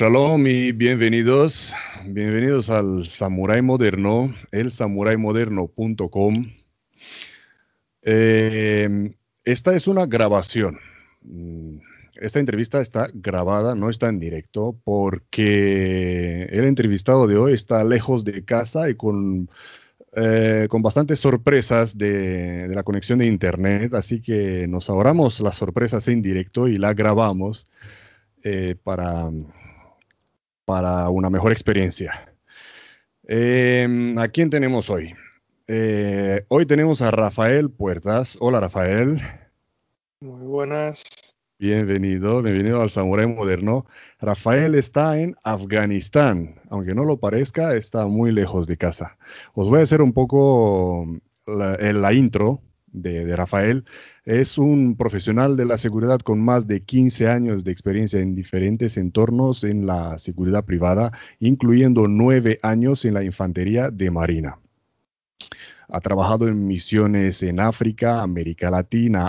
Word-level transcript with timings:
Shalom 0.00 0.46
y 0.46 0.72
bienvenidos, 0.72 1.74
bienvenidos 2.06 2.70
al 2.70 3.04
Samurai 3.04 3.60
Moderno, 3.60 4.34
el 4.50 4.72
samuraimoderno.com. 4.72 6.52
Eh, 8.00 9.14
esta 9.44 9.74
es 9.74 9.86
una 9.88 10.06
grabación. 10.06 10.78
Mm, 11.20 11.80
esta 12.14 12.40
entrevista 12.40 12.80
está 12.80 13.08
grabada, 13.12 13.74
no 13.74 13.90
está 13.90 14.08
en 14.08 14.20
directo, 14.20 14.74
porque 14.84 16.44
el 16.44 16.64
entrevistado 16.64 17.26
de 17.26 17.36
hoy 17.36 17.52
está 17.52 17.84
lejos 17.84 18.24
de 18.24 18.42
casa 18.42 18.88
y 18.88 18.94
con, 18.94 19.50
eh, 20.16 20.66
con 20.70 20.80
bastantes 20.80 21.20
sorpresas 21.20 21.98
de, 21.98 22.68
de 22.68 22.74
la 22.74 22.84
conexión 22.84 23.18
de 23.18 23.26
internet, 23.26 23.92
así 23.92 24.22
que 24.22 24.66
nos 24.66 24.88
ahorramos 24.88 25.40
las 25.40 25.56
sorpresas 25.56 26.08
en 26.08 26.22
directo 26.22 26.68
y 26.68 26.78
la 26.78 26.94
grabamos 26.94 27.68
eh, 28.42 28.76
para 28.82 29.28
para 30.70 31.10
una 31.10 31.30
mejor 31.30 31.50
experiencia. 31.50 32.32
Em, 33.24 34.16
¿A 34.16 34.28
quién 34.28 34.50
tenemos 34.50 34.88
hoy? 34.88 35.16
Eh, 35.66 36.44
hoy 36.46 36.64
tenemos 36.64 37.02
a 37.02 37.10
Rafael 37.10 37.70
Puertas. 37.70 38.38
Hola 38.40 38.60
Rafael. 38.60 39.20
Muy 40.20 40.46
buenas. 40.46 41.02
Bienvenido, 41.58 42.40
bienvenido 42.40 42.80
al 42.80 42.90
Samurai 42.90 43.26
Moderno. 43.26 43.84
Rafael 44.20 44.76
está 44.76 45.18
en 45.18 45.34
Afganistán, 45.42 46.60
aunque 46.70 46.94
no 46.94 47.04
lo 47.04 47.18
parezca, 47.18 47.74
está 47.74 48.06
muy 48.06 48.30
lejos 48.30 48.68
de 48.68 48.76
casa. 48.76 49.18
Os 49.54 49.68
voy 49.68 49.80
a 49.80 49.82
hacer 49.82 50.00
un 50.00 50.12
poco 50.12 51.04
la, 51.46 51.78
la 51.78 52.12
intro 52.12 52.62
de, 52.92 53.36
Rafael. 53.36 53.84
Es 54.24 54.58
un 54.58 54.96
profesional 54.96 55.56
de 55.56 55.64
la 55.64 55.78
seguridad 55.78 56.20
con 56.20 56.40
más 56.40 56.66
de 56.66 56.82
15 56.82 57.28
años 57.28 57.64
de 57.64 57.72
experiencia 57.72 58.20
en 58.20 58.34
diferentes 58.34 58.96
entornos 58.96 59.64
en 59.64 59.86
la 59.86 60.18
seguridad 60.18 60.64
privada, 60.64 61.12
incluyendo 61.38 62.08
nueve 62.08 62.58
años 62.62 63.04
en 63.04 63.14
la 63.14 63.24
infantería 63.24 63.90
de 63.90 64.10
Marina. 64.10 64.58
Ha 65.92 66.00
trabajado 66.00 66.46
en 66.46 66.66
misiones 66.68 67.42
en 67.42 67.58
África, 67.58 68.22
América 68.22 68.70
Latina, 68.70 69.28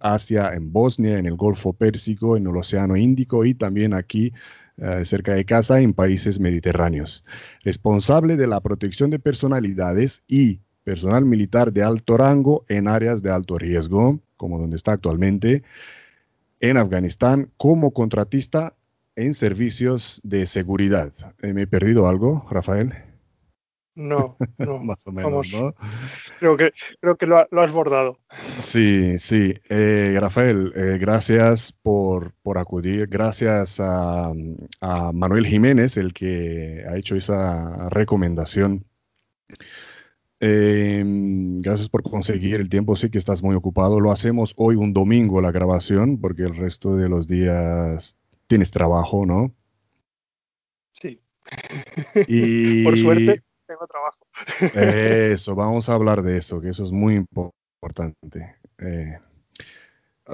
Asia, 0.00 0.52
en 0.52 0.72
Bosnia, 0.72 1.18
en 1.18 1.26
el 1.26 1.36
Golfo 1.36 1.72
Pérsico, 1.74 2.36
en 2.36 2.48
el 2.48 2.56
Océano 2.56 2.96
Índico 2.96 3.44
y 3.44 3.54
también 3.54 3.94
aquí 3.94 4.32
eh, 4.78 5.04
cerca 5.04 5.34
de 5.34 5.44
casa 5.44 5.80
en 5.80 5.94
países 5.94 6.40
mediterráneos. 6.40 7.24
Responsable 7.62 8.36
de 8.36 8.48
la 8.48 8.60
protección 8.60 9.10
de 9.10 9.20
personalidades 9.20 10.24
y 10.26 10.58
personal 10.84 11.24
militar 11.24 11.72
de 11.72 11.82
alto 11.82 12.16
rango 12.16 12.64
en 12.68 12.88
áreas 12.88 13.22
de 13.22 13.30
alto 13.30 13.58
riesgo, 13.58 14.20
como 14.36 14.58
donde 14.58 14.76
está 14.76 14.92
actualmente, 14.92 15.62
en 16.60 16.76
Afganistán 16.76 17.50
como 17.56 17.92
contratista 17.92 18.74
en 19.16 19.34
servicios 19.34 20.20
de 20.24 20.46
seguridad. 20.46 21.12
Eh, 21.42 21.52
¿Me 21.52 21.62
he 21.62 21.66
perdido 21.66 22.08
algo, 22.08 22.46
Rafael? 22.50 22.94
No, 23.94 24.36
no. 24.58 24.82
Más 24.82 25.06
o 25.06 25.12
menos, 25.12 25.52
¿no? 25.52 25.74
Creo 26.38 26.56
que, 26.56 26.72
creo 27.00 27.16
que 27.16 27.26
lo, 27.26 27.38
has 27.38 27.72
bordado. 27.72 28.18
Sí, 28.30 29.18
sí. 29.18 29.54
Eh, 29.68 30.16
Rafael, 30.18 30.72
eh, 30.74 30.98
gracias 30.98 31.72
por, 31.72 32.32
por, 32.42 32.58
acudir. 32.58 33.06
Gracias 33.08 33.80
a, 33.80 34.32
a 34.80 35.12
Manuel 35.12 35.46
Jiménez, 35.46 35.96
el 35.96 36.14
que 36.14 36.84
ha 36.88 36.96
hecho 36.96 37.16
esa 37.16 37.88
recomendación. 37.90 38.86
Em, 40.44 41.60
gracias 41.60 41.88
por 41.88 42.02
conseguir 42.02 42.56
el 42.56 42.68
tiempo. 42.68 42.96
Sí 42.96 43.10
que 43.10 43.18
estás 43.18 43.44
muy 43.44 43.54
ocupado. 43.54 44.00
Lo 44.00 44.10
hacemos 44.10 44.54
hoy 44.56 44.74
un 44.74 44.92
domingo 44.92 45.40
la 45.40 45.52
grabación 45.52 46.18
porque 46.20 46.42
el 46.42 46.56
resto 46.56 46.96
de 46.96 47.08
los 47.08 47.28
días 47.28 48.16
tienes 48.48 48.72
trabajo, 48.72 49.24
¿no? 49.24 49.54
Sí. 50.94 51.22
Y... 52.26 52.82
por 52.84 52.98
suerte 52.98 53.44
tengo 53.66 53.86
trabajo. 53.86 54.26
eso, 55.32 55.54
vamos 55.54 55.88
a 55.88 55.94
hablar 55.94 56.22
de 56.22 56.38
eso, 56.38 56.60
que 56.60 56.70
eso 56.70 56.82
es 56.82 56.90
muy 56.90 57.14
importante. 57.14 58.56
Eh, 58.78 59.18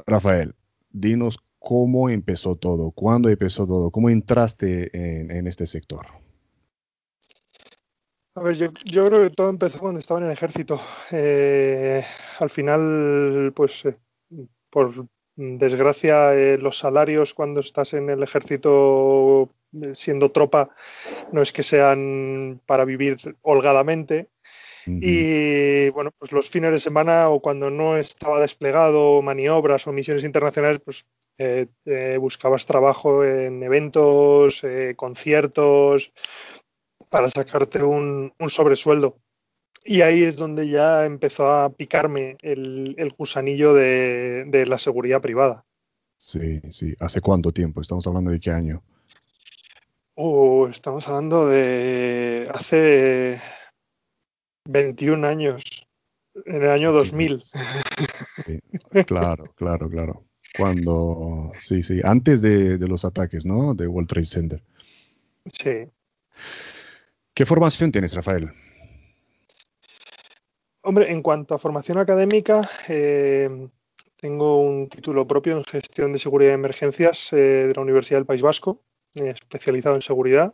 Rafael, 0.07 0.55
dinos 0.89 1.39
cómo 1.59 2.09
empezó 2.09 2.57
todo, 2.57 2.93
cuándo 2.93 3.29
empezó 3.29 3.67
todo, 3.67 3.91
cómo 3.91 4.09
entraste 4.09 4.89
en 5.39 5.47
este 5.47 5.67
sector. 5.67 6.07
A 8.35 8.43
ver, 8.43 8.55
yo, 8.57 8.73
creo 9.09 9.23
que 9.23 9.31
todo 9.31 9.51
empezó 9.51 9.81
cuando 9.81 10.01
estaba 10.01 10.21
en 10.21 10.27
el 10.27 10.33
ejército. 10.33 10.81
Eh, 11.11 12.05
al 12.39 12.51
final, 12.51 13.53
pues, 13.55 13.85
eh, 13.85 13.97
por 14.71 14.93
desgracia, 15.35 16.35
eh, 16.35 16.59
los 16.59 16.79
salarios 16.79 17.35
cuando 17.35 17.61
estás 17.61 17.95
en 17.95 18.11
el 18.11 18.23
ejército 18.23 19.51
siendo 19.95 20.31
tropa 20.31 20.71
no 21.31 21.43
es 21.43 21.53
que 21.53 21.63
sean 21.63 22.61
para 22.65 22.85
vivir 22.85 23.19
holgadamente. 23.43 24.29
Y 24.87 25.91
bueno, 25.91 26.13
pues 26.19 26.33
los 26.33 26.49
fines 26.49 26.71
de 26.71 26.79
semana 26.79 27.29
o 27.29 27.41
cuando 27.41 27.71
no 27.71 27.99
estaba 27.99 28.41
desplegado 28.41 29.21
maniobras 29.21 29.87
o 29.87 29.93
misiones 29.93 30.25
internacionales, 30.25 30.81
pues 30.83 31.05
buscabas 32.19 32.65
trabajo 32.65 33.23
en 33.23 33.63
eventos, 33.63 34.63
conciertos, 34.97 36.15
para 37.09 37.29
sacarte 37.29 37.83
un, 37.83 38.33
sobresueldo. 38.49 39.19
Y 39.85 40.03
ahí 40.03 40.23
es 40.23 40.37
donde 40.37 40.69
ya 40.69 41.07
empezó 41.07 41.51
a 41.51 41.71
picarme 41.71 42.37
el, 42.43 43.15
gusanillo 43.17 43.75
de, 43.75 44.65
la 44.67 44.79
seguridad 44.79 45.21
privada. 45.21 45.65
Sí, 46.17 46.61
sí. 46.71 46.95
¿Hace 46.99 47.21
cuánto 47.21 47.53
tiempo? 47.53 47.81
¿Estamos 47.81 48.07
hablando 48.07 48.31
de 48.31 48.41
qué 48.41 48.51
año? 48.51 48.83
Uh, 50.17 50.67
estamos 50.67 51.07
hablando 51.07 51.47
de 51.47 52.49
hace 52.53 53.39
21 54.69 55.27
años, 55.27 55.63
en 56.45 56.65
el 56.65 56.71
año 56.71 56.93
2000. 56.93 57.41
claro, 59.07 59.45
claro, 59.55 59.89
claro. 59.89 60.25
Cuando, 60.57 61.53
sí, 61.55 61.85
sí, 61.85 62.01
antes 62.03 62.43
de, 62.43 62.79
de 62.79 62.89
los 62.89 63.05
ataques, 63.05 63.47
¿no? 63.47 63.75
De 63.75 63.87
World 63.87 64.09
Trade 64.09 64.27
Center. 64.27 64.63
Sí. 65.53 65.89
¿Qué 67.39 67.47
formación 67.47 67.93
tienes, 67.93 68.15
Rafael? 68.15 68.51
Hombre, 70.83 71.13
en 71.13 71.23
cuanto 71.23 71.55
a 71.55 71.59
formación 71.59 71.99
académica, 71.99 72.69
eh, 72.89 73.69
tengo 74.17 74.61
un 74.61 74.89
título 74.89 75.25
propio 75.25 75.57
en 75.57 75.63
gestión 75.63 76.13
de 76.13 76.19
seguridad 76.19 76.51
y 76.51 76.55
emergencias 76.55 77.33
eh, 77.33 77.69
de 77.69 77.75
la 77.77 77.83
Universidad 77.83 78.19
del 78.19 78.27
País 78.27 78.43
Vasco, 78.43 78.83
eh, 79.15 79.29
especializado 79.29 79.95
en 79.95 80.03
seguridad. 80.03 80.53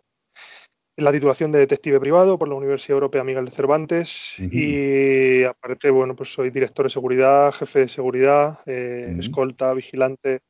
La 0.96 1.10
titulación 1.10 1.50
de 1.50 1.58
detective 1.58 1.98
privado 1.98 2.38
por 2.38 2.48
la 2.48 2.54
Universidad 2.54 2.94
Europea 2.96 3.24
Miguel 3.24 3.46
de 3.46 3.50
Cervantes 3.50 4.38
y 4.38 5.42
aparte, 5.42 5.90
bueno, 5.90 6.14
pues 6.14 6.32
soy 6.32 6.50
director 6.50 6.86
de 6.86 6.90
seguridad, 6.90 7.52
jefe 7.52 7.80
de 7.80 7.88
seguridad, 7.88 8.56
escolta, 8.66 9.74
vigilante. 9.74 10.42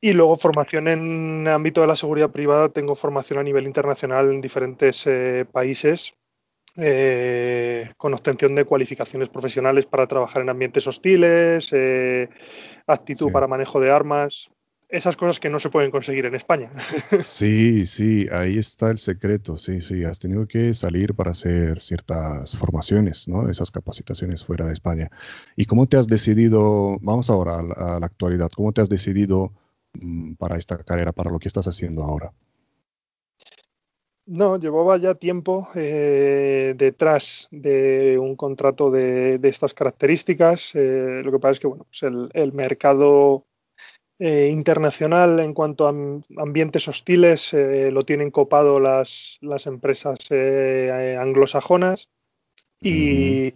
Y 0.00 0.12
luego 0.12 0.36
formación 0.36 0.88
en 0.88 1.48
ámbito 1.48 1.80
de 1.80 1.86
la 1.86 1.96
seguridad 1.96 2.30
privada, 2.30 2.68
tengo 2.68 2.94
formación 2.94 3.38
a 3.38 3.42
nivel 3.42 3.64
internacional 3.64 4.30
en 4.30 4.40
diferentes 4.40 5.06
eh, 5.06 5.46
países. 5.50 6.14
Eh, 6.76 7.88
con 7.96 8.12
obtención 8.14 8.56
de 8.56 8.64
cualificaciones 8.64 9.28
profesionales 9.28 9.86
para 9.86 10.08
trabajar 10.08 10.42
en 10.42 10.48
ambientes 10.48 10.84
hostiles, 10.88 11.68
eh, 11.72 12.28
actitud 12.88 13.30
para 13.30 13.46
manejo 13.46 13.78
de 13.78 13.92
armas, 13.92 14.50
esas 14.88 15.16
cosas 15.16 15.40
que 15.40 15.50
no 15.50 15.58
se 15.58 15.70
pueden 15.70 15.90
conseguir 15.90 16.26
en 16.26 16.34
España. 16.34 16.70
Sí, 17.18 17.86
sí, 17.86 18.26
ahí 18.30 18.58
está 18.58 18.90
el 18.90 18.98
secreto, 18.98 19.56
sí, 19.56 19.80
sí, 19.80 20.04
has 20.04 20.18
tenido 20.18 20.46
que 20.46 20.74
salir 20.74 21.14
para 21.14 21.32
hacer 21.32 21.80
ciertas 21.80 22.56
formaciones, 22.56 23.28
¿no? 23.28 23.48
Esas 23.48 23.70
capacitaciones 23.70 24.44
fuera 24.44 24.66
de 24.66 24.72
España. 24.72 25.10
¿Y 25.56 25.64
cómo 25.66 25.86
te 25.86 25.96
has 25.96 26.06
decidido, 26.06 26.98
vamos 27.00 27.30
ahora 27.30 27.58
a 27.58 27.98
la, 28.00 28.06
actualidad, 28.06 28.50
cómo 28.54 28.72
te 28.72 28.82
has 28.82 28.88
decidido 28.88 29.52
mm, 29.94 30.34
para 30.34 30.56
esta 30.56 30.76
carrera, 30.78 31.12
para 31.12 31.30
lo 31.30 31.38
que 31.38 31.48
estás 31.48 31.66
haciendo 31.66 32.02
ahora? 32.02 32.32
No, 34.26 34.58
llevaba 34.58 34.96
ya 34.96 35.14
tiempo 35.14 35.68
eh, 35.74 36.74
detrás 36.76 37.48
de 37.50 38.18
un 38.18 38.36
contrato 38.36 38.90
de, 38.90 39.38
estas 39.42 39.74
características. 39.74 40.74
Eh, 40.74 41.22
lo 41.22 41.30
que 41.30 41.38
pasa 41.38 41.52
es 41.52 41.60
que 41.60 41.66
bueno, 41.66 41.84
pues 41.84 42.02
el 42.02 42.52
mercado 42.52 43.44
eh, 44.20 44.48
internacional 44.52 45.40
en 45.40 45.54
cuanto 45.54 45.88
a 45.88 45.94
ambientes 46.40 46.86
hostiles 46.86 47.52
eh, 47.52 47.90
lo 47.90 48.04
tienen 48.04 48.30
copado 48.30 48.78
las, 48.78 49.38
las 49.40 49.66
empresas 49.66 50.18
eh, 50.30 51.16
anglosajonas 51.18 52.08
y 52.80 53.54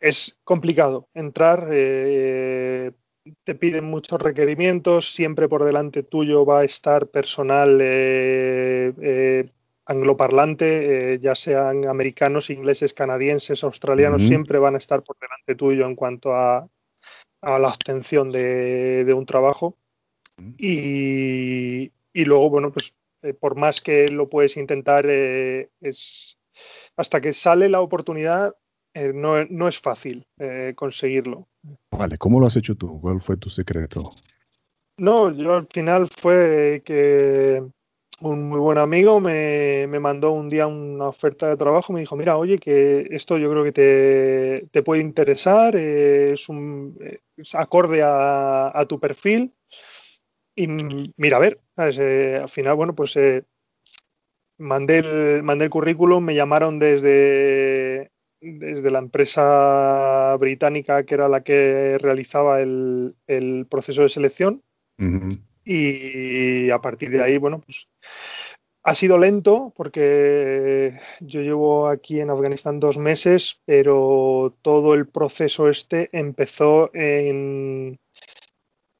es 0.00 0.38
complicado 0.42 1.08
entrar. 1.12 1.68
te 1.68 3.54
piden 3.58 3.84
muchos 3.84 4.22
requerimientos, 4.22 5.12
siempre 5.12 5.48
por 5.48 5.64
delante 5.64 6.02
tuyo 6.02 6.46
va 6.46 6.60
a 6.60 6.64
estar 6.64 7.08
personal 7.08 7.82
angloparlante, 9.84 11.18
ya 11.20 11.34
sean 11.34 11.86
americanos, 11.86 12.48
ingleses, 12.48 12.94
canadienses, 12.94 13.64
australianos, 13.64 14.22
siempre 14.26 14.58
van 14.58 14.76
a 14.76 14.78
estar 14.78 15.02
por 15.02 15.18
delante 15.18 15.56
tuyo 15.56 15.84
en 15.84 15.96
cuanto 15.96 16.34
a, 16.34 16.68
a 17.40 17.58
la 17.58 17.68
obtención 17.68 18.32
de, 18.32 19.12
un 19.14 19.26
trabajo. 19.26 19.76
Y, 20.58 21.90
luego, 22.14 22.50
bueno, 22.50 22.72
pues 22.72 22.94
eh, 23.22 23.34
por 23.34 23.56
más 23.56 23.80
que 23.80 24.08
lo 24.08 24.28
puedes 24.28 24.56
intentar, 24.56 25.06
eh, 25.08 25.70
es 25.80 26.38
hasta 26.96 27.20
que 27.20 27.32
sale 27.32 27.68
la 27.68 27.80
oportunidad, 27.80 28.56
eh, 28.94 29.12
no, 29.14 29.44
no, 29.46 29.68
es 29.68 29.80
fácil 29.80 30.26
conseguirlo. 30.74 31.48
Vale, 31.90 32.18
¿cómo 32.18 32.40
lo 32.40 32.46
has 32.46 32.56
hecho 32.56 32.74
tú? 32.74 33.00
¿Cuál 33.00 33.20
fue 33.20 33.36
tu 33.36 33.50
secreto? 33.50 34.10
No, 34.96 35.30
yo 35.30 35.54
al 35.54 35.66
final 35.66 36.08
fue 36.08 36.82
que 36.84 37.62
un 38.20 38.48
muy 38.48 38.58
buen 38.58 38.78
amigo 38.78 39.20
me, 39.20 39.86
mandó 40.00 40.32
un 40.32 40.48
día 40.48 40.66
una 40.66 41.08
oferta 41.08 41.48
de 41.48 41.56
trabajo, 41.56 41.92
me 41.92 42.00
dijo, 42.00 42.16
mira, 42.16 42.36
oye, 42.36 42.58
que 42.58 43.06
esto 43.10 43.38
yo 43.38 43.50
creo 43.50 43.64
que 43.64 44.68
te, 44.70 44.82
puede 44.82 45.02
interesar, 45.02 45.76
es, 45.76 46.48
un, 46.48 46.98
acorde 47.54 48.02
a, 48.02 48.84
tu 48.88 48.98
perfil. 48.98 49.54
Y 50.56 50.66
mira, 51.16 51.36
a 51.36 51.40
ver, 51.40 51.60
eh, 51.76 52.38
al 52.42 52.48
final, 52.48 52.74
bueno, 52.74 52.94
pues 52.94 53.16
eh, 53.16 53.44
mandé, 54.58 54.98
el, 54.98 55.42
mandé 55.44 55.66
el 55.66 55.70
currículum, 55.70 56.24
me 56.24 56.34
llamaron 56.34 56.80
desde, 56.80 58.10
desde 58.40 58.90
la 58.90 58.98
empresa 58.98 60.36
británica 60.38 61.04
que 61.04 61.14
era 61.14 61.28
la 61.28 61.42
que 61.42 61.98
realizaba 61.98 62.60
el, 62.60 63.14
proceso 63.70 64.02
de 64.02 64.08
selección. 64.08 64.62
Y 65.70 66.70
a 66.70 66.80
partir 66.80 67.10
de 67.10 67.22
ahí, 67.22 67.36
bueno, 67.36 67.60
pues 67.60 67.88
ha 68.82 68.94
sido 68.94 69.18
lento 69.18 69.70
porque 69.76 70.98
yo 71.20 71.42
llevo 71.42 71.88
aquí 71.88 72.20
en 72.20 72.30
Afganistán 72.30 72.80
dos 72.80 72.96
meses, 72.96 73.60
pero 73.66 74.56
todo 74.62 74.94
el 74.94 75.06
proceso 75.06 75.68
este 75.68 76.08
empezó 76.18 76.90
en 76.94 77.98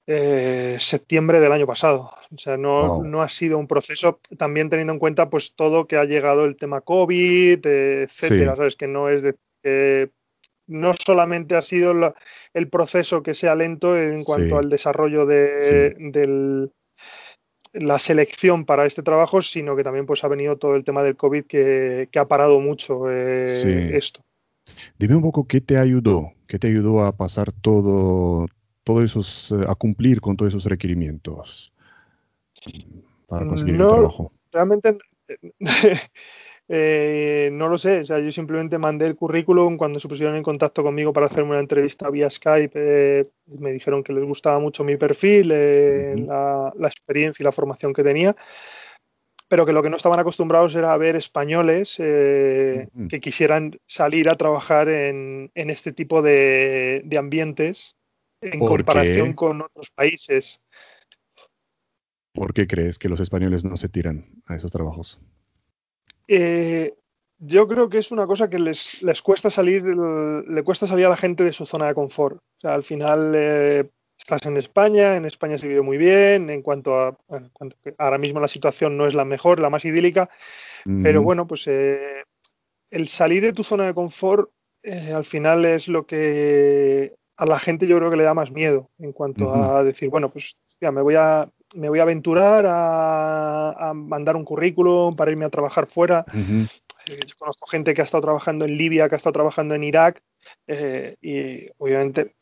eh, 0.06 0.76
septiembre 0.78 1.40
del 1.40 1.52
año 1.52 1.66
pasado. 1.66 2.10
O 2.34 2.36
sea, 2.36 2.58
no, 2.58 3.02
no, 3.02 3.22
ha 3.22 3.30
sido 3.30 3.56
un 3.56 3.66
proceso, 3.66 4.20
también 4.36 4.68
teniendo 4.68 4.92
en 4.92 4.98
cuenta 4.98 5.30
pues 5.30 5.54
todo 5.54 5.86
que 5.86 5.96
ha 5.96 6.04
llegado 6.04 6.44
el 6.44 6.56
tema 6.56 6.82
COVID, 6.82 7.66
etcétera, 7.66 8.56
¿sabes? 8.56 8.76
Que 8.76 8.88
no 8.88 9.08
es 9.08 9.22
de... 9.22 10.10
no 10.68 10.92
solamente 10.94 11.56
ha 11.56 11.62
sido 11.62 12.14
el 12.54 12.68
proceso 12.68 13.22
que 13.22 13.34
sea 13.34 13.56
lento 13.56 13.98
en 13.98 14.22
cuanto 14.22 14.58
al 14.58 14.68
desarrollo 14.68 15.26
de, 15.26 15.96
del, 15.98 16.70
la 17.72 17.98
selección 17.98 18.64
para 18.64 18.86
este 18.86 19.02
trabajo, 19.02 19.42
sino 19.42 19.76
que 19.76 19.84
también 19.84 20.06
pues 20.06 20.24
ha 20.24 20.28
venido 20.28 20.56
todo 20.56 20.76
el 20.76 20.84
tema 20.84 21.02
del 21.02 21.16
COVID 21.16 21.44
que, 21.44 22.08
ha 22.14 22.28
parado 22.28 22.60
mucho 22.60 23.10
eh, 23.10 23.96
esto. 23.96 24.22
Dime 24.98 25.16
un 25.16 25.22
poco 25.22 25.46
qué 25.46 25.60
te 25.60 25.78
ayudó, 25.78 26.32
qué 26.46 26.58
te 26.58 26.68
ayudó 26.68 27.04
a 27.04 27.16
pasar 27.16 27.52
todo, 27.52 28.46
todo 28.84 29.02
esos, 29.02 29.52
eh, 29.52 29.64
a 29.66 29.74
cumplir 29.74 30.20
con 30.20 30.36
todos 30.36 30.52
esos 30.52 30.64
requerimientos 30.64 31.72
para 33.26 33.46
conseguir 33.46 33.74
el 33.74 33.80
trabajo. 33.80 34.32
Realmente 34.52 34.98
Eh, 36.70 37.48
no 37.50 37.68
lo 37.68 37.78
sé, 37.78 38.00
o 38.00 38.04
sea, 38.04 38.18
yo 38.18 38.30
simplemente 38.30 38.76
mandé 38.76 39.06
el 39.06 39.16
currículum 39.16 39.78
cuando 39.78 39.98
se 39.98 40.06
pusieron 40.06 40.36
en 40.36 40.42
contacto 40.42 40.82
conmigo 40.82 41.14
para 41.14 41.24
hacerme 41.24 41.52
una 41.52 41.60
entrevista 41.60 42.10
vía 42.10 42.28
Skype. 42.28 42.72
Eh, 42.74 43.26
me 43.58 43.72
dijeron 43.72 44.02
que 44.04 44.12
les 44.12 44.24
gustaba 44.24 44.58
mucho 44.58 44.84
mi 44.84 44.98
perfil, 44.98 45.50
eh, 45.54 46.14
la, 46.16 46.72
experiencia 46.86 47.42
y 47.42 47.44
la 47.44 47.52
formación 47.52 47.94
que 47.94 48.04
tenía, 48.04 48.36
pero 49.48 49.64
que 49.64 49.72
lo 49.72 49.82
que 49.82 49.88
no 49.88 49.96
estaban 49.96 50.20
acostumbrados 50.20 50.76
era 50.76 50.92
a 50.92 50.98
ver 50.98 51.16
españoles 51.16 51.96
que 51.96 53.20
quisieran 53.20 53.78
salir 53.86 54.28
a 54.28 54.36
trabajar 54.36 54.90
en, 54.90 55.50
este 55.54 55.92
tipo 55.92 56.20
de, 56.20 57.02
ambientes 57.18 57.96
en 58.42 58.60
comparación 58.60 59.32
con 59.32 59.62
otros 59.62 59.88
países. 59.90 60.60
¿Por 62.34 62.52
qué 62.52 62.66
crees 62.66 62.98
que 62.98 63.08
los 63.08 63.20
españoles 63.20 63.64
no 63.64 63.78
se 63.78 63.88
tiran 63.88 64.26
a 64.46 64.54
esos 64.54 64.70
trabajos? 64.70 65.18
Eh, 66.28 66.94
yo 67.38 67.66
creo 67.66 67.88
que 67.88 67.98
es 67.98 68.12
una 68.12 68.26
cosa 68.26 68.50
que 68.50 68.58
les, 68.58 69.00
cuesta 69.22 69.48
salir, 69.48 69.84
le 69.84 70.62
cuesta 70.62 70.86
salir 70.86 71.06
a 71.06 71.10
la 71.10 71.16
gente 71.16 71.44
de 71.44 71.52
su 71.52 71.66
zona 71.66 71.86
de 71.86 71.94
confort. 71.94 72.36
O 72.36 72.60
sea, 72.60 72.74
al 72.74 72.82
final 72.82 73.32
eh, 73.34 73.90
estás 74.18 74.44
en 74.46 74.56
España, 74.56 75.16
en 75.16 75.24
España 75.24 75.56
se 75.56 75.68
vive 75.68 75.80
muy 75.80 75.96
bien, 75.96 76.50
en 76.50 76.62
cuanto 76.62 76.98
a, 76.98 77.16
ahora 77.96 78.18
mismo 78.18 78.40
la 78.40 78.48
situación 78.48 78.96
no 78.96 79.06
es 79.06 79.14
la 79.14 79.24
mejor, 79.24 79.60
la 79.60 79.70
más 79.70 79.84
idílica, 79.84 80.28
pero 81.02 81.22
bueno, 81.22 81.46
pues 81.46 81.66
eh, 81.66 82.24
el 82.90 83.08
salir 83.08 83.42
de 83.42 83.52
tu 83.52 83.62
zona 83.62 83.84
de 83.84 83.94
confort 83.94 84.50
al 85.14 85.24
final 85.24 85.66
es 85.66 85.88
lo 85.88 86.06
que 86.06 87.14
a 87.36 87.46
la 87.46 87.58
gente 87.58 87.86
yo 87.86 87.98
creo 87.98 88.10
que 88.10 88.16
le 88.16 88.22
da 88.24 88.32
más 88.34 88.50
miedo 88.50 88.90
en 88.98 89.12
cuanto 89.12 89.54
a 89.54 89.84
decir, 89.84 90.08
bueno, 90.08 90.30
pues 90.30 90.56
ya 90.80 90.92
me 90.92 91.02
voy 91.02 91.14
a 91.16 91.50
me 91.74 91.88
voy 91.88 91.98
a 91.98 92.02
aventurar 92.02 92.64
a, 92.66 93.92
mandar 93.94 94.36
un 94.36 94.44
currículum 94.44 95.14
para 95.16 95.30
irme 95.30 95.44
a 95.44 95.50
trabajar 95.50 95.86
fuera. 95.86 96.24
Eh, 96.34 97.20
yo 97.26 97.34
conozco 97.38 97.66
gente 97.66 97.94
que 97.94 98.00
ha 98.00 98.04
estado 98.04 98.22
trabajando 98.22 98.64
en 98.64 98.76
Libia, 98.76 99.08
que 99.08 99.14
ha 99.14 99.16
estado 99.16 99.32
trabajando 99.32 99.74
en 99.74 99.84
Irak, 99.84 100.22
eh, 100.66 101.16
y 101.20 101.70
obviamente, 101.78 102.34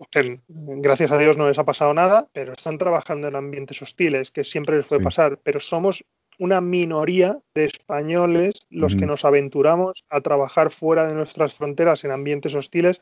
gracias 0.56 1.12
a 1.12 1.18
Dios 1.18 1.36
no 1.36 1.46
les 1.48 1.58
ha 1.58 1.64
pasado 1.64 1.94
nada, 1.94 2.28
pero 2.32 2.52
están 2.52 2.78
trabajando 2.78 3.28
en 3.28 3.36
ambientes 3.36 3.80
hostiles, 3.82 4.30
que 4.30 4.44
siempre 4.44 4.76
les 4.76 4.86
puede 4.86 5.02
pasar, 5.02 5.38
pero 5.42 5.60
somos 5.60 6.04
una 6.38 6.60
minoría 6.60 7.38
de 7.54 7.64
españoles 7.64 8.60
los 8.68 8.94
que 8.94 9.06
nos 9.06 9.24
aventuramos 9.24 10.04
a 10.10 10.20
trabajar 10.20 10.70
fuera 10.70 11.06
de 11.06 11.14
nuestras 11.14 11.54
fronteras 11.54 12.04
en 12.04 12.10
ambientes 12.10 12.54
hostiles 12.54 13.00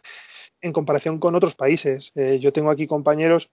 en 0.61 0.73
comparación 0.73 1.19
con 1.19 1.35
otros 1.35 1.57
países. 1.57 2.13
Eh, 2.15 2.39
yo 2.41 2.53
tengo 2.53 2.71
aquí 2.71 2.87
compañeros 2.87 3.51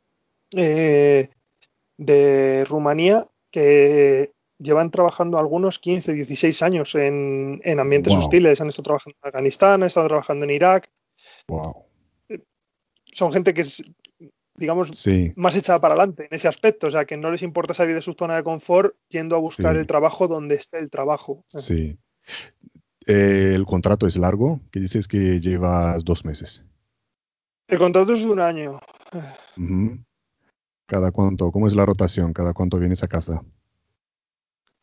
de 2.01 2.65
Rumanía 2.65 3.27
que 3.51 4.33
llevan 4.57 4.89
trabajando 4.89 5.37
algunos 5.37 5.77
15, 5.79 6.13
16 6.13 6.61
años 6.63 6.95
en, 6.95 7.61
ambientes 7.79 8.13
hostiles. 8.13 8.59
Han 8.59 8.69
estado 8.69 8.83
trabajando 8.83 9.17
en 9.21 9.27
Afganistán, 9.27 9.81
han 9.81 9.87
estado 9.87 10.07
trabajando 10.07 10.45
en 10.45 10.51
Irak. 10.51 10.91
Son 13.13 13.31
gente 13.31 13.53
que 13.53 13.61
es, 13.61 13.83
digamos, 14.55 14.91
más 15.35 15.55
echada 15.55 15.79
para 15.79 15.93
adelante 15.93 16.27
en 16.29 16.35
ese 16.35 16.47
aspecto. 16.47 16.87
O 16.87 16.91
sea, 16.91 17.05
que 17.05 17.17
no 17.17 17.29
les 17.29 17.43
importa 17.43 17.73
salir 17.73 17.93
de 17.93 18.01
su 18.01 18.13
zona 18.13 18.35
de 18.35 18.43
confort 18.43 18.95
yendo 19.09 19.35
a 19.35 19.39
buscar 19.39 19.75
el 19.75 19.85
trabajo 19.85 20.27
donde 20.27 20.55
esté 20.55 20.79
el 20.79 20.89
trabajo. 20.89 21.45
Sí. 21.49 21.99
Eh, 23.05 23.53
¿El 23.55 23.65
contrato 23.65 24.07
es 24.07 24.17
largo? 24.17 24.61
Que 24.71 24.79
dices 24.79 25.07
que 25.07 25.39
llevas 25.39 26.03
dos 26.03 26.25
meses. 26.25 26.63
El 27.67 27.77
contrato 27.77 28.13
es 28.13 28.21
de 28.21 28.29
un 28.29 28.39
año. 28.39 28.79
¿Cada 30.91 31.13
cuánto? 31.13 31.53
¿Cómo 31.53 31.67
es 31.67 31.75
la 31.75 31.85
rotación? 31.85 32.33
¿Cada 32.33 32.53
cuánto 32.53 32.77
vienes 32.77 33.01
a 33.01 33.07
casa? 33.07 33.41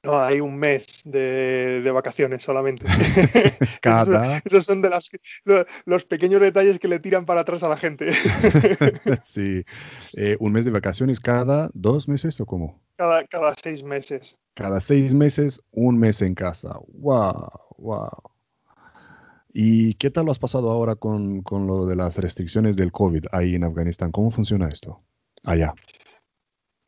No, 0.03 0.19
hay 0.19 0.41
un 0.41 0.57
mes 0.57 1.03
de, 1.05 1.87
vacaciones 1.93 2.41
solamente. 2.41 2.87
Cada... 3.83 4.39
Esos, 4.43 4.65
son 4.65 4.81
de 4.81 4.89
los 5.85 6.07
pequeños 6.07 6.41
detalles 6.41 6.79
que 6.79 6.89
le 6.89 6.99
tiran 6.99 7.27
para 7.27 7.43
atrás 7.43 7.63
a 7.63 7.69
la 7.69 7.77
gente. 7.77 8.11
sí. 9.23 9.63
Eh, 10.17 10.39
¿Un 10.41 10.53
mes 10.53 10.65
de 10.65 10.71
vacaciones 10.71 11.21
cada 11.21 11.69
dos 11.75 12.09
meses 12.09 12.41
o 12.41 12.47
cómo? 12.47 12.81
Cada, 12.97 13.27
cada 13.27 13.53
seis 13.63 13.83
meses. 13.83 14.39
Cada 14.55 14.81
seis 14.81 15.13
meses, 15.13 15.63
un 15.73 15.99
mes 15.99 16.23
en 16.23 16.35
casa. 16.35 16.79
¡Wow! 16.87 17.51
¡Wow! 17.77 18.09
¿Y 19.53 19.93
qué 19.97 20.09
tal 20.09 20.25
lo 20.25 20.33
has 20.33 20.39
pasado 20.39 20.71
ahora 20.71 20.95
con, 20.95 21.43
con 21.43 21.67
lo 21.67 21.85
de 21.85 21.97
las 21.97 22.17
restricciones 22.17 22.77
del 22.77 22.93
COVID 22.93 23.27
ahí 23.31 23.57
en 23.57 23.65
Afganistán? 23.65 24.11
¿Cómo 24.11 24.31
funciona 24.31 24.71
esto? 24.71 25.03
Allá. 25.45 25.75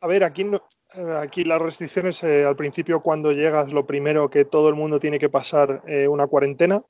A 0.03 0.07
ver, 0.07 0.25
aquí, 0.25 0.43
eh, 0.43 1.17
aquí 1.19 1.45
las 1.45 1.61
restricciones, 1.61 2.23
eh, 2.25 2.45
al 2.47 2.57
principio 2.57 3.03
cuando 3.03 3.33
llegas, 3.33 3.73
lo 3.73 3.87
primero 3.87 4.31
que 4.31 4.47
todo 4.47 4.71
el 4.71 4.75
mundo 4.75 4.99
tiene 4.99 5.19
que 5.19 5.29
pasar 5.29 5.83
eh, 5.87 6.09
una 6.09 6.27
cuarentena. 6.27 6.83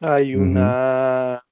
Hay 0.00 0.34
unos 0.34 1.42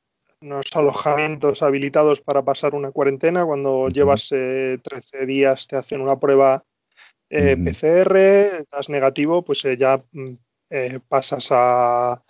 alojamientos 0.74 1.62
habilitados 1.62 2.22
para 2.22 2.42
pasar 2.42 2.74
una 2.74 2.92
cuarentena. 2.92 3.44
Cuando 3.44 3.88
llevas 3.88 4.28
13 4.28 5.26
días 5.26 5.66
te 5.66 5.76
hacen 5.76 6.00
una 6.00 6.18
prueba 6.18 6.64
PCR, 7.28 8.16
estás 8.16 8.88
negativo, 8.88 9.44
pues 9.44 9.62
ya 9.78 10.02
mm, 10.10 10.34
pasas 11.08 11.48
a, 11.52 12.24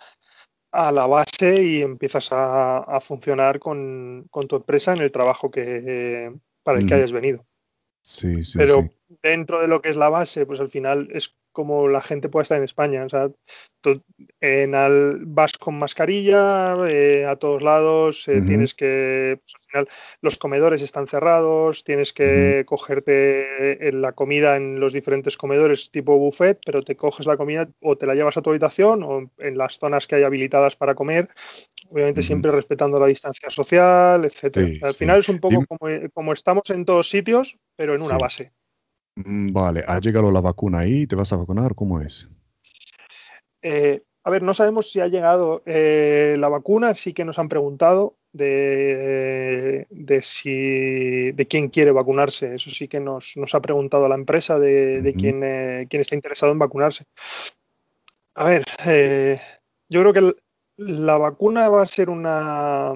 a 0.71 0.91
la 0.91 1.07
base 1.07 1.63
y 1.63 1.81
empiezas 1.81 2.29
a, 2.31 2.99
funcionar 3.01 3.59
con, 3.59 4.27
con, 4.29 4.47
tu 4.47 4.57
empresa 4.57 4.93
en 4.93 5.01
el 5.01 5.11
trabajo 5.11 5.49
que, 5.49 6.31
para 6.63 6.79
el 6.79 6.85
que 6.85 6.93
hayas 6.93 7.11
venido. 7.11 7.45
Sí, 8.01 8.43
sí. 8.43 8.57
Pero 8.57 8.89
dentro 9.21 9.61
de 9.61 9.67
lo 9.67 9.81
que 9.81 9.89
es 9.89 9.97
la 9.97 10.09
base, 10.09 10.45
pues 10.45 10.59
al 10.59 10.69
final 10.69 11.09
es 11.11 11.35
como 11.51 11.87
la 11.87 12.01
gente 12.01 12.29
puede 12.29 12.43
estar 12.43 12.57
en 12.57 12.63
España. 12.63 13.03
O 13.05 13.09
sea, 13.09 13.29
en 14.39 14.75
al, 14.75 15.19
vas 15.25 15.53
con 15.53 15.77
mascarilla 15.77 16.75
eh, 16.87 17.25
a 17.25 17.35
todos 17.35 17.63
lados, 17.63 18.27
eh, 18.27 18.41
tienes 18.41 18.73
que, 18.73 19.39
pues 19.41 19.55
al 19.55 19.61
final 19.71 19.89
los 20.21 20.37
comedores 20.37 20.81
están 20.81 21.07
cerrados, 21.07 21.83
tienes 21.83 22.13
que 22.13 22.63
cogerte 22.65 23.87
eh, 23.87 23.91
la 23.91 24.11
comida 24.11 24.55
en 24.55 24.79
los 24.79 24.93
diferentes 24.93 25.37
comedores 25.37 25.91
tipo 25.91 26.17
buffet, 26.17 26.59
pero 26.65 26.83
te 26.83 26.95
coges 26.95 27.25
la 27.25 27.37
comida 27.37 27.67
o 27.81 27.97
te 27.97 28.05
la 28.05 28.15
llevas 28.15 28.37
a 28.37 28.41
tu 28.41 28.51
habitación 28.51 29.03
o 29.03 29.31
en 29.39 29.57
las 29.57 29.79
zonas 29.79 30.07
que 30.07 30.15
hay 30.15 30.23
habilitadas 30.23 30.75
para 30.75 30.95
comer, 30.95 31.29
obviamente 31.89 32.21
siempre 32.21 32.51
respetando 32.51 32.99
la 32.99 33.07
distancia 33.07 33.49
social, 33.49 34.25
etcétera. 34.25 34.67
al 34.83 34.93
final 34.93 35.19
es 35.19 35.29
un 35.29 35.39
poco 35.39 35.65
como, 35.65 35.91
como, 36.13 36.33
estamos 36.33 36.69
en 36.69 36.85
todos 36.85 37.09
sitios, 37.09 37.57
pero 37.75 37.95
en 37.95 38.01
una 38.01 38.17
base. 38.17 38.51
Mm, 39.15 39.51
vale, 39.51 39.83
¿ha 39.87 39.99
llegado 39.99 40.31
la 40.31 40.41
vacuna 40.41 40.79
ahí? 40.79 41.07
¿Te 41.07 41.15
vas 41.15 41.33
a 41.33 41.37
vacunar? 41.37 41.75
¿Cómo 41.75 42.01
es? 42.01 42.29
Eh, 43.61 44.01
a 44.23 44.29
ver, 44.29 44.43
no 44.43 44.53
sabemos 44.53 44.91
si 44.91 44.99
ha 44.99 45.07
llegado 45.07 45.63
eh, 45.65 46.35
la 46.39 46.47
vacuna, 46.47 46.93
sí 46.93 47.13
que 47.13 47.25
nos 47.25 47.39
han 47.39 47.49
preguntado 47.49 48.17
de, 48.33 49.87
de, 49.89 50.21
si, 50.21 51.31
de 51.31 51.47
quién 51.47 51.69
quiere 51.69 51.91
vacunarse. 51.91 52.55
Eso 52.55 52.69
sí 52.69 52.87
que 52.87 52.99
nos, 52.99 53.35
nos 53.37 53.55
ha 53.55 53.61
preguntado 53.61 54.07
la 54.07 54.15
empresa 54.15 54.59
de, 54.59 55.01
de 55.01 55.13
quién, 55.13 55.41
eh, 55.43 55.87
quién, 55.89 56.01
está 56.01 56.15
interesado 56.15 56.51
en 56.51 56.59
vacunarse. 56.59 57.05
A 58.35 58.45
ver, 58.45 58.63
eh, 58.85 59.37
yo 59.89 60.01
creo 60.01 60.13
que 60.13 60.35
la 60.77 61.17
vacuna 61.17 61.69
va 61.69 61.81
a 61.81 61.87
ser 61.87 62.09
una 62.09 62.93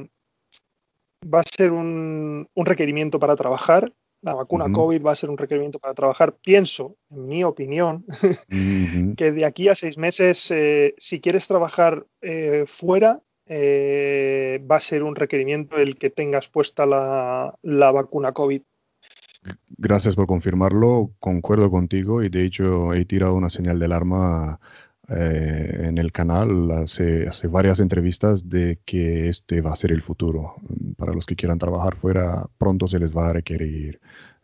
va 1.34 1.40
a 1.40 1.44
ser 1.44 1.72
un, 1.72 2.48
un 2.54 2.66
requerimiento 2.66 3.20
para 3.20 3.36
trabajar 3.36 3.92
la 4.26 4.34
vacuna 4.34 4.66
uh 4.66 4.70
-huh. 4.70 4.74
COVID 4.74 5.06
va 5.06 5.12
a 5.12 5.16
ser 5.16 5.30
un 5.30 5.38
requerimiento 5.38 5.80
para 5.80 5.94
trabajar. 5.94 6.34
Pienso, 6.34 6.98
en 7.12 7.28
mi 7.28 7.44
opinión, 7.44 8.04
uh 8.08 8.12
-huh. 8.12 9.16
que 9.16 9.32
de 9.32 9.46
aquí 9.46 9.70
a 9.70 9.76
seis 9.76 9.98
meses, 9.98 10.52
eh, 10.52 10.96
si 10.98 11.22
quieres 11.22 11.48
trabajar 11.48 12.06
eh, 12.22 12.64
fuera, 12.66 13.22
eh, 13.48 14.60
va 14.70 14.78
a 14.78 14.80
ser 14.80 15.04
un 15.04 15.16
requerimiento 15.16 15.78
el 15.78 15.98
que 15.98 16.10
tengas 16.10 16.50
puesta 16.50 16.86
la, 16.88 17.54
la, 17.62 17.92
vacuna 17.92 18.32
COVID. 18.32 18.64
Gracias 19.78 20.16
por 20.16 20.26
confirmarlo, 20.26 21.12
concuerdo 21.20 21.70
contigo 21.70 22.24
y 22.24 22.30
de 22.30 22.46
hecho 22.46 22.94
he 22.94 23.06
tirado 23.06 23.36
una 23.36 23.52
señal 23.52 23.78
de 23.78 23.86
alarma 23.86 24.60
eh, 25.10 25.82
en 25.84 25.98
el 25.98 26.12
canal 26.12 26.72
hace, 26.72 27.28
hace, 27.28 27.48
varias 27.48 27.80
entrevistas 27.80 28.50
de 28.50 28.80
que 28.86 29.30
este 29.30 29.62
va 29.62 29.72
a 29.72 29.76
ser 29.76 29.92
el 29.92 30.02
futuro. 30.02 30.56
Para 30.98 31.14
los 31.14 31.26
que 31.26 31.36
quieran 31.36 31.60
trabajar 31.60 31.96
fuera, 31.96 32.48
pronto 32.58 32.88
se 32.88 33.00
les 33.00 33.16
va 33.16 33.28
a 33.28 33.34
requerir 33.34 34.00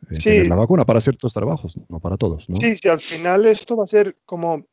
eh, 0.10 0.16
sí. 0.16 0.24
tener 0.24 0.48
la 0.48 0.56
vacuna 0.56 0.86
para 0.86 1.02
ciertos 1.02 1.34
trabajos, 1.34 1.80
no 1.90 2.00
para 2.00 2.18
todos. 2.18 2.48
¿no? 2.48 2.56
Sí, 2.58 2.76
sí, 2.76 2.90
al 2.90 3.00
final 3.00 3.46
esto 3.48 3.76
va 3.76 3.86
a 3.86 3.88
ser 3.88 4.18
como 4.26 4.68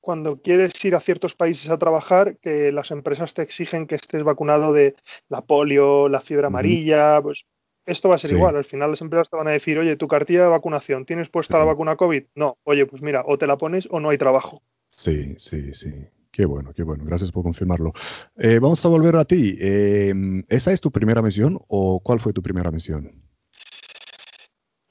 cuando 0.00 0.40
quieres 0.40 0.84
ir 0.84 0.94
a 0.94 1.00
ciertos 1.00 1.34
países 1.34 1.70
a 1.70 1.78
trabajar, 1.78 2.38
que 2.38 2.72
las 2.72 2.90
empresas 2.90 3.32
te 3.34 3.42
exigen 3.42 3.86
que 3.86 3.94
estés 3.94 4.22
vacunado 4.22 4.72
de 4.72 4.94
la 5.28 5.42
polio, 5.42 6.08
la 6.08 6.20
fiebre 6.20 6.46
amarilla, 6.46 7.16
uh 7.16 7.20
-huh. 7.20 7.22
pues 7.22 7.46
esto 7.86 8.08
va 8.08 8.16
a 8.16 8.18
ser 8.18 8.30
sí. 8.30 8.36
igual. 8.36 8.56
Al 8.56 8.64
final 8.64 8.90
las 8.90 9.00
empresas 9.00 9.30
te 9.30 9.36
van 9.36 9.48
a 9.48 9.52
decir, 9.52 9.78
oye, 9.78 9.96
tu 9.96 10.06
cartilla 10.06 10.42
de 10.42 10.48
vacunación, 10.48 11.06
¿tienes 11.06 11.28
puesta 11.28 11.54
sí. 11.54 11.58
la 11.58 11.64
vacuna 11.64 11.96
COVID? 11.96 12.24
No. 12.34 12.58
Oye, 12.64 12.86
pues 12.86 13.02
mira, 13.02 13.22
o 13.26 13.38
te 13.38 13.46
la 13.46 13.56
pones 13.56 13.88
o 13.90 14.00
no 14.00 14.10
hay 14.10 14.18
trabajo. 14.18 14.62
Sí, 14.90 15.34
sí, 15.38 15.72
sí. 15.72 15.92
Qué 16.30 16.44
bueno, 16.44 16.72
qué 16.74 16.82
bueno. 16.82 17.04
Gracias 17.04 17.32
por 17.32 17.42
confirmarlo. 17.42 17.92
Eh, 18.36 18.58
vamos 18.60 18.84
a 18.84 18.88
volver 18.88 19.16
a 19.16 19.24
ti. 19.24 19.56
Eh, 19.58 20.12
¿Esa 20.48 20.72
es 20.72 20.80
tu 20.80 20.90
primera 20.90 21.22
misión 21.22 21.58
o 21.68 22.00
cuál 22.00 22.20
fue 22.20 22.32
tu 22.32 22.42
primera 22.42 22.70
misión? 22.70 23.10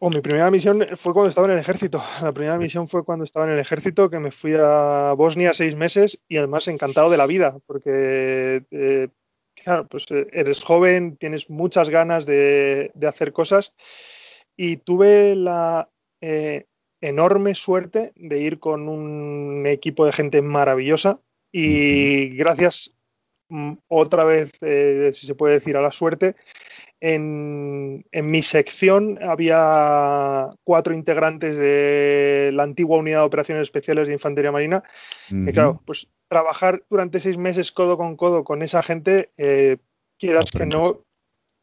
Oh, 0.01 0.10
mi 0.10 0.22
primera 0.22 0.50
misión 0.50 0.86
fue 0.96 1.13
cuando 1.13 1.29
estaba 1.29 1.48
en 1.48 1.53
el 1.53 1.60
ejército. 1.60 2.01
La 2.22 2.32
primera 2.32 2.58
misión 2.58 2.88
fue 2.88 3.03
cuando 3.03 3.25
estaba 3.25 3.46
en 3.46 3.51
el 3.51 3.60
ejército, 3.60 4.10
que 4.10 4.20
me 4.20 4.32
fui 4.32 4.53
a 4.58 5.13
Bosnia 5.18 5.53
seis 5.53 5.75
meses 5.75 6.22
y 6.29 6.38
además 6.38 6.70
encantado 6.70 7.10
de 7.10 7.18
la 7.18 7.25
vida, 7.25 7.58
porque, 7.65 8.63
eh, 8.72 9.10
claro, 9.56 9.88
pues 9.89 10.06
eh, 10.12 10.27
eres 10.32 10.63
joven, 10.63 11.18
tienes 11.18 11.50
muchas 11.50 11.89
ganas 11.89 12.25
de, 12.25 12.91
de 12.96 13.08
hacer 13.08 13.34
cosas 13.34 13.74
y 14.56 14.77
tuve 14.77 15.36
la 15.36 15.89
eh, 16.22 16.68
enorme 17.01 17.56
suerte 17.56 18.12
de 18.15 18.39
ir 18.39 18.60
con 18.60 18.89
un 18.89 19.65
equipo 19.68 20.06
de 20.06 20.12
gente 20.12 20.41
maravillosa 20.41 21.20
y 21.51 22.29
gracias 22.36 22.94
mm, 23.50 23.74
otra 23.88 24.24
vez, 24.24 24.51
eh, 24.62 25.10
si 25.13 25.27
se 25.27 25.36
puede 25.36 25.56
decir, 25.56 25.77
a 25.77 25.82
la 25.82 25.91
suerte, 25.91 26.36
en, 27.01 28.06
en, 28.12 28.29
mi 28.29 28.41
sección 28.41 29.20
había 29.24 30.50
cuatro 30.65 30.94
integrantes 30.94 31.56
de 31.56 32.51
la 32.53 32.63
antigua 32.63 33.00
Unidad 33.00 33.20
de 33.20 33.25
Operaciones 33.25 33.63
Especiales 33.63 34.08
de 34.08 34.13
Infantería 34.13 34.51
Marina. 34.51 34.84
Uh 35.32 35.36
-huh. 35.36 35.50
Y 35.50 35.53
claro, 35.53 35.82
pues 35.86 36.10
trabajar 36.27 36.84
durante 36.89 37.22
seis 37.22 37.38
meses 37.38 37.72
codo 37.72 37.98
con 37.98 38.18
codo 38.18 38.44
con 38.44 38.62
esa 38.62 38.84
gente, 38.84 39.32
eh, 39.38 39.77
quieras 40.18 40.48
Aprendes. 40.53 40.75
que 40.75 40.77
no, 40.77 41.06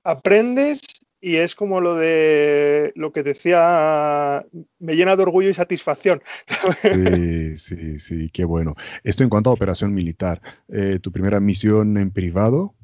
aprendes 0.05 0.81
y 1.21 1.37
es 1.37 1.55
como 1.55 1.81
lo 1.81 1.95
de 1.97 2.93
lo 2.95 3.13
que 3.13 3.23
decía, 3.23 4.45
me 4.79 4.97
llena 4.97 5.17
de 5.17 5.23
orgullo 5.23 5.49
y 5.49 5.55
satisfacción. 5.55 6.23
Sí, 6.93 7.57
sí, 7.57 7.99
sí, 7.99 8.31
qué 8.31 8.45
bueno. 8.45 8.75
Esto 9.03 9.23
en 9.23 9.31
cuanto 9.31 9.51
a 9.51 9.55
operación 9.55 9.95
militar, 9.95 10.41
eh, 10.69 10.99
¿tu 11.01 11.13
primera 11.13 11.41
misión 11.41 11.97
en 11.97 12.11
privado? 12.11 12.75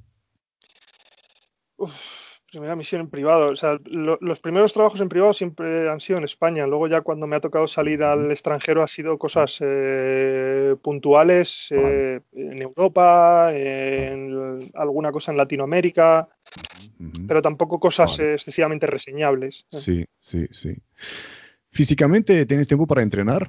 Uf, 1.77 2.22
primera 2.53 2.77
misión 2.77 3.01
en 3.01 3.09
privado. 3.09 3.51
O 3.51 3.57
sea, 3.57 3.79
lo, 3.87 4.19
los 4.21 4.39
primeros 4.39 4.73
trabajos 4.73 5.01
en 5.01 5.09
privado 5.09 5.33
siempre 5.33 5.91
han 5.91 6.01
sido 6.01 6.19
en 6.19 6.25
España. 6.25 6.67
Luego 6.67 6.87
ya 6.87 7.01
cuando 7.01 7.27
me 7.27 7.35
ha 7.35 7.41
tocado 7.41 7.67
salir 7.67 8.05
al 8.05 8.31
extranjero 8.31 8.83
ha 8.83 8.89
sido 8.89 9.19
cosas 9.19 9.59
eh, 9.61 10.77
puntuales 10.83 11.69
eh, 11.71 12.21
en 12.33 12.63
Europa, 12.63 13.53
en 13.55 14.71
alguna 14.75 15.11
cosa 15.11 15.33
en 15.33 15.39
Latinoamérica 15.39 16.29
pero 17.27 17.43
tampoco 17.43 17.81
cosas 17.81 18.19
vale. 18.19 18.35
excesivamente 18.35 18.87
reseñables. 18.87 19.67
Sí, 19.71 20.05
sí, 20.21 20.47
sí. 20.51 20.77
¿Físicamente 21.71 22.47
tienes 22.47 22.69
tiempo 22.69 22.87
para 22.87 23.03
entrenar? 23.03 23.49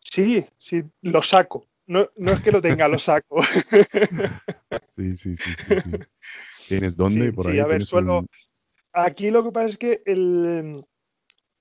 Sí, 0.00 0.44
sí, 0.56 0.84
lo 1.02 1.22
saco. 1.22 1.66
No, 1.86 2.08
no 2.16 2.32
es 2.32 2.40
que 2.40 2.52
lo 2.52 2.60
tenga, 2.60 2.86
lo 2.88 2.98
saco. 2.98 3.42
sí, 4.96 5.16
sí, 5.16 5.36
sí, 5.36 5.36
sí, 5.36 5.80
sí, 5.80 5.90
¿Tienes 6.68 6.96
dónde? 6.96 7.26
Sí, 7.26 7.32
por 7.32 7.46
ahí 7.46 7.54
sí 7.54 7.60
a 7.60 7.66
ver, 7.66 7.84
suelo... 7.84 8.18
Un... 8.20 8.28
Aquí 8.92 9.30
lo 9.30 9.44
que 9.44 9.52
pasa 9.52 9.68
es 9.68 9.78
que 9.78 10.02
el, 10.06 10.84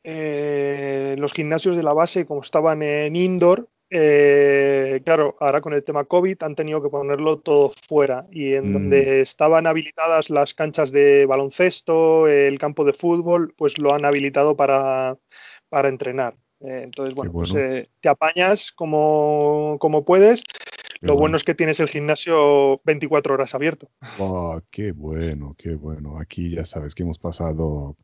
eh, 0.03 1.15
los 1.17 1.33
gimnasios 1.33 1.77
de 1.77 1.83
la 1.83 1.93
base, 1.93 2.25
como 2.25 2.41
estaban 2.41 2.81
en 2.81 3.15
indoor, 3.15 3.69
eh, 3.89 5.01
claro, 5.05 5.37
ahora 5.39 5.61
con 5.61 5.73
el 5.73 5.83
tema 5.83 6.03
COVID 6.03 6.43
han 6.43 6.55
tenido 6.55 6.81
que 6.81 6.89
ponerlo 6.89 7.39
todo 7.39 7.71
fuera 7.87 8.27
y 8.31 8.53
en 8.53 8.69
mm. 8.69 8.73
donde 8.73 9.21
estaban 9.21 9.65
habilitadas 9.65 10.29
las 10.29 10.53
canchas 10.53 10.91
de 10.91 11.25
baloncesto, 11.25 12.27
el 12.27 12.59
campo 12.59 12.83
de 12.83 12.93
fútbol, 12.93 13.53
pues 13.57 13.77
lo 13.77 13.93
han 13.93 14.05
habilitado 14.05 14.57
para, 14.57 15.17
para 15.69 15.89
entrenar. 15.89 16.35
Eh, 16.59 16.81
entonces, 16.83 17.15
bueno, 17.15 17.31
bueno. 17.31 17.53
Pues, 17.53 17.63
eh, 17.63 17.89
te 18.01 18.09
apañas 18.09 18.71
como, 18.71 19.77
como 19.79 20.03
puedes. 20.03 20.43
Lo 21.01 21.13
bueno. 21.13 21.21
bueno. 21.21 21.37
es 21.37 21.43
que 21.43 21.55
tienes 21.55 21.79
el 21.79 21.87
gimnasio 21.87 22.81
24 22.83 23.33
horas 23.33 23.53
abierto. 23.55 23.89
Oh, 24.19 24.61
qué 24.71 24.91
bueno, 24.91 25.55
qué 25.57 25.75
bueno. 25.75 26.19
Aquí 26.19 26.49
ya 26.51 26.65
sabes 26.65 26.95
que 26.95 27.03
hemos 27.03 27.19
pasado 27.19 27.95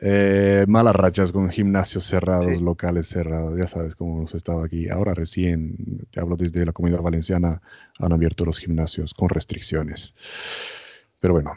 eh, 0.00 0.64
malas 0.66 0.96
rachas 0.96 1.32
con 1.32 1.50
gimnasios 1.50 2.04
cerrados, 2.04 2.58
sí. 2.58 2.64
locales 2.64 3.06
cerrados, 3.06 3.56
ya 3.56 3.68
sabes 3.68 3.94
cómo 3.94 4.18
hemos 4.18 4.34
estado 4.34 4.64
aquí. 4.64 4.88
Ahora 4.88 5.14
recién, 5.14 6.06
te 6.10 6.20
hablo 6.20 6.36
desde 6.36 6.66
la 6.66 6.72
comunidad 6.72 7.00
valenciana, 7.00 7.62
han 7.98 8.12
abierto 8.12 8.44
los 8.44 8.58
gimnasios 8.58 9.14
con 9.14 9.28
restricciones. 9.28 10.14
Pero 11.20 11.34
bueno, 11.34 11.52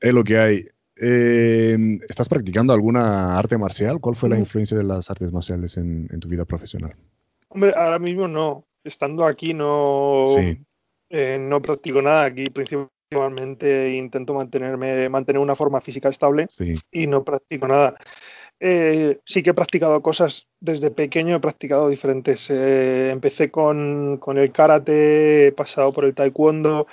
es 0.00 0.12
lo 0.12 0.24
que 0.24 0.38
hay. 0.38 0.64
Eh, 0.96 1.98
¿Estás 2.08 2.28
practicando 2.28 2.72
alguna 2.72 3.38
arte 3.38 3.56
marcial? 3.58 4.00
¿Cuál 4.00 4.16
fue 4.16 4.28
la 4.28 4.38
influencia 4.38 4.76
de 4.76 4.84
las 4.84 5.10
artes 5.10 5.32
marciales 5.32 5.76
en, 5.76 6.08
en 6.12 6.20
tu 6.20 6.28
vida 6.28 6.44
profesional? 6.44 6.94
Hombre, 7.48 7.72
ahora 7.76 7.98
mismo 7.98 8.28
no. 8.28 8.66
Estando 8.84 9.24
aquí 9.24 9.54
no, 9.54 10.26
sí. 10.28 10.58
eh, 11.10 11.38
no 11.40 11.62
practico 11.62 12.02
nada. 12.02 12.24
Aquí 12.24 12.46
principalmente 12.46 13.92
intento 13.94 14.34
mantenerme, 14.34 15.08
mantener 15.08 15.40
una 15.40 15.54
forma 15.54 15.80
física 15.80 16.08
estable 16.08 16.46
sí. 16.48 16.72
y 16.90 17.06
no 17.06 17.24
practico 17.24 17.68
nada. 17.68 17.96
Eh, 18.64 19.18
sí 19.24 19.42
que 19.42 19.50
he 19.50 19.54
practicado 19.54 20.00
cosas 20.02 20.46
desde 20.60 20.92
pequeño, 20.92 21.34
he 21.34 21.40
practicado 21.40 21.88
diferentes. 21.88 22.48
Eh, 22.48 23.10
empecé 23.10 23.50
con, 23.50 24.18
con, 24.18 24.38
el 24.38 24.52
karate, 24.52 25.48
he 25.48 25.52
pasado 25.52 25.92
por 25.92 26.04
el 26.04 26.14
taekwondo, 26.14 26.86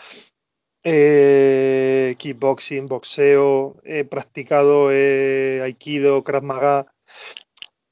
eh, 0.84 2.16
kickboxing, 2.18 2.88
boxeo, 2.88 3.80
he 3.84 4.04
practicado 4.04 4.88
aikido, 4.88 6.24
krav 6.24 6.42
maga, 6.42 6.88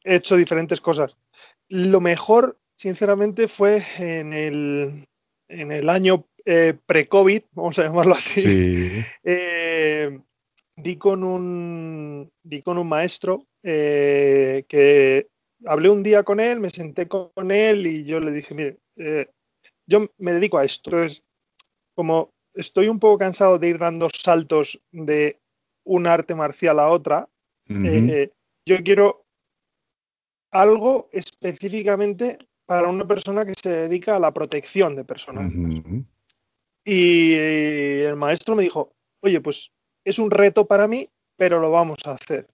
he 0.04 0.16
hecho 0.16 0.38
diferentes 0.38 0.82
cosas. 0.82 1.16
Lo 1.68 2.02
mejor, 2.02 2.58
sinceramente, 2.78 3.48
fue 3.48 3.82
en 3.98 4.34
el, 4.34 5.06
en 5.50 5.72
el 5.72 5.90
año 5.90 6.26
eh, 6.46 6.76
pre-COVID, 6.86 7.42
vamos 7.52 7.78
a 7.80 7.84
llamarlo 7.84 8.14
así, 8.14 8.42
sí. 8.42 9.06
eh, 9.24 10.20
di, 10.76 10.96
con 10.96 11.24
un, 11.24 12.32
di 12.44 12.62
con 12.62 12.78
un 12.78 12.88
maestro 12.88 13.46
eh, 13.64 14.64
que 14.70 15.28
hablé 15.66 15.90
un 15.90 16.04
día 16.04 16.24
con 16.24 16.40
él, 16.40 16.60
me 16.60 16.70
senté 16.70 17.08
con 17.08 17.52
él 17.52 17.86
y 17.88 18.06
yo 18.06 18.20
le 18.20 18.32
dije, 18.32 18.54
mire, 18.54 18.78
yo 19.88 20.08
me 20.18 20.34
dedico 20.34 20.58
a 20.58 20.64
esto. 20.64 20.90
Entonces, 20.92 21.24
como 21.96 22.30
estoy 22.54 22.88
un 22.88 23.00
poco 23.00 23.18
cansado 23.18 23.60
de 23.60 23.70
ir 23.70 23.80
dando 23.80 24.08
saltos 24.10 24.80
de 24.92 25.40
un 25.84 26.08
arte 26.08 26.36
marcial 26.36 26.80
a 26.80 26.90
otra, 26.90 27.28
uh 27.70 27.74
-huh. 27.74 28.32
yo 28.66 28.84
quiero 28.84 29.26
algo 30.52 31.10
específicamente 31.12 32.38
para 32.68 32.90
una 32.90 33.08
persona 33.08 33.46
que 33.46 33.54
se 33.60 33.70
dedica 33.70 34.16
a 34.16 34.20
la 34.20 34.32
protección 34.32 34.96
de 34.96 35.06
personas. 35.06 35.52
Uh 35.52 35.58
-huh. 35.58 36.06
Y 36.86 37.34
el 37.34 38.16
maestro 38.16 38.56
me 38.56 38.64
dijo, 38.64 38.94
oye, 39.22 39.42
pues 39.42 39.72
es 40.06 40.20
un 40.20 40.30
reto 40.30 40.68
para 40.68 40.88
mí, 40.88 41.10
pero 41.36 41.60
lo 41.60 41.72
vamos 41.72 42.00
a 42.06 42.12
hacer. 42.12 42.48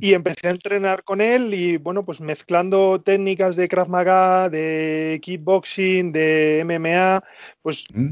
Y 0.00 0.14
empecé 0.14 0.48
a 0.48 0.50
entrenar 0.50 1.04
con 1.04 1.20
él 1.20 1.54
y 1.54 1.76
bueno, 1.76 2.04
pues 2.04 2.20
mezclando 2.20 3.00
técnicas 3.00 3.56
de 3.56 3.68
Krav 3.68 3.88
Maga, 3.88 4.48
de 4.48 5.20
kickboxing, 5.22 6.12
de 6.12 6.62
MMA, 6.64 7.22
pues 7.62 7.86
mm. 7.92 8.10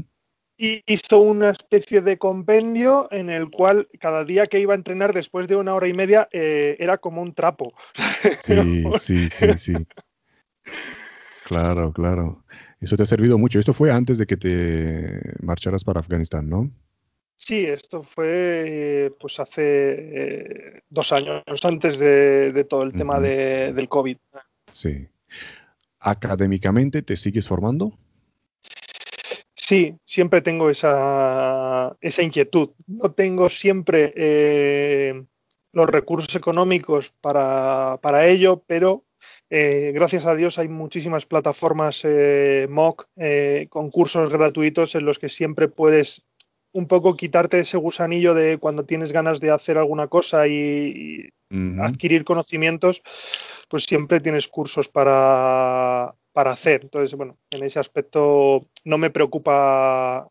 hizo 0.57 1.19
una 1.19 1.49
especie 1.49 2.01
de 2.01 2.17
compendio 2.17 3.07
en 3.11 3.29
el 3.29 3.49
cual 3.49 3.87
cada 3.99 4.25
día 4.25 4.45
que 4.45 4.59
iba 4.59 4.73
a 4.73 4.77
entrenar 4.77 5.13
después 5.13 5.47
de 5.47 5.55
una 5.55 5.73
hora 5.73 5.87
y 5.87 5.93
media 5.93 6.27
eh, 6.31 6.75
era 6.79 6.97
como 6.97 7.21
un 7.21 7.33
trapo. 7.33 7.73
Sí, 8.21 8.83
sí, 8.99 9.29
sí, 9.29 9.47
sí. 9.57 9.73
Claro, 11.45 11.91
claro. 11.91 12.43
Eso 12.79 12.95
te 12.95 13.03
ha 13.03 13.05
servido 13.05 13.37
mucho. 13.37 13.59
Esto 13.59 13.73
fue 13.73 13.91
antes 13.91 14.17
de 14.17 14.25
que 14.25 14.37
te 14.37 15.19
marcharas 15.41 15.83
para 15.83 15.99
Afganistán, 15.99 16.49
¿no? 16.49 16.71
Sí, 17.35 17.65
esto 17.65 18.03
fue 18.03 19.13
pues 19.19 19.39
hace 19.39 19.63
eh, 19.65 20.81
dos 20.89 21.11
años 21.11 21.43
antes 21.63 21.97
de, 21.97 22.65
todo 22.69 22.83
el 22.83 22.93
tema 22.93 23.19
del 23.19 23.89
COVID. 23.89 24.17
Sí. 24.71 25.07
¿Académicamente 25.99 27.01
te 27.01 27.15
sigues 27.15 27.47
formando? 27.47 27.97
Sí, 29.55 29.95
siempre 30.05 30.41
tengo 30.41 30.69
esa, 30.69 31.97
esa 31.99 32.23
inquietud. 32.23 32.69
No 32.87 33.11
tengo 33.11 33.49
siempre 33.49 34.13
eh, 34.15 35.25
los 35.71 35.89
recursos 35.89 36.35
económicos 36.35 37.11
para, 37.21 37.99
para 38.01 38.27
ello, 38.27 38.63
pero 38.67 39.03
eh, 39.51 39.91
gracias 39.93 40.25
a 40.25 40.33
Dios 40.33 40.57
hay 40.57 40.69
muchísimas 40.69 41.27
plataformas 41.27 42.03
MOOC 42.69 43.07
con 43.69 43.91
cursos 43.91 44.33
gratuitos 44.33 44.95
en 44.95 45.05
los 45.05 45.19
que 45.19 45.29
siempre 45.29 45.67
puedes 45.67 46.23
un 46.73 46.87
poco 46.87 47.15
quitarte 47.15 47.59
ese 47.59 47.77
gusanillo 47.77 48.33
de 48.33 48.57
cuando 48.57 48.85
tienes 48.85 49.11
ganas 49.11 49.39
de 49.39 49.51
hacer 49.51 49.77
alguna 49.77 50.07
cosa 50.07 50.47
y, 50.47 51.29
adquirir 51.81 52.23
conocimientos, 52.23 53.01
pues 53.67 53.83
siempre 53.83 54.21
tienes 54.21 54.47
cursos 54.47 54.87
para, 54.87 56.15
hacer. 56.33 56.81
Entonces, 56.83 57.13
bueno, 57.15 57.37
en 57.49 57.63
ese 57.63 57.79
aspecto 57.79 58.65
no 58.85 58.97
me 58.97 59.09
preocupa. 59.09 60.29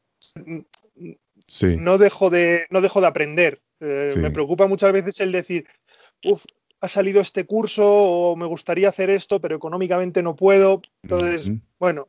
Sí. 1.47 1.77
No, 1.77 1.99
dejo 1.99 2.31
de, 2.31 2.65
no 2.71 2.81
dejo 2.81 3.03
de 3.03 3.07
aprender. 3.07 3.61
Eh, 3.81 4.15
me 4.17 4.31
preocupa 4.31 4.67
muchas 4.67 4.93
veces 4.93 5.21
el 5.21 5.33
decir, 5.33 5.67
uff, 6.25 6.45
ha 6.81 6.89
salido 6.89 7.21
este 7.21 7.45
curso 7.45 7.85
o 7.87 8.37
me 8.37 8.47
gustaría 8.47 8.89
hacer 8.89 9.11
esto, 9.11 9.41
pero 9.41 9.57
económicamente 9.57 10.23
no 10.23 10.35
puedo. 10.35 10.83
Entonces, 11.03 11.53
bueno, 11.79 12.09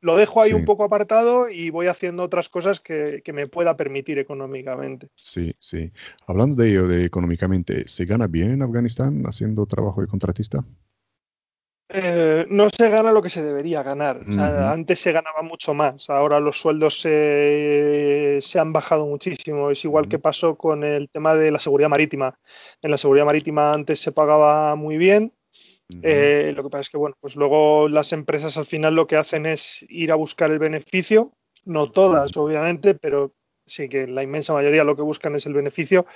lo 0.00 0.16
dejo 0.16 0.40
ahí 0.40 0.52
un 0.52 0.64
poco 0.64 0.84
apartado 0.84 1.48
y 1.50 1.70
voy 1.70 1.86
haciendo 1.86 2.22
otras 2.22 2.48
cosas 2.48 2.80
que, 2.80 3.22
me 3.34 3.46
pueda 3.46 3.76
permitir 3.76 4.18
económicamente. 4.18 5.08
Sí, 5.14 5.52
sí. 5.58 5.92
Hablando 6.26 6.62
de 6.62 6.70
ello, 6.70 6.88
de 6.88 7.04
económicamente, 7.04 7.86
¿se 7.88 8.04
gana 8.04 8.26
bien 8.26 8.52
en 8.52 8.62
Afganistán 8.62 9.24
haciendo 9.26 9.66
trabajo 9.66 10.00
de 10.00 10.06
contratista? 10.06 10.64
Eh, 11.88 12.46
no 12.50 12.68
se 12.68 12.90
gana 12.90 13.12
lo 13.12 13.22
que 13.22 13.30
se 13.30 13.42
debería 13.42 13.82
ganar. 13.82 14.24
antes 14.28 14.98
se 14.98 15.12
ganaba 15.12 15.42
mucho 15.42 15.72
más. 15.74 16.10
Ahora 16.10 16.40
los 16.40 16.60
sueldos 16.60 17.00
se, 17.00 18.40
han 18.58 18.72
bajado 18.72 19.06
muchísimo. 19.06 19.70
Es 19.70 19.84
igual 19.84 20.08
que 20.08 20.18
pasó 20.18 20.56
con 20.56 20.84
el 20.84 21.08
tema 21.08 21.34
de 21.34 21.50
la 21.50 21.58
seguridad 21.58 21.88
marítima. 21.88 22.38
En 22.82 22.90
la 22.90 22.98
seguridad 22.98 23.26
marítima 23.26 23.72
antes 23.72 24.00
se 24.00 24.12
pagaba 24.12 24.74
muy 24.74 24.98
bien 24.98 25.32
eh, 26.02 26.52
lo 26.54 26.64
que 26.64 26.70
pasa 26.70 26.80
es 26.82 26.90
que, 26.90 26.96
bueno, 26.96 27.16
pues 27.20 27.36
luego 27.36 27.88
las 27.88 28.12
empresas 28.12 28.56
al 28.56 28.64
final 28.64 28.94
lo 28.94 29.06
que 29.06 29.16
hacen 29.16 29.46
es 29.46 29.84
ir 29.88 30.10
a 30.10 30.16
buscar 30.16 30.50
el 30.50 30.58
beneficio, 30.58 31.32
no 31.64 31.90
todas, 31.90 32.36
obviamente, 32.36 32.94
pero 32.94 33.32
sí 33.66 33.88
que 33.88 34.06
la 34.06 34.22
inmensa 34.22 34.52
mayoría 34.52 34.84
lo 34.84 34.96
que 34.96 35.02
buscan 35.02 35.34
es 35.34 35.46
el 35.46 35.54
beneficio 35.54 36.06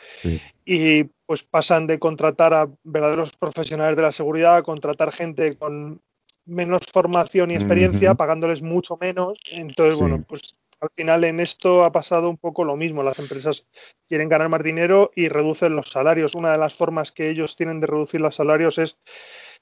y 0.64 1.04
pues 1.26 1.42
pasan 1.42 1.86
de 1.86 1.98
contratar 1.98 2.54
a 2.54 2.70
verdaderos 2.84 3.32
profesionales 3.32 3.96
de 3.96 4.02
la 4.02 4.12
seguridad 4.12 4.56
a 4.56 4.62
contratar 4.62 5.12
gente 5.12 5.56
con 5.56 6.00
menos 6.46 6.82
formación 6.92 7.50
y 7.50 7.54
experiencia, 7.54 8.14
pagándoles 8.14 8.62
mucho 8.62 8.96
menos. 9.00 9.38
Entonces, 9.50 10.00
bueno, 10.00 10.24
pues 10.26 10.56
al 10.80 10.90
final 10.90 11.24
en 11.24 11.40
esto 11.40 11.84
ha 11.84 11.92
pasado 11.92 12.30
un 12.30 12.38
poco 12.38 12.64
lo 12.64 12.76
mismo. 12.76 13.02
Las 13.02 13.18
empresas 13.18 13.66
quieren 14.08 14.28
ganar 14.28 14.48
más 14.48 14.62
dinero 14.62 15.10
y 15.14 15.28
reducen 15.28 15.76
los 15.76 15.88
salarios. 15.88 16.34
Una 16.34 16.52
de 16.52 16.58
las 16.58 16.74
formas 16.74 17.12
que 17.12 17.30
ellos 17.30 17.56
tienen 17.56 17.80
de 17.80 17.86
reducir 17.86 18.20
los 18.20 18.36
salarios 18.36 18.78
es 18.78 18.96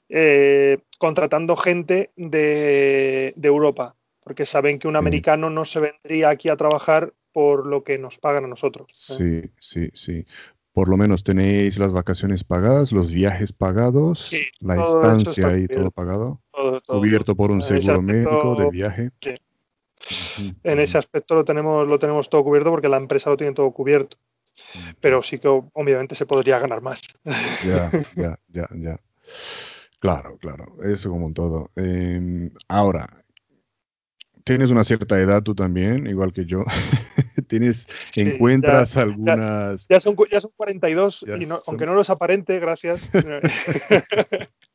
eh, 0.09 0.79
contratando 0.97 1.55
gente 1.55 2.11
de, 2.15 3.33
Europa, 3.41 3.95
porque 4.21 4.45
saben 4.45 4.79
que 4.79 4.87
un 4.87 4.95
americano 4.95 5.49
no 5.49 5.65
se 5.65 5.79
vendría 5.79 6.29
aquí 6.29 6.49
a 6.49 6.57
trabajar 6.57 7.13
por 7.31 7.65
lo 7.65 7.83
que 7.83 7.97
nos 7.97 8.17
pagan 8.17 8.45
a 8.45 8.47
nosotros. 8.47 8.87
¿eh? 9.19 9.51
Sí, 9.59 9.89
sí, 9.89 9.89
sí. 9.93 10.25
Por 10.71 10.87
lo 10.89 10.97
menos 10.97 11.23
tenéis 11.23 11.79
las 11.79 11.91
vacaciones 11.91 12.43
pagadas, 12.43 12.91
los 12.91 13.11
viajes 13.11 13.51
pagados, 13.53 14.31
la 14.61 14.81
estancia 14.81 15.57
y 15.57 15.67
todo 15.67 15.91
pagado, 15.91 16.41
cubierto 16.87 17.35
por 17.35 17.51
un 17.51 17.61
seguro 17.61 18.01
médico 18.01 18.55
de 18.55 18.69
viaje. 18.69 19.11
En 20.63 20.79
ese 20.79 20.97
aspecto 20.97 21.35
lo 21.35 21.43
tenemos, 21.43 21.87
lo 21.87 21.99
tenemos 21.99 22.29
todo 22.29 22.43
cubierto 22.43 22.71
porque 22.71 22.87
la 22.87 22.97
empresa 22.97 23.29
lo 23.29 23.37
tiene 23.37 23.53
todo 23.53 23.71
cubierto. 23.71 24.17
Pero 24.99 25.21
sí 25.21 25.39
que 25.39 25.47
obviamente 25.47 26.15
se 26.15 26.25
podría 26.25 26.59
ganar 26.59 26.81
más. 26.81 27.01
Ya, 27.23 27.89
ya, 28.15 28.39
ya, 28.47 28.69
ya. 28.75 28.97
Claro, 29.99 30.37
claro, 30.37 30.77
eso 30.83 31.09
como 31.09 31.33
todo. 31.33 31.71
Em, 31.75 32.51
ahora, 32.67 33.07
tienes 34.43 34.71
una 34.71 34.83
cierta 34.83 35.19
edad 35.19 35.43
tú 35.43 35.55
también, 35.55 36.07
igual 36.07 36.33
que 36.33 36.45
yo. 36.45 36.63
tienes, 37.47 37.87
encuentras 38.15 38.97
algunas... 38.97 39.87
Ya, 39.87 39.99
son, 39.99 40.15
ya 40.31 40.41
son 40.41 40.51
42, 40.55 41.25
y 41.27 41.47
aunque 41.67 41.85
no 41.85 41.93
los 41.93 42.09
aparente, 42.09 42.59
gracias. 42.59 43.09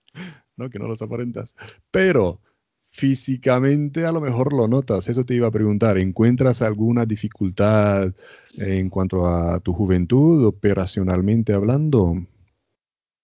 no, 0.57 0.71
que 0.71 0.79
no 0.79 0.89
los 0.89 1.03
aparentas. 1.03 1.57
Pero 1.91 2.41
físicamente 2.87 4.07
a 4.07 4.13
lo 4.13 4.21
mejor 4.21 4.53
lo 4.53 4.69
notas. 4.69 5.09
Eso 5.09 5.25
te 5.25 5.35
iba 5.35 5.49
a 5.49 5.53
preguntar. 5.53 5.99
¿Encuentras 5.99 6.63
alguna 6.63 7.07
dificultad 7.07 8.13
en 8.59 8.89
cuanto 8.89 9.27
a 9.27 9.61
tu 9.61 9.73
juventud, 9.73 10.47
operacionalmente 10.47 11.53
hablando? 11.53 12.15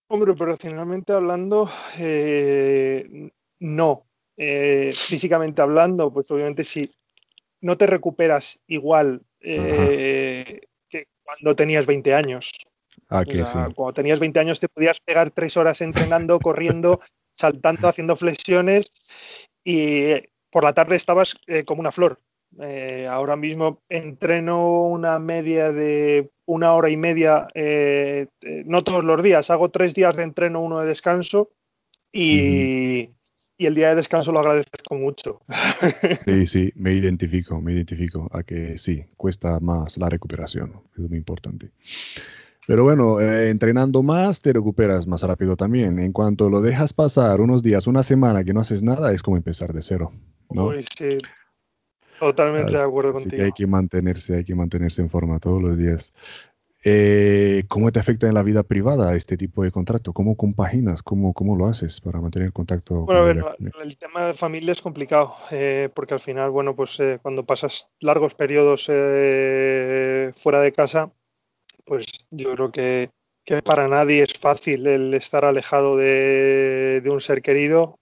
Hombre, 0.09 0.33
operacionalmente 0.33 1.13
hablando, 1.13 1.69
eh, 2.01 3.31
no. 3.61 4.10
Eh, 4.37 4.93
físicamente 4.95 5.61
hablando, 5.63 6.13
pues 6.13 6.31
obviamente 6.31 6.65
si 6.65 6.91
no 7.61 7.77
te 7.77 7.87
recuperas 7.87 8.61
igual 8.67 9.23
eh, 9.41 10.63
que 10.89 11.05
cuando 11.23 11.55
tenías 11.55 11.87
20 11.87 12.15
años. 12.15 12.53
Ah, 13.09 13.25
que 13.25 13.45
sí. 13.45 13.59
Cuando 13.75 13.93
tenías 13.93 14.19
20 14.19 14.41
años 14.41 14.61
te 14.61 14.69
podías 14.69 15.01
pegar 15.01 15.31
tres 15.31 15.57
horas 15.57 15.81
entrenando, 15.81 16.39
corriendo, 16.41 17.01
saltando, 17.35 17.89
haciendo 17.89 18.17
flexiones 18.17 18.93
y 19.65 20.15
por 20.51 20.65
la 20.65 20.73
tarde 20.73 20.97
estabas 20.97 21.35
como 21.67 21.81
una 21.81 21.93
flor. 21.93 22.21
Eh, 22.59 23.07
ahora 23.09 23.37
mismo 23.37 23.81
entreno 23.89 24.83
una 24.87 25.19
media 25.21 25.71
de 25.73 26.31
una 26.47 26.75
hora 26.75 26.91
y 26.91 26.97
media, 26.97 27.47
eh, 27.55 28.27
eh, 28.41 28.63
no 28.67 28.83
todos 28.83 29.05
los 29.05 29.23
días, 29.23 29.51
hago 29.51 29.71
tres 29.71 29.95
días 29.95 30.17
de 30.17 30.25
entreno, 30.25 30.61
uno 30.61 30.81
de 30.81 30.89
descanso 30.89 31.51
y, 32.13 33.11
el 33.67 33.75
día 33.75 33.91
de 33.91 33.97
descanso 33.97 34.33
lo 34.33 34.41
agradezco 34.41 34.95
mucho. 34.97 35.41
Sí, 36.25 36.47
sí, 36.47 36.73
me 36.77 36.93
identifico, 36.93 37.61
me 37.61 37.73
identifico 37.73 38.29
a 38.33 38.43
que 38.43 38.79
sí, 38.79 39.05
cuesta 39.17 39.59
más 39.61 39.97
la 39.99 40.09
recuperación, 40.09 40.83
es 40.97 41.09
muy 41.09 41.19
importante. 41.19 41.71
Pero 42.67 42.85
bueno, 42.85 43.21
entrenando 43.21 44.03
más 44.03 44.41
te 44.41 44.53
recuperas 44.53 45.07
más 45.07 45.23
rápido 45.23 45.57
también. 45.57 45.99
En 45.99 46.13
cuanto 46.13 46.49
lo 46.49 46.61
dejas 46.61 46.93
pasar 46.93 47.41
unos 47.41 47.63
días, 47.63 47.87
una 47.87 48.03
semana 48.03 48.45
que 48.45 48.53
no 48.53 48.61
haces 48.61 48.83
nada, 48.83 49.13
es 49.13 49.23
como 49.23 49.37
empezar 49.37 49.73
de 49.73 49.83
cero. 49.83 50.13
¿no? 50.51 50.71
sí, 50.97 51.19
Totalmente 52.21 52.73
de 52.73 52.83
acuerdo 52.83 53.15
contigo. 53.15 53.43
hay 53.43 53.53
que 53.53 53.67
mantenerse, 53.67 54.37
hay 54.37 54.45
que 54.45 54.55
mantenerse 54.55 55.01
en 55.01 55.09
forma 55.09 55.39
todos 55.39 55.63
los 55.63 55.79
días. 55.79 56.13
Eh, 56.83 57.65
¿Cómo 57.69 57.93
te 57.93 58.01
afecta 58.01 58.27
en 58.27 58.35
la 58.35 58.43
vida 58.43 58.63
privada 58.63 59.15
este 59.15 59.37
tipo 59.37 59.63
de 59.63 59.71
contrato? 59.71 60.15
¿Cómo 60.15 60.37
compaginas? 60.37 61.03
¿Cómo, 61.03 61.35
cómo 61.35 61.55
lo 61.57 61.67
haces 61.67 62.01
para 62.01 62.21
mantener 62.21 62.53
contacto? 62.53 63.03
Bueno, 63.03 63.21
a 63.21 63.25
ver, 63.25 63.45
el 63.83 63.99
tema 63.99 64.27
de 64.27 64.33
familia 64.33 64.73
es 64.73 64.81
complicado, 64.81 65.31
eh, 65.51 65.91
porque 65.95 66.15
al 66.15 66.21
final, 66.21 66.51
bueno, 66.51 66.75
pues 66.75 66.99
eh, 67.01 67.19
cuando 67.21 67.45
pasas 67.45 67.91
largos 68.01 68.35
periodos 68.35 68.87
fuera 68.87 70.61
de 70.63 70.73
casa, 70.75 71.13
pues 71.85 72.07
yo 72.31 72.53
creo 72.55 72.73
que, 72.73 73.11
para 73.65 73.89
nadie 73.89 74.23
es 74.23 74.35
fácil 74.39 74.87
el 74.87 75.13
estar 75.13 75.45
alejado 75.45 75.97
de, 75.97 77.03
un 77.07 77.21
ser 77.21 77.43
querido, 77.43 77.99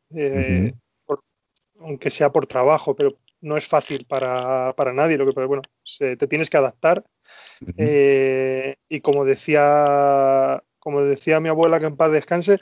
aunque 1.81 2.11
sea 2.11 2.31
por 2.31 2.47
trabajo, 2.47 2.95
pero 2.95 3.17
no 3.41 3.57
es 3.57 3.67
fácil 3.67 4.05
para, 4.07 4.75
nadie, 4.95 5.19
lo 5.19 5.27
que 5.27 5.45
bueno, 5.47 5.63
te 5.99 6.27
tienes 6.29 6.51
que 6.51 6.57
adaptar. 6.57 7.05
Eh, 7.77 8.77
y 8.89 9.01
como 9.01 9.25
decía, 9.25 10.63
como 10.79 11.03
decía 11.03 11.41
mi 11.41 11.49
abuela 11.49 11.81
que 11.81 11.87
en 11.87 11.97
paz 11.97 12.13
descanse, 12.13 12.61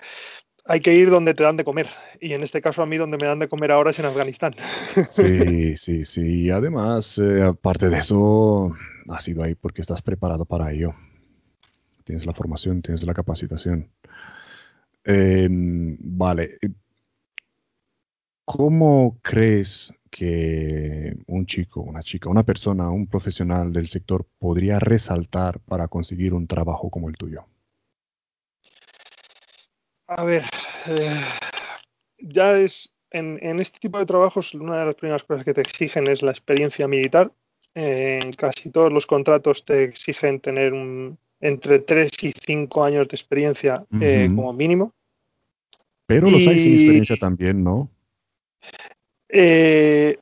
hay 0.64 0.80
que 0.80 0.94
ir 0.94 1.10
donde 1.10 1.34
te 1.34 1.44
dan 1.44 1.56
de 1.56 1.64
comer. 1.64 1.86
Y 2.20 2.32
en 2.32 2.42
este 2.42 2.60
caso 2.60 2.82
a 2.82 2.86
mí 2.86 2.96
donde 2.96 3.18
me 3.18 3.26
dan 3.26 3.38
de 3.38 3.48
comer 3.48 3.72
ahora 3.72 3.90
es 3.90 3.98
en 3.98 4.06
Afganistán. 4.06 4.54
Sí, 5.10 5.76
sí, 5.76 6.04
sí. 6.04 6.44
Y 6.44 6.50
además, 6.50 7.18
eh, 7.18 7.42
aparte 7.42 7.88
de 7.88 7.98
eso, 7.98 8.74
has 9.08 9.28
ido 9.28 9.44
ahí 9.44 9.54
porque 9.54 9.80
estás 9.80 10.02
preparado 10.02 10.44
para 10.44 10.72
ello. 10.72 10.94
tienes 12.04 12.26
la 12.26 12.32
formación, 12.32 12.82
tienes 12.82 13.04
la 13.04 13.14
capacitación. 13.14 13.90
Em, 15.04 15.96
vale. 16.00 16.58
¿Cómo 18.44 19.18
crees 19.22 19.92
que 20.16 21.14
un 21.26 21.44
chico, 21.44 21.82
una 21.82 22.02
chica, 22.02 22.30
una 22.30 22.42
persona, 22.42 22.88
un 22.88 23.06
profesional 23.06 23.72
del 23.72 23.86
sector 23.88 24.26
podría 24.38 24.78
resaltar 24.78 25.60
para 25.60 25.88
conseguir 25.88 26.32
un 26.32 26.46
trabajo 26.46 26.88
como 26.88 27.10
el 27.10 27.16
tuyo? 27.16 27.44
A 30.06 30.24
ver, 30.24 30.42
eh, 30.88 31.20
ya 32.18 32.56
es 32.56 32.94
en, 33.10 33.60
este 33.60 33.78
tipo 33.78 33.98
de 33.98 34.06
trabajos 34.06 34.54
una 34.54 34.78
de 34.78 34.86
las 34.86 34.94
primeras 34.94 35.24
cosas 35.24 35.44
que 35.44 35.52
te 35.52 35.60
exigen 35.60 36.08
es 36.08 36.22
la 36.22 36.30
experiencia 36.30 36.88
militar. 36.88 37.32
en 37.74 38.32
casi 38.32 38.70
todos 38.70 38.90
los 38.90 39.06
contratos 39.06 39.66
te 39.66 39.84
exigen 39.84 40.40
tener 40.40 40.72
entre 41.40 41.78
3 41.80 42.10
y 42.22 42.32
5 42.32 42.84
años 42.84 43.08
de 43.08 43.16
experiencia 43.16 43.84
eh, 44.00 44.30
como 44.34 44.52
mínimo. 44.54 44.94
Pero 46.06 46.30
los 46.30 46.46
hay 46.46 46.58
sin 46.58 46.72
experiencia 46.72 47.16
también, 47.16 47.62
¿no? 47.62 47.90
Eh, 49.28 50.18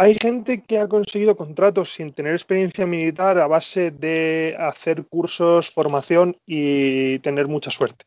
hay 0.00 0.14
gente 0.14 0.62
que 0.62 0.78
ha 0.78 0.86
conseguido 0.86 1.34
contratos 1.34 1.92
sin 1.92 2.12
tener 2.12 2.32
experiencia 2.32 2.86
militar 2.86 3.36
a 3.38 3.48
base 3.48 3.90
de 3.90 4.56
hacer 4.56 5.04
cursos, 5.04 5.72
formación 5.72 6.36
y 6.46 7.18
tener 7.18 7.48
mucha 7.48 7.72
suerte. 7.72 8.04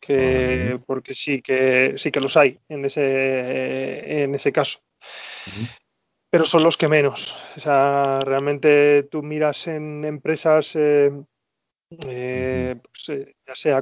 Que 0.00 0.78
porque 0.86 1.14
sí 1.14 1.40
que 1.40 1.94
sí 1.96 2.10
que 2.10 2.20
los 2.20 2.36
hay 2.36 2.58
en 2.68 2.84
ese 2.84 4.22
en 4.22 4.34
ese 4.34 4.52
caso. 4.52 4.80
Pero 6.30 6.44
son 6.44 6.62
los 6.62 6.76
que 6.76 6.88
menos. 6.88 7.34
O 7.56 7.60
sea 7.60 8.20
realmente 8.22 9.04
tú 9.04 9.22
miras 9.22 9.66
en 9.66 10.04
empresas 10.04 10.76
eh, 10.76 11.10
eh, 12.06 12.76
pues, 12.82 13.08
eh, 13.18 13.34
ya 13.46 13.54
sea 13.54 13.80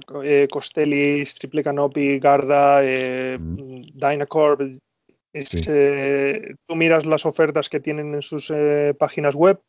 Costellis, 0.48 1.34
Triple 1.34 1.64
Canopy, 1.64 2.20
Garda, 2.20 2.82
Dynacorp 2.82 4.78
tú 5.32 6.76
miras 6.76 7.06
las 7.06 7.26
ofertas 7.26 7.68
que 7.68 7.80
tienen 7.80 8.14
en 8.14 8.22
sus 8.22 8.52
páginas 8.98 9.34
web 9.34 9.60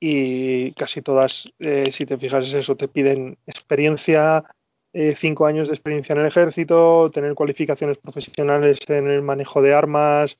y 0.00 0.72
casi 0.72 1.02
todas, 1.02 1.52
si 1.90 2.06
te 2.06 2.18
fijas, 2.18 2.46
es 2.46 2.54
eso, 2.54 2.76
te 2.76 2.88
piden 2.88 3.36
experiencia, 3.46 4.44
eh, 4.92 5.14
cinco 5.14 5.46
años 5.46 5.68
de 5.68 5.74
experiencia 5.74 6.14
en 6.14 6.20
el 6.20 6.26
ejército, 6.26 7.10
tener 7.12 7.34
cualificaciones 7.34 7.98
profesionales 7.98 8.80
en 8.88 9.08
el 9.08 9.22
manejo 9.22 9.62
de 9.62 9.72
armas, 9.72 10.36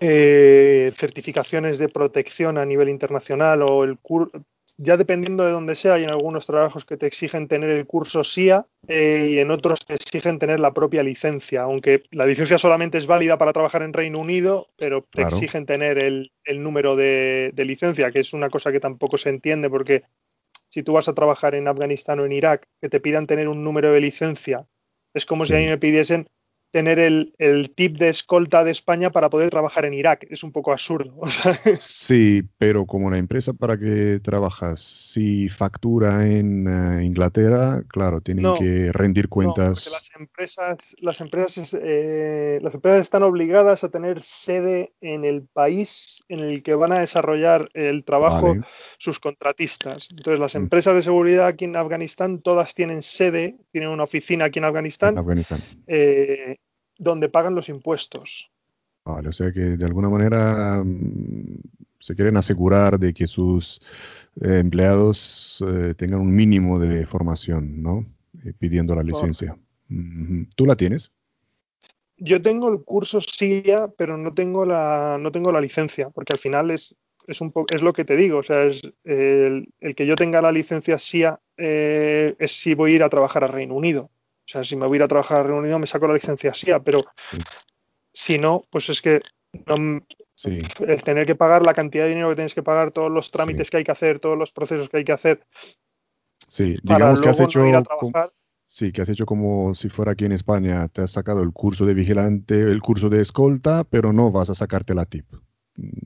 eh, 0.00 0.92
certificaciones 0.94 1.78
de 1.78 1.88
protección 1.88 2.58
a 2.58 2.64
nivel 2.64 2.88
internacional 2.88 3.62
o 3.62 3.82
el 3.82 3.98
ya 4.78 4.96
dependiendo 4.96 5.44
de 5.44 5.52
dónde 5.52 5.74
sea, 5.74 5.94
hay 5.94 6.04
en 6.04 6.10
algunos 6.10 6.46
trabajos 6.46 6.84
que 6.84 6.96
te 6.96 7.06
exigen 7.06 7.48
tener 7.48 7.70
el 7.70 7.86
curso 7.86 8.24
SIA 8.24 8.66
eh, 8.88 9.28
y 9.32 9.38
en 9.38 9.50
otros 9.50 9.80
te 9.80 9.94
exigen 9.94 10.38
tener 10.38 10.60
la 10.60 10.72
propia 10.72 11.02
licencia, 11.02 11.62
aunque 11.62 12.04
la 12.10 12.26
licencia 12.26 12.58
solamente 12.58 12.98
es 12.98 13.06
válida 13.06 13.38
para 13.38 13.52
trabajar 13.52 13.82
en 13.82 13.92
Reino 13.92 14.18
Unido, 14.18 14.68
pero 14.76 15.06
te 15.12 15.22
exigen 15.22 15.66
tener 15.66 15.98
el, 15.98 16.30
número 16.62 16.96
de, 16.96 17.52
licencia, 17.56 18.10
que 18.10 18.20
es 18.20 18.32
una 18.32 18.50
cosa 18.50 18.72
que 18.72 18.80
tampoco 18.80 19.18
se 19.18 19.30
entiende 19.30 19.68
porque 19.70 20.02
si 20.68 20.82
tú 20.82 20.94
vas 20.94 21.08
a 21.08 21.14
trabajar 21.14 21.54
en 21.54 21.68
Afganistán 21.68 22.20
o 22.20 22.24
en 22.24 22.32
Irak, 22.32 22.66
que 22.80 22.88
te 22.88 23.00
pidan 23.00 23.26
tener 23.26 23.48
un 23.48 23.62
número 23.62 23.92
de 23.92 24.00
licencia, 24.00 24.66
es 25.14 25.26
como 25.26 25.44
si 25.44 25.54
a 25.54 25.58
mí 25.58 25.66
me 25.66 25.78
pidiesen 25.78 26.28
tener 26.72 26.98
el, 26.98 27.34
tip 27.76 27.98
de 27.98 28.08
escolta 28.08 28.64
de 28.64 28.70
España 28.70 29.10
para 29.10 29.28
poder 29.28 29.50
trabajar 29.50 29.84
en 29.84 29.94
Irak. 29.94 30.26
Es 30.30 30.42
un 30.42 30.52
poco 30.52 30.72
absurdo. 30.72 31.20
Sí, 31.78 32.42
pero 32.58 32.86
como 32.86 33.10
la 33.10 33.18
empresa 33.18 33.52
para 33.52 33.78
que 33.78 34.20
trabajas, 34.22 34.80
si 34.80 35.48
factura 35.48 36.26
en 36.26 36.66
eh, 36.66 37.04
Inglaterra, 37.04 37.82
claro, 37.88 38.20
tienen 38.20 38.46
que 38.58 38.90
rendir 38.92 39.28
cuentas. 39.28 39.90
las 39.92 40.10
empresas, 40.18 40.96
las 41.00 41.20
empresas, 41.20 41.76
eh, 41.80 42.58
las 42.62 42.74
empresas 42.74 43.00
están 43.00 43.22
obligadas 43.22 43.84
a 43.84 43.90
tener 43.90 44.22
sede 44.22 44.92
en 45.00 45.24
el 45.24 45.42
país 45.42 46.22
en 46.28 46.40
el 46.40 46.62
que 46.62 46.74
van 46.74 46.92
a 46.92 47.00
desarrollar 47.00 47.68
el 47.74 48.04
trabajo 48.04 48.56
sus 48.98 49.20
contratistas. 49.20 50.08
Entonces, 50.10 50.40
las 50.40 50.54
mm. 50.54 50.58
empresas 50.58 50.94
de 50.94 51.02
seguridad 51.02 51.46
aquí 51.46 51.66
en 51.66 51.76
Afganistán 51.76 52.40
todas 52.40 52.74
tienen 52.74 53.02
sede, 53.02 53.56
tienen 53.70 53.90
una 53.90 54.04
oficina 54.04 54.46
aquí 54.46 54.58
en 54.58 54.64
Afganistán. 54.64 55.18
Afganistán. 55.18 55.60
Eh, 55.86 56.56
donde 57.02 57.28
pagan 57.28 57.54
los 57.54 57.68
impuestos. 57.68 58.50
Vale, 59.04 59.28
o 59.28 59.32
sea 59.32 59.50
que 59.52 59.60
de 59.60 59.84
alguna 59.84 60.08
manera 60.08 60.82
mm, 60.84 61.58
se 61.98 62.14
quieren 62.14 62.36
asegurar 62.36 62.98
de 62.98 63.12
que 63.12 63.26
sus 63.26 63.80
eh, 64.40 64.58
empleados 64.58 65.62
eh, 65.66 65.94
tengan 65.96 66.20
un 66.20 66.34
mínimo 66.34 66.78
de 66.78 67.04
formación, 67.06 67.82
¿no? 67.82 68.06
Eh, 68.44 68.52
pidiendo 68.56 68.94
la 68.94 69.02
licencia. 69.02 69.56
¿Tú 70.56 70.64
la 70.64 70.76
tienes? 70.76 71.12
Yo 72.16 72.40
tengo 72.40 72.72
el 72.72 72.84
curso 72.84 73.20
SIA, 73.20 73.88
pero 73.96 74.16
no 74.16 74.32
tengo 74.32 74.64
la, 74.64 75.18
no 75.20 75.32
tengo 75.32 75.50
la 75.50 75.60
licencia, 75.60 76.10
porque 76.10 76.32
al 76.32 76.38
final 76.38 76.70
es, 76.70 76.96
es, 77.26 77.40
un 77.40 77.52
es 77.70 77.82
lo 77.82 77.92
que 77.92 78.04
te 78.04 78.16
digo, 78.16 78.38
o 78.38 78.42
sea, 78.42 78.62
es 78.64 78.82
el, 79.04 79.66
que 79.96 80.06
yo 80.06 80.14
tenga 80.14 80.40
la 80.40 80.52
licencia 80.52 80.98
SIA 80.98 81.40
es 81.56 82.52
si 82.52 82.74
voy 82.74 82.92
a 82.92 82.94
ir 82.94 83.02
a 83.02 83.10
trabajar 83.10 83.44
a 83.44 83.48
Reino 83.48 83.74
Unido. 83.74 84.10
O 84.52 84.56
sea, 84.56 84.64
si 84.64 84.76
me 84.76 84.86
voy 84.86 84.96
a 84.96 84.98
ir 84.98 85.02
a 85.04 85.08
trabajar 85.08 85.38
a 85.38 85.42
Reino 85.44 85.60
Unido 85.60 85.78
me 85.78 85.86
saco 85.86 86.06
la 86.06 86.12
licencia 86.12 86.52
SIA, 86.52 86.80
pero 86.80 87.02
si 88.12 88.38
no, 88.38 88.64
pues 88.68 88.90
es 88.90 89.00
que 89.00 89.22
el 89.66 91.02
tener 91.02 91.24
que 91.24 91.34
pagar 91.34 91.64
la 91.64 91.72
cantidad 91.72 92.04
de 92.04 92.10
dinero 92.10 92.28
que 92.28 92.34
tienes 92.34 92.54
que 92.54 92.62
pagar, 92.62 92.90
todos 92.90 93.10
los 93.10 93.30
trámites 93.30 93.70
que 93.70 93.78
hay 93.78 93.84
que 93.84 93.92
hacer, 93.92 94.20
todos 94.20 94.36
los 94.36 94.52
procesos 94.52 94.90
que 94.90 94.98
hay 94.98 95.04
que 95.04 95.12
hacer. 95.12 95.46
Sí, 96.48 96.76
digamos 96.82 97.22
que 97.22 97.30
has 97.30 97.40
hecho. 97.40 97.62
sí, 98.66 98.92
que 98.92 99.00
has 99.00 99.08
hecho 99.08 99.24
como 99.24 99.74
si 99.74 99.88
fuera 99.88 100.12
aquí 100.12 100.26
en 100.26 100.32
España, 100.32 100.86
te 100.88 101.00
has 101.00 101.12
sacado 101.12 101.42
el 101.42 101.52
curso 101.52 101.86
de 101.86 101.94
vigilante, 101.94 102.60
el 102.60 102.82
curso 102.82 103.08
de 103.08 103.22
escolta, 103.22 103.84
pero 103.84 104.12
no 104.12 104.32
vas 104.32 104.50
a 104.50 104.54
sacarte 104.54 104.94
la 104.94 105.06
TIP. 105.06 105.32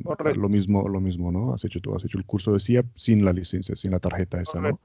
Correcto. 0.04 0.38
Lo 0.38 0.48
mismo, 0.48 0.88
lo 0.88 1.00
mismo, 1.00 1.32
¿no? 1.32 1.52
Has 1.52 1.64
hecho 1.64 1.80
tú, 1.80 1.96
has 1.96 2.04
hecho 2.04 2.18
el 2.18 2.24
curso 2.24 2.52
de 2.52 2.61
SIA 2.61 2.85
sin 2.94 3.24
la 3.24 3.32
licencia, 3.32 3.74
sin 3.74 3.90
la 3.90 3.98
tarjeta 3.98 4.40
esa, 4.40 4.61
¿no? 4.61 4.78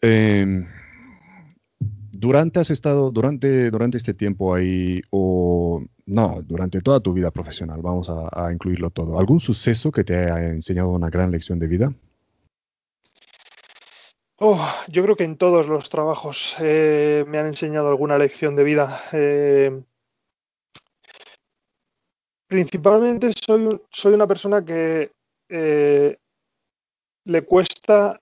Eh, 0.00 0.66
durante 2.18 2.60
has 2.60 2.70
estado, 2.70 3.10
durante, 3.10 3.70
durante 3.70 3.96
este 3.96 4.14
tiempo 4.14 4.54
ahí, 4.54 5.02
o 5.10 5.84
no, 6.06 6.42
durante 6.42 6.80
toda 6.80 7.00
tu 7.00 7.12
vida 7.12 7.30
profesional, 7.30 7.80
vamos 7.82 8.10
a, 8.10 8.52
incluirlo 8.52 8.90
todo, 8.90 9.18
¿algún 9.18 9.40
suceso 9.40 9.92
que 9.92 10.04
te 10.04 10.16
haya 10.16 10.48
enseñado 10.48 10.90
una 10.90 11.10
gran 11.10 11.30
lección 11.30 11.58
de 11.58 11.66
vida? 11.66 11.94
Oh, 14.38 14.60
yo 14.88 15.02
creo 15.02 15.16
que 15.16 15.24
en 15.24 15.36
todos 15.36 15.68
los 15.68 15.88
trabajos 15.88 16.56
eh, 16.60 17.24
me 17.26 17.38
han 17.38 17.46
enseñado 17.46 17.88
alguna 17.88 18.18
lección 18.18 18.54
de 18.54 18.64
vida. 18.64 19.00
Eh, 19.12 19.82
principalmente 22.46 23.32
soy, 23.34 23.80
soy 23.90 24.14
una 24.14 24.26
persona 24.26 24.62
que 24.62 25.10
eh, 25.48 26.16
le 27.24 27.42
cuesta 27.42 28.20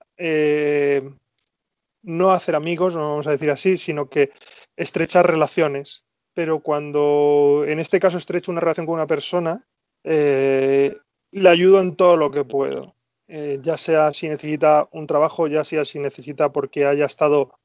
no 2.05 2.31
hacer 2.31 2.55
amigos, 2.55 2.95
no 2.95 3.09
vamos 3.09 3.27
a 3.27 3.31
decir 3.31 3.49
así, 3.49 3.77
sino 3.77 4.09
que 4.09 4.31
estrechar 4.77 5.27
relaciones. 5.27 6.05
Pero 6.33 6.59
cuando 6.59 7.63
en 7.67 7.79
este 7.79 7.99
caso 7.99 8.17
estrecho 8.17 8.51
una 8.51 8.61
relación 8.61 8.85
con 8.85 8.95
una 8.95 9.07
persona, 9.07 9.65
eh, 10.03 10.95
le 11.31 11.49
ayudo 11.49 11.79
en 11.81 11.95
todo 11.95 12.15
lo 12.15 12.31
que 12.31 12.45
puedo. 12.45 12.95
Eh, 13.27 13.59
ya 13.61 13.75
sea 13.77 14.13
si 14.13 14.29
necesita 14.29 14.87
un 14.91 15.07
trabajo, 15.07 15.47
ya 15.47 15.63
sea 15.63 15.83
si 15.83 15.97
necesita 15.99 16.51
porque 16.51 16.85
haya 16.85 17.05
estado 17.05 17.57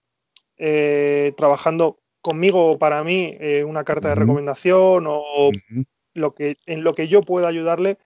eh, 0.56 1.34
trabajando 1.36 1.98
conmigo 2.22 2.72
o 2.72 2.78
para 2.78 3.04
mí 3.04 3.36
una 3.66 3.84
carta 3.84 4.10
de 4.10 4.14
recomendación 4.14 5.06
o 5.06 5.50
lo 6.14 6.34
que, 6.34 6.56
en 6.66 6.84
lo 6.84 6.94
que 6.94 7.08
yo 7.08 7.22
pueda 7.22 7.48
ayudarle, 7.48 7.98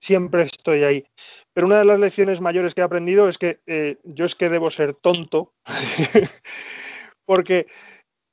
siempre 0.00 0.42
estoy 0.42 0.84
ahí. 0.84 1.06
Pero 1.54 1.68
una 1.68 1.78
de 1.78 1.84
las 1.84 2.00
lecciones 2.00 2.40
mayores 2.40 2.74
que 2.74 2.80
he 2.80 2.84
aprendido 2.84 3.28
es 3.28 3.38
que 3.38 3.60
eh, 3.66 3.96
yo 4.02 4.24
es 4.24 4.34
que 4.34 4.48
debo 4.48 4.70
ser 4.70 4.94
tonto, 4.94 5.54
porque 7.24 7.66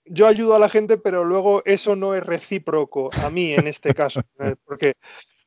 yo 0.05 0.27
ayudo 0.27 0.55
a 0.55 0.59
la 0.59 0.69
gente, 0.69 0.97
pero 0.97 1.23
luego 1.23 1.61
eso 1.65 1.95
no 1.95 2.15
es 2.15 2.23
recíproco 2.23 3.11
a 3.13 3.29
mí 3.29 3.53
en 3.53 3.67
este 3.67 3.93
caso, 3.93 4.21
porque 4.65 4.93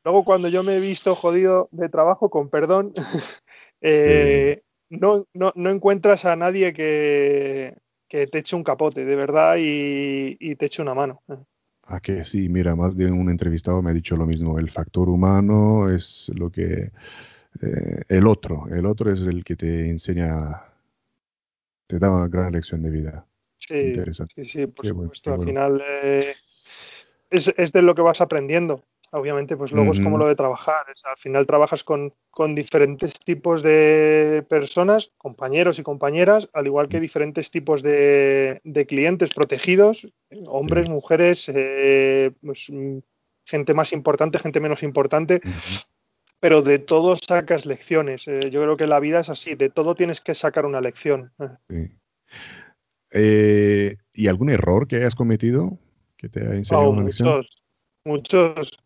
luego 0.04 0.24
cuando 0.24 0.48
yo 0.48 0.62
me 0.62 0.76
he 0.76 0.80
visto 0.80 1.16
jodido 1.16 1.68
de 1.72 1.88
trabajo, 1.88 2.30
con 2.30 2.48
perdón, 2.48 2.92
eh, 3.80 4.62
no, 4.88 5.26
no, 5.34 5.70
encuentras 5.70 6.24
a 6.24 6.37
nadie 6.37 6.72
que, 6.72 7.76
te 8.08 8.38
eche 8.38 8.54
un 8.54 8.62
capote, 8.62 9.04
de 9.04 9.16
verdad, 9.16 9.56
y, 9.58 10.37
y 10.38 10.54
te 10.54 10.66
eche 10.66 10.80
una 10.80 10.94
mano. 10.94 11.20
A 11.87 11.98
que 11.98 12.22
sí, 12.22 12.48
mira, 12.48 12.76
más 12.76 12.96
de 12.96 13.10
un 13.10 13.28
entrevistado 13.28 13.82
me 13.82 13.90
ha 13.90 13.94
dicho 13.94 14.16
lo 14.16 14.24
mismo. 14.24 14.58
El 14.60 14.70
factor 14.70 15.08
humano 15.08 15.90
es 15.90 16.30
lo 16.34 16.48
que 16.50 16.92
eh, 17.62 18.02
el 18.08 18.26
otro, 18.26 18.66
el 18.70 18.86
otro 18.86 19.12
es 19.12 19.20
el 19.20 19.44
que 19.44 19.56
te 19.56 19.88
enseña, 19.88 20.62
te 21.86 21.98
da 21.98 22.10
una 22.10 22.28
gran 22.28 22.52
lección 22.52 22.82
de 22.82 22.90
vida. 22.90 23.26
Sí, 23.56 23.94
sí, 24.34 24.44
sí, 24.44 24.66
por 24.66 24.86
supuesto. 24.86 25.32
Al 25.32 25.40
final 25.40 25.82
eh, 26.02 26.34
es, 27.30 27.72
de 27.72 27.82
lo 27.82 27.94
que 27.94 28.02
vas 28.02 28.20
aprendiendo. 28.20 28.82
obviamente, 29.12 29.56
pues 29.56 29.72
luego 29.72 29.92
es 29.92 30.00
como 30.00 30.18
lo 30.18 30.26
de 30.26 30.34
trabajar. 30.34 30.84
al 31.04 31.16
final 31.16 31.46
trabajas 31.46 31.84
con, 31.84 32.12
diferentes 32.54 33.14
tipos 33.14 33.62
de 33.62 34.44
personas, 34.48 35.12
compañeros 35.16 35.78
y 35.78 35.82
compañeras, 35.82 36.50
al 36.52 36.66
igual 36.66 36.88
que 36.88 37.00
diferentes 37.00 37.50
tipos 37.50 37.82
de, 37.82 38.60
clientes 38.88 39.32
protegidos, 39.32 40.08
hombres, 40.46 40.88
mujeres, 40.88 41.50
eh, 41.54 42.32
pues, 42.42 42.70
gente 43.46 43.74
más 43.74 43.92
importante, 43.92 44.38
gente 44.38 44.60
menos 44.60 44.82
importante. 44.82 45.40
Pero 46.44 46.61
de 46.61 46.78
todo 46.78 47.16
sacas 47.16 47.64
lecciones. 47.64 48.28
Eh, 48.28 48.50
yo 48.50 48.61
creo 48.61 48.76
que 48.76 48.87
la 48.87 49.00
vida 49.00 49.20
es 49.20 49.30
así, 49.30 49.54
de 49.54 49.70
todo 49.70 49.94
tienes 49.94 50.20
que 50.20 50.35
sacar 50.35 50.66
una 50.66 50.83
lección. 50.83 51.33
Eh, 53.11 53.96
¿Y 54.12 54.28
algún 54.28 54.50
error 54.50 54.87
que 54.87 54.96
hayas 54.96 55.14
cometido 55.14 55.78
que 56.18 56.28
te 56.28 56.40
haya 56.40 56.54
enseñado 56.54 56.90
una 56.90 57.00
muchos, 57.00 57.64
Muchos. 58.04 58.78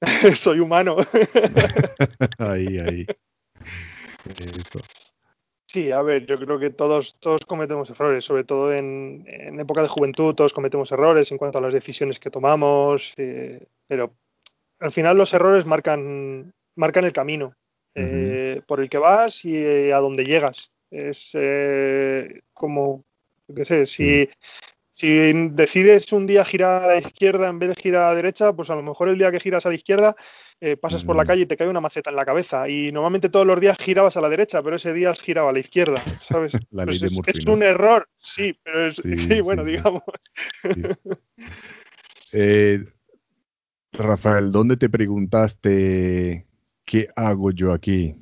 Soy 0.34 0.60
humano. 0.60 0.96
ahí, 2.38 2.78
ahí. 2.78 3.06
Sí, 5.66 5.92
a 5.92 6.00
ver, 6.00 6.24
yo 6.24 6.38
creo 6.38 6.58
que 6.58 6.70
todos, 6.70 7.20
todos 7.20 7.44
cometemos 7.44 7.90
errores, 7.90 8.24
sobre 8.24 8.44
todo 8.44 8.72
en, 8.72 9.26
época 9.60 9.82
de 9.82 9.88
juventud, 9.88 10.34
todos 10.34 10.54
cometemos 10.54 10.90
errores 10.90 11.30
en 11.30 11.36
cuanto 11.36 11.58
a 11.58 11.60
las 11.60 11.74
decisiones 11.74 12.18
que 12.18 12.30
tomamos, 12.30 13.12
eh, 13.18 13.66
pero 13.86 14.14
al 14.78 14.90
final 14.90 15.18
los 15.18 15.34
errores 15.34 15.66
marcan, 15.66 16.54
marcan 16.76 17.04
el 17.04 17.12
camino 17.12 17.56
eh, 17.94 18.60
por 18.66 18.80
el 18.80 18.88
que 18.88 18.98
vas 18.98 19.44
y 19.44 19.90
a 19.90 19.98
dónde 19.98 20.24
llegas. 20.24 20.72
Es 20.90 21.32
como 22.52 23.04
qué 23.54 23.64
sé, 23.64 23.84
si, 23.84 24.28
si 24.92 25.32
decides 25.50 26.12
un 26.12 26.26
día 26.26 26.44
girar 26.44 26.82
a 26.82 26.86
la 26.86 26.98
izquierda 26.98 27.48
en 27.48 27.58
vez 27.58 27.70
de 27.70 27.82
girar 27.82 28.04
a 28.04 28.08
la 28.10 28.14
derecha, 28.14 28.52
pues 28.52 28.70
a 28.70 28.74
lo 28.74 28.82
mejor 28.82 29.08
el 29.08 29.18
día 29.18 29.30
que 29.30 29.40
giras 29.40 29.66
a 29.66 29.68
la 29.68 29.74
izquierda 29.74 30.14
eh, 30.60 30.76
pasas 30.76 31.04
por 31.04 31.16
la 31.16 31.26
calle 31.26 31.42
y 31.42 31.46
te 31.46 31.56
cae 31.56 31.68
una 31.68 31.80
maceta 31.80 32.10
en 32.10 32.16
la 32.16 32.24
cabeza. 32.24 32.68
Y 32.68 32.92
normalmente 32.92 33.28
todos 33.28 33.46
los 33.46 33.60
días 33.60 33.76
girabas 33.78 34.16
a 34.16 34.20
la 34.20 34.28
derecha, 34.28 34.62
pero 34.62 34.76
ese 34.76 34.92
día 34.92 35.10
has 35.10 35.20
girado 35.20 35.48
a 35.48 35.52
la 35.52 35.58
izquierda, 35.58 36.02
¿sabes? 36.22 36.52
Pues 36.70 37.02
es, 37.02 37.46
un 37.46 37.62
error, 37.62 38.08
sí, 38.18 38.58
pero 38.62 38.86
es, 38.86 38.96
sí, 38.96 39.40
bueno, 39.42 39.64
digamos. 39.64 40.02
Eh, 42.32 42.84
Rafael, 43.92 44.50
¿dónde 44.50 44.76
te 44.76 44.88
preguntaste 44.88 46.46
qué 46.84 47.08
hago 47.16 47.50
yo 47.50 47.72
aquí? 47.72 48.14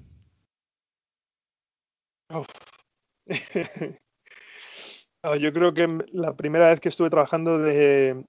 Yo 5.40 5.52
creo 5.52 5.72
que 5.72 5.86
la 6.12 6.36
primera 6.36 6.68
vez 6.68 6.80
que 6.80 6.88
estuve 6.88 7.10
trabajando 7.10 7.58
de, 7.58 8.24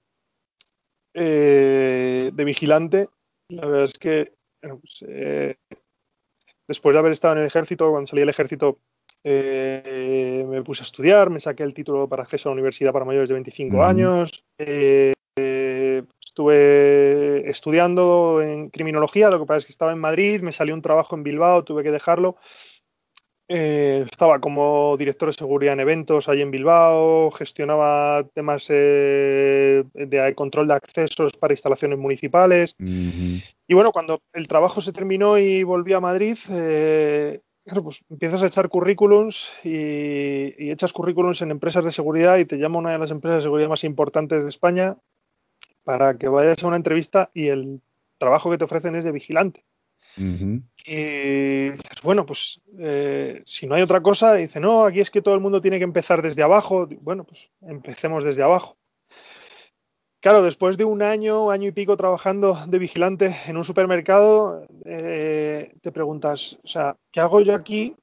eh, 1.14 2.30
de 2.32 2.44
vigilante, 2.44 3.08
la 3.48 3.66
verdad 3.66 3.84
es 3.84 3.94
que 3.94 4.32
pues, 4.60 5.04
eh, 5.08 5.56
después 6.68 6.92
de 6.92 6.98
haber 6.98 7.12
estado 7.12 7.34
en 7.34 7.40
el 7.40 7.46
ejército, 7.46 7.90
cuando 7.90 8.06
salí 8.06 8.20
del 8.20 8.28
ejército, 8.28 8.78
eh, 9.24 10.44
me 10.48 10.62
puse 10.62 10.82
a 10.82 10.84
estudiar, 10.84 11.30
me 11.30 11.40
saqué 11.40 11.64
el 11.64 11.74
título 11.74 12.08
para 12.08 12.22
acceso 12.22 12.48
a 12.48 12.50
la 12.50 12.54
universidad 12.54 12.92
para 12.92 13.04
mayores 13.04 13.28
de 13.28 13.34
25 13.34 13.82
años. 13.82 14.44
Estuve 16.34 17.48
estudiando 17.48 18.42
en 18.42 18.68
criminología, 18.68 19.30
lo 19.30 19.38
que 19.38 19.46
pasa 19.46 19.58
es 19.58 19.66
que 19.66 19.72
estaba 19.72 19.92
en 19.92 20.00
Madrid, 20.00 20.42
me 20.42 20.50
salió 20.50 20.74
un 20.74 20.82
trabajo 20.82 21.14
en 21.14 21.22
Bilbao, 21.22 21.62
tuve 21.62 21.84
que 21.84 21.92
dejarlo. 21.92 22.34
Eh, 23.46 24.02
estaba 24.04 24.40
como 24.40 24.96
director 24.96 25.28
de 25.28 25.34
seguridad 25.34 25.74
en 25.74 25.80
eventos 25.80 26.28
ahí 26.28 26.40
en 26.40 26.50
Bilbao, 26.50 27.30
gestionaba 27.30 28.26
temas 28.34 28.66
eh, 28.70 29.84
de 29.94 30.34
control 30.34 30.66
de 30.66 30.74
accesos 30.74 31.34
para 31.34 31.52
instalaciones 31.52 32.00
municipales. 32.00 32.74
Y 32.80 33.74
bueno, 33.74 33.92
cuando 33.92 34.20
el 34.32 34.48
trabajo 34.48 34.80
se 34.80 34.92
terminó 34.92 35.38
y 35.38 35.62
volví 35.62 35.92
a 35.92 36.00
Madrid, 36.00 36.36
eh, 36.50 37.42
pues 37.64 38.04
empiezas 38.10 38.42
a 38.42 38.46
echar 38.46 38.68
currículums 38.68 39.52
y, 39.64 40.68
echas 40.72 40.92
currículums 40.92 41.42
en 41.42 41.52
empresas 41.52 41.84
de 41.84 41.92
seguridad 41.92 42.38
y 42.38 42.44
te 42.44 42.58
llama 42.58 42.80
una 42.80 42.90
de 42.90 42.98
las 42.98 43.12
empresas 43.12 43.36
de 43.36 43.42
seguridad 43.42 43.68
más 43.68 43.84
importantes 43.84 44.42
de 44.42 44.48
España 44.48 44.96
para 45.84 46.16
que 46.18 46.28
vayas 46.28 46.62
a 46.62 46.66
una 46.66 46.76
entrevista 46.76 47.30
y 47.34 47.48
el 47.48 47.80
trabajo 48.18 48.50
que 48.50 48.58
te 48.58 48.64
ofrecen 48.64 48.96
es 48.96 49.04
de 49.04 49.12
vigilante. 49.12 49.64
Y 50.86 51.70
dices, 51.70 52.02
bueno, 52.02 52.26
pues 52.26 52.60
eh, 52.78 53.42
si 53.46 53.66
no 53.66 53.74
hay 53.74 53.82
otra 53.82 54.02
cosa, 54.02 54.34
dice, 54.34 54.60
no, 54.60 54.84
aquí 54.84 55.00
es 55.00 55.10
que 55.10 55.22
todo 55.22 55.34
el 55.34 55.40
mundo 55.40 55.60
tiene 55.60 55.78
que 55.78 55.84
empezar 55.84 56.22
desde 56.22 56.42
abajo. 56.42 56.88
Bueno, 57.00 57.24
pues 57.24 57.50
empecemos 57.62 58.24
desde 58.24 58.42
abajo. 58.42 58.76
Claro, 60.20 60.42
después 60.42 60.78
de 60.78 60.84
un 60.84 61.02
año, 61.02 61.50
año 61.50 61.68
y 61.68 61.72
pico 61.72 61.96
trabajando 61.96 62.56
de 62.66 62.78
vigilante 62.78 63.34
en 63.46 63.58
un 63.58 63.64
supermercado, 63.64 64.66
eh, 64.86 65.74
te 65.82 65.92
preguntas, 65.92 66.58
o 66.64 66.66
sea, 66.66 66.96
¿qué 67.10 67.20
hago 67.20 67.42
yo 67.42 67.54
aquí 67.54 67.94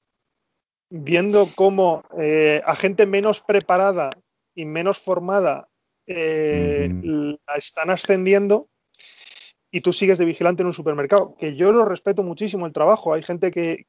viendo 0.91 1.49
cómo 1.55 2.03
eh, 2.19 2.61
a 2.63 2.75
gente 2.75 3.07
menos 3.07 3.41
preparada 3.41 4.11
y 4.53 4.65
menos 4.65 4.99
formada 4.99 5.70
la 6.13 7.55
están 7.55 7.89
ascendiendo 7.89 8.69
y 9.71 9.81
tú 9.81 9.93
sigues 9.93 10.17
de 10.17 10.25
vigilante 10.25 10.63
en 10.63 10.67
un 10.67 10.73
supermercado, 10.73 11.35
que 11.39 11.55
yo 11.55 11.71
lo 11.71 11.85
respeto 11.85 12.23
muchísimo 12.23 12.65
el 12.65 12.73
trabajo. 12.73 13.13
Hay 13.13 13.23
gente 13.23 13.51
que, 13.51 13.85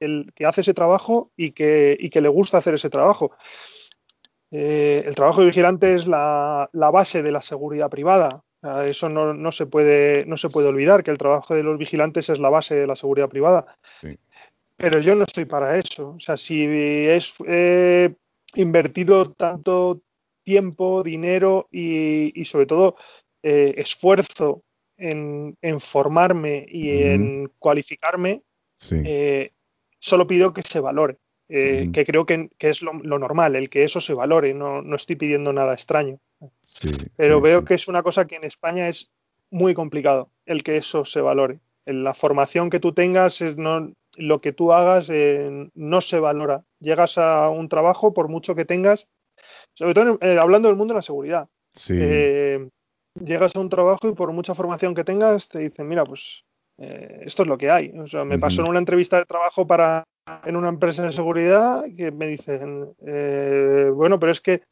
hace 0.46 0.60
ese 0.60 0.74
trabajo 0.74 1.32
y 1.36 1.50
que, 1.50 2.08
que, 2.10 2.20
le 2.20 2.28
gusta 2.28 2.58
hacer 2.58 2.74
ese 2.74 2.88
trabajo. 2.88 3.32
Eh, 4.52 5.02
el 5.04 5.14
trabajo 5.16 5.40
de 5.40 5.48
vigilante 5.48 5.94
es 5.94 6.06
la, 6.06 6.68
base 6.72 7.22
de 7.22 7.32
la 7.32 7.42
seguridad 7.42 7.90
privada. 7.90 8.44
eso 8.86 9.08
no, 9.08 9.52
se 9.52 9.66
puede, 9.66 10.24
no 10.26 10.36
se 10.36 10.50
puede 10.50 10.68
olvidar, 10.68 11.02
que 11.02 11.10
el 11.10 11.18
trabajo 11.18 11.54
de 11.54 11.64
los 11.64 11.76
vigilantes 11.78 12.28
es 12.28 12.38
la 12.38 12.50
base 12.50 12.76
de 12.76 12.86
la 12.86 12.94
seguridad 12.94 13.28
privada. 13.28 13.76
Pero 14.76 15.00
yo 15.00 15.16
no 15.16 15.24
estoy 15.24 15.46
para 15.46 15.76
eso. 15.76 16.10
O 16.10 16.20
sea, 16.20 16.36
si 16.36 16.64
es 16.64 17.34
invertido 18.54 19.32
tanto 19.32 20.00
tiempo, 20.42 21.02
dinero 21.02 21.68
y, 21.70 22.44
sobre 22.44 22.66
todo 22.66 22.96
eh, 23.42 23.74
esfuerzo 23.76 24.62
en, 24.96 25.56
formarme 25.80 26.64
y 26.68 27.02
en 27.02 27.50
cualificarme, 27.58 28.42
eh, 28.90 29.52
solo 29.98 30.26
pido 30.26 30.52
que 30.52 30.62
se 30.62 30.80
valore. 30.80 31.18
Eh, 31.54 31.90
que 31.92 32.06
creo 32.06 32.24
que, 32.24 32.48
es 32.60 32.80
lo, 32.80 32.94
normal, 32.94 33.56
el 33.56 33.68
que 33.68 33.84
eso 33.84 34.00
se 34.00 34.14
valore, 34.14 34.54
no, 34.54 34.82
estoy 34.94 35.16
pidiendo 35.16 35.52
nada 35.52 35.74
extraño. 35.74 36.18
Pero 37.16 37.42
veo 37.42 37.64
que 37.64 37.74
es 37.74 37.88
una 37.88 38.02
cosa 38.02 38.26
que 38.26 38.36
en 38.36 38.44
España 38.44 38.88
es 38.88 39.10
muy 39.50 39.74
complicado, 39.74 40.30
el 40.46 40.62
que 40.62 40.76
eso 40.76 41.04
se 41.04 41.20
valore. 41.20 41.60
la 41.84 42.14
formación 42.14 42.70
que 42.70 42.80
tú 42.80 42.94
tengas, 42.94 43.42
no, 43.42 43.92
lo 44.16 44.40
que 44.40 44.52
tú 44.52 44.72
hagas 44.72 45.10
no 45.74 46.00
se 46.00 46.20
valora. 46.20 46.64
Llegas 46.78 47.18
a 47.18 47.50
un 47.50 47.68
trabajo, 47.68 48.14
por 48.14 48.28
mucho 48.28 48.54
que 48.54 48.64
tengas, 48.64 49.08
sobre 49.74 49.94
todo 49.94 50.18
hablando 50.40 50.68
del 50.68 50.76
mundo 50.76 50.94
de 50.94 50.98
la 50.98 51.02
seguridad. 51.02 51.48
Sí 51.74 51.94
llegas 53.20 53.54
a 53.56 53.60
un 53.60 53.68
trabajo 53.68 54.08
y 54.08 54.14
por 54.14 54.32
mucha 54.32 54.54
formación 54.54 54.94
que 54.94 55.04
tengas 55.04 55.48
te 55.48 55.58
dicen, 55.58 55.88
mira, 55.88 56.04
pues 56.04 56.44
eh, 56.78 57.22
esto 57.22 57.42
es 57.42 57.48
lo 57.48 57.58
que 57.58 57.70
hay. 57.70 57.92
O 57.98 58.06
sea, 58.06 58.24
me 58.24 58.38
pasó 58.38 58.62
en 58.62 58.68
una 58.68 58.78
entrevista 58.78 59.18
de 59.18 59.26
trabajo 59.26 59.66
para 59.66 60.04
en 60.44 60.56
una 60.56 60.68
empresa 60.68 61.04
de 61.04 61.12
seguridad 61.12 61.84
que 61.96 62.10
me 62.10 62.28
dicen, 62.28 62.94
eh, 63.06 63.90
bueno, 63.94 64.18
pero 64.18 64.32
es 64.32 64.40
que 64.40 64.62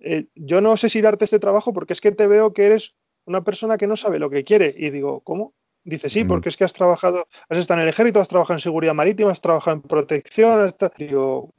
eh, 0.00 0.26
yo 0.34 0.60
no 0.60 0.76
sé 0.76 0.88
si 0.88 1.00
darte 1.00 1.24
este 1.24 1.38
trabajo 1.38 1.72
porque 1.72 1.92
es 1.92 2.00
que 2.00 2.12
te 2.12 2.26
veo 2.26 2.52
que 2.52 2.66
eres 2.66 2.94
una 3.24 3.42
persona 3.42 3.78
que 3.78 3.86
no 3.86 3.96
sabe 3.96 4.18
lo 4.18 4.30
que 4.30 4.44
quiere. 4.44 4.74
Y 4.76 4.90
digo, 4.90 5.20
¿cómo? 5.20 5.52
Dice, 5.84 6.10
sí, 6.10 6.24
porque 6.24 6.48
es 6.48 6.56
que 6.56 6.64
has 6.64 6.72
trabajado, 6.72 7.26
has 7.48 7.58
estado 7.58 7.78
en 7.78 7.84
el 7.84 7.90
ejército, 7.90 8.18
has 8.18 8.26
trabajado 8.26 8.56
en 8.56 8.60
seguridad 8.60 8.92
marítima, 8.92 9.30
has 9.30 9.40
trabajado 9.40 9.76
en 9.76 9.82
protección. 9.82 10.68
Digo, 10.98 11.54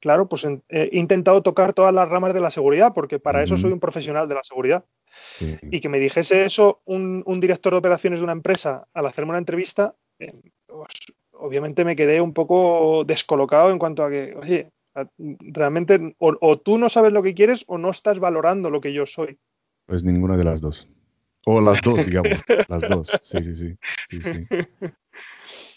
claro, 0.00 0.28
pues 0.28 0.46
he 0.68 0.88
intentado 0.92 1.42
tocar 1.42 1.72
todas 1.72 1.92
las 1.92 2.08
ramas 2.08 2.32
de 2.34 2.40
la 2.40 2.50
seguridad 2.50 2.92
porque 2.94 3.18
para 3.18 3.42
eso 3.42 3.56
soy 3.56 3.72
un 3.72 3.80
profesional 3.80 4.28
de 4.28 4.34
la 4.34 4.42
seguridad. 4.42 4.84
Y 5.70 5.80
que 5.80 5.88
me 5.88 6.00
dijese 6.00 6.44
eso 6.44 6.80
un, 6.84 7.22
director 7.40 7.72
de 7.72 7.78
operaciones 7.78 8.20
de 8.20 8.24
una 8.24 8.32
empresa 8.32 8.86
al 8.94 9.06
hacerme 9.06 9.30
una 9.30 9.38
entrevista, 9.38 9.94
eh, 10.18 10.32
pues, 10.66 10.88
obviamente 11.32 11.84
me 11.84 11.96
quedé 11.96 12.20
un 12.20 12.32
poco 12.32 13.04
descolocado 13.04 13.70
en 13.70 13.78
cuanto 13.78 14.02
a 14.04 14.10
que, 14.10 14.34
oye, 14.36 14.70
realmente 15.40 16.14
o, 16.18 16.58
tú 16.58 16.78
no 16.78 16.88
sabes 16.88 17.12
lo 17.12 17.22
que 17.22 17.34
quieres 17.34 17.64
o 17.66 17.78
no 17.78 17.90
estás 17.90 18.20
valorando 18.20 18.70
lo 18.70 18.80
que 18.80 18.92
yo 18.92 19.06
soy. 19.06 19.38
Pues 19.86 20.04
ninguna 20.04 20.36
de 20.36 20.44
las 20.44 20.60
dos. 20.60 20.88
O 21.46 21.60
las 21.60 21.82
dos, 21.82 22.06
digamos. 22.06 22.42
las 22.68 22.88
dos. 22.88 23.10
Sí, 23.22 23.38
sí, 23.42 23.54
sí. 23.54 23.76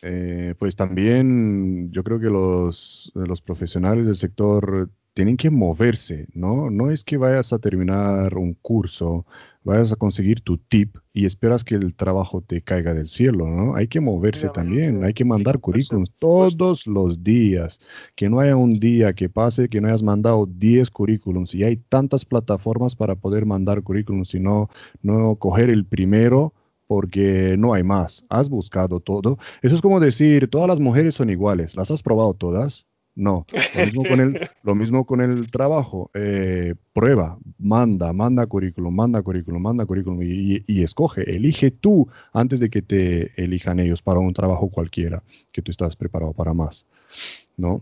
Eh, 0.04 0.56
pues 0.60 0.76
también 0.76 1.92
yo 1.92 2.04
creo 2.04 2.20
que 2.20 2.28
los, 2.28 3.12
los 3.16 3.42
profesionales 3.42 4.06
del 4.06 4.16
sector 4.16 4.90
tienen 5.18 5.36
que 5.36 5.50
moverse, 5.50 6.28
¿no? 6.36 6.70
No 6.70 6.92
es 6.92 7.04
que 7.04 7.18
vayas 7.18 7.52
a 7.52 7.58
terminar 7.58 8.38
un 8.38 8.54
curso, 8.54 9.26
vayas 9.64 9.92
a 9.92 9.96
conseguir 9.96 10.42
tu 10.42 10.60
tip 10.60 10.96
y 11.12 11.26
esperas 11.26 11.64
que 11.64 11.74
el 11.74 11.96
trabajo 11.96 12.42
te 12.42 12.62
caiga 12.62 12.94
del 12.94 13.08
cielo, 13.08 13.48
¿no? 13.48 13.76
Hay 13.76 13.88
que 13.88 14.00
moverse 14.00 14.50
también, 14.50 15.04
hay 15.04 15.16
que 15.16 15.26
mandar 15.26 15.58
currículums 15.58 16.12
todos 16.20 16.86
los 16.86 17.24
días, 17.24 17.80
que 18.16 18.30
no 18.30 18.40
haya 18.40 18.56
un 18.56 18.74
día 18.74 19.14
que 19.14 19.28
pase 19.28 19.70
que 19.70 19.82
no 19.82 19.88
hayas 19.88 20.04
mandado 20.04 20.46
10 20.46 20.92
currículums 20.92 21.56
y 21.56 21.64
hay 21.64 21.78
tantas 21.78 22.24
plataformas 22.24 22.96
para 22.96 23.16
poder 23.16 23.48
mandar 23.48 23.82
currículums, 23.82 24.30
sino 24.30 24.70
no 25.02 25.36
coger 25.38 25.72
el 25.72 25.84
primero 25.84 26.54
porque 26.88 27.56
no 27.58 27.74
hay 27.74 27.84
más. 27.84 28.26
Has 28.30 28.50
buscado 28.50 29.00
todo. 29.00 29.38
Eso 29.62 29.76
es 29.76 29.82
como 29.82 30.00
decir, 30.00 30.50
todas 30.50 30.68
las 30.68 30.80
mujeres 30.80 31.16
son 31.16 31.30
iguales. 31.30 31.76
¿Las 31.76 31.92
has 31.92 32.02
probado 32.02 32.34
todas? 32.34 32.86
No. 33.18 33.48
Lo 33.76 33.86
mismo 33.86 34.04
con 34.04 34.20
el, 34.20 34.40
lo 34.64 34.76
mismo 34.76 35.06
con 35.06 35.22
el 35.22 35.52
trabajo. 35.52 36.12
Eh, 36.14 36.76
prueba, 36.94 37.38
manda, 37.58 38.14
manda 38.14 38.46
currículum, 38.46 38.94
manda 38.94 39.22
currículum, 39.22 39.62
manda 39.62 39.86
currículum 39.86 40.22
y, 40.22 40.64
y, 40.68 40.84
escoge, 40.84 41.24
elige 41.30 41.72
tú 41.72 42.08
antes 42.32 42.60
de 42.60 42.70
que 42.70 42.84
te 42.84 43.32
elijan 43.42 43.80
ellos 43.80 44.04
para 44.04 44.20
un 44.20 44.34
trabajo 44.34 44.70
cualquiera, 44.70 45.24
que 45.52 45.64
tú 45.64 45.72
estás 45.72 45.96
preparado 45.96 46.34
para 46.34 46.54
más. 46.54 46.86
¿No? 47.58 47.82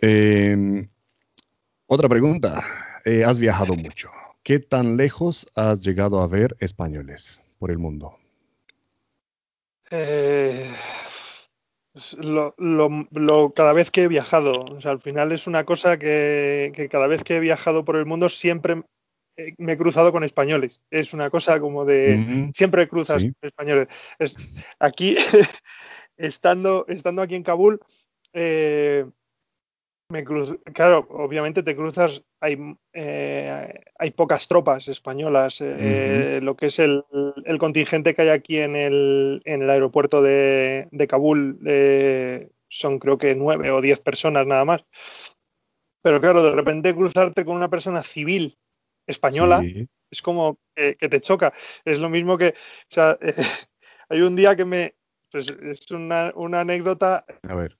Eh, 0.00 0.88
otra 1.86 2.08
pregunta. 2.08 2.64
Eh, 3.04 3.24
has 3.24 3.38
viajado 3.38 3.74
mucho. 3.74 4.08
¿Qué 4.48 4.60
tan 4.60 4.96
lejos 4.96 5.46
has 5.54 5.84
llegado 5.84 6.22
a 6.22 6.26
ver 6.26 6.56
españoles 6.60 7.42
por 7.58 7.70
el 7.70 7.76
mundo? 7.76 8.16
Eh, 9.90 10.66
lo, 12.16 12.54
lo, 12.56 13.52
cada 13.52 13.74
vez 13.74 13.90
que 13.90 14.04
he 14.04 14.08
viajado, 14.08 14.52
o 14.52 14.80
sea, 14.80 14.92
al 14.92 15.00
final 15.00 15.32
es 15.32 15.46
una 15.48 15.64
cosa 15.64 15.98
que, 15.98 16.72
que 16.74 16.88
cada 16.88 17.06
vez 17.06 17.22
que 17.24 17.36
he 17.36 17.40
viajado 17.40 17.84
por 17.84 17.96
el 17.96 18.06
mundo 18.06 18.30
siempre 18.30 18.84
me 19.58 19.72
he 19.72 19.76
cruzado 19.76 20.12
con 20.12 20.24
españoles. 20.24 20.80
Es 20.90 21.12
una 21.12 21.28
cosa 21.28 21.60
como 21.60 21.84
de 21.84 22.16
mm 22.16 22.26
-hmm. 22.26 22.52
siempre 22.54 22.88
cruzas 22.88 23.20
sí. 23.20 23.34
con 23.38 23.48
españoles. 23.48 23.88
Es, 24.18 24.34
aquí, 24.78 25.14
estando, 26.16 26.86
estando 26.88 27.20
aquí 27.20 27.34
en 27.34 27.42
Kabul, 27.42 27.80
eh, 28.32 29.04
me 30.10 30.24
cruz, 30.24 30.58
claro, 30.72 31.06
obviamente 31.10 31.62
te 31.62 31.76
cruzas, 31.76 32.24
hay, 32.40 32.58
eh, 32.94 33.74
hay 33.98 34.10
pocas 34.12 34.48
tropas 34.48 34.88
españolas. 34.88 35.60
Eh, 35.60 35.64
uh 35.64 36.40
-huh. 36.40 36.44
Lo 36.44 36.56
que 36.56 36.66
es 36.66 36.78
el, 36.78 37.04
el, 37.44 37.58
contingente 37.58 38.14
que 38.14 38.22
hay 38.22 38.28
aquí 38.30 38.58
en 38.58 38.74
el, 38.74 39.42
en 39.44 39.62
el 39.62 39.70
aeropuerto 39.70 40.22
de, 40.22 40.88
de 40.90 41.06
Kabul 41.06 41.60
eh, 41.66 42.48
son 42.68 42.98
creo 42.98 43.18
que 43.18 43.34
nueve 43.34 43.70
o 43.70 43.80
diez 43.80 44.00
personas 44.00 44.46
nada 44.46 44.64
más. 44.64 44.84
Pero 46.02 46.20
claro, 46.20 46.42
de 46.42 46.52
repente 46.52 46.94
cruzarte 46.94 47.44
con 47.44 47.56
una 47.56 47.68
persona 47.68 48.00
civil 48.02 48.56
española 49.06 49.60
sí. 49.60 49.88
es 50.10 50.22
como 50.22 50.58
que, 50.74 50.94
que, 50.94 51.08
te 51.08 51.20
choca. 51.20 51.52
Es 51.84 52.00
lo 52.00 52.08
mismo 52.08 52.38
que, 52.38 52.48
o 52.48 52.90
sea, 52.90 53.18
hay 54.08 54.20
un 54.22 54.36
día 54.36 54.56
que 54.56 54.64
me, 54.64 54.94
pues 55.30 55.50
es 55.50 55.90
una, 55.90 56.32
una 56.34 56.60
anécdota. 56.60 57.26
A 57.42 57.54
ver. 57.54 57.78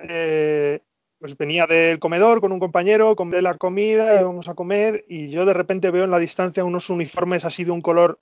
Eh, 0.00 0.80
pues 1.18 1.36
venía 1.36 1.66
del 1.66 1.98
comedor 1.98 2.40
con 2.40 2.52
un 2.52 2.60
compañero, 2.60 3.16
compré 3.16 3.42
la 3.42 3.56
comida, 3.56 4.20
íbamos 4.20 4.48
a 4.48 4.54
comer 4.54 5.04
y 5.08 5.30
yo 5.30 5.44
de 5.46 5.54
repente 5.54 5.90
veo 5.90 6.04
en 6.04 6.10
la 6.10 6.18
distancia 6.18 6.64
unos 6.64 6.90
uniformes 6.90 7.44
así 7.44 7.64
de 7.64 7.72
un 7.72 7.82
color 7.82 8.20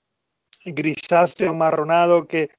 grisáceo, 0.65 1.55
marronado, 1.55 2.27
que, 2.27 2.51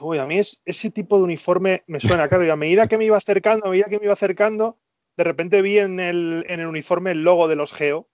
uy, 0.00 0.18
a 0.18 0.26
mí 0.26 0.38
es, 0.38 0.60
ese 0.64 0.90
tipo 0.90 1.18
de 1.18 1.24
uniforme 1.24 1.84
me 1.86 2.00
suena, 2.00 2.28
claro, 2.28 2.44
y 2.44 2.50
a 2.50 2.56
medida 2.56 2.88
que 2.88 2.98
me 2.98 3.04
iba 3.04 3.16
acercando, 3.16 3.66
a 3.66 3.70
medida 3.70 3.88
que 3.88 3.98
me 3.98 4.04
iba 4.04 4.12
acercando, 4.12 4.78
de 5.16 5.24
repente 5.24 5.62
vi 5.62 5.78
en 5.78 6.00
el, 6.00 6.44
en 6.48 6.60
el 6.60 6.66
uniforme 6.66 7.12
el 7.12 7.22
logo 7.22 7.48
de 7.48 7.56
los 7.56 7.72
Geo. 7.72 8.08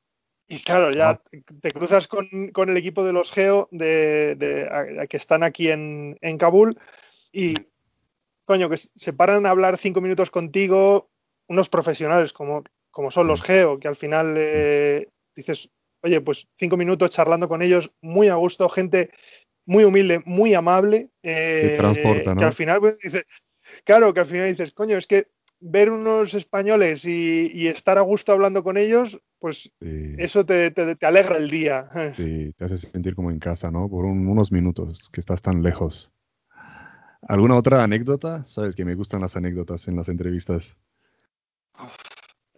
Y 0.48 0.60
claro, 0.60 0.92
ya 0.92 1.10
ah. 1.10 1.22
te 1.60 1.72
cruzas 1.72 2.08
con, 2.08 2.50
con, 2.52 2.68
el 2.68 2.76
equipo 2.76 3.04
de 3.04 3.12
los 3.12 3.32
Geo 3.32 3.68
de, 3.70 5.06
que 5.08 5.16
están 5.16 5.42
aquí 5.42 5.70
en, 5.70 6.18
en 6.20 6.36
Kabul 6.36 6.78
y, 7.32 7.54
coño, 8.44 8.68
que 8.68 8.76
se 8.76 9.12
paran 9.12 9.46
a 9.46 9.50
hablar 9.50 9.78
cinco 9.78 10.00
minutos 10.00 10.30
contigo, 10.30 11.10
unos 11.52 11.68
profesionales 11.68 12.32
como, 12.32 12.64
como 12.90 13.10
son 13.10 13.26
los 13.26 13.42
Geo, 13.42 13.78
que 13.78 13.88
al 13.88 13.96
final 13.96 14.34
eh, 14.38 15.08
dices, 15.36 15.70
oye, 16.02 16.20
pues 16.20 16.48
cinco 16.56 16.76
minutos 16.76 17.10
charlando 17.10 17.48
con 17.48 17.62
ellos, 17.62 17.92
muy 18.00 18.28
a 18.28 18.34
gusto, 18.34 18.68
gente 18.68 19.10
muy 19.66 19.84
humilde, 19.84 20.22
muy 20.24 20.54
amable. 20.54 21.10
Eh. 21.22 21.78
Que 21.78 22.44
al 22.44 22.52
final 22.52 22.80
pues, 22.80 22.98
dices, 22.98 23.24
claro, 23.84 24.12
que 24.14 24.20
al 24.20 24.26
final 24.26 24.48
dices, 24.48 24.72
coño, 24.72 24.96
es 24.96 25.06
que 25.06 25.28
ver 25.60 25.90
unos 25.90 26.34
españoles 26.34 27.04
y, 27.04 27.50
y 27.52 27.68
estar 27.68 27.98
a 27.98 28.00
gusto 28.00 28.32
hablando 28.32 28.64
con 28.64 28.76
ellos, 28.76 29.20
pues 29.38 29.70
sí. 29.80 30.14
eso 30.18 30.44
te, 30.44 30.72
te, 30.72 30.96
te, 30.96 31.06
alegra 31.06 31.36
el 31.36 31.50
día. 31.50 31.84
Sí, 32.16 32.52
te 32.56 32.64
hace 32.64 32.78
sentir 32.78 33.14
como 33.14 33.30
en 33.30 33.38
casa, 33.38 33.70
¿no? 33.70 33.88
Por 33.88 34.06
un, 34.06 34.26
unos 34.26 34.50
minutos 34.50 35.08
que 35.12 35.20
estás 35.20 35.42
tan 35.42 35.62
lejos. 35.62 36.10
¿Alguna 37.28 37.54
otra 37.56 37.84
anécdota? 37.84 38.44
Sabes 38.46 38.74
que 38.74 38.84
me 38.84 38.96
gustan 38.96 39.20
las 39.20 39.36
anécdotas 39.36 39.86
en 39.86 39.96
las 39.96 40.08
entrevistas. 40.08 40.76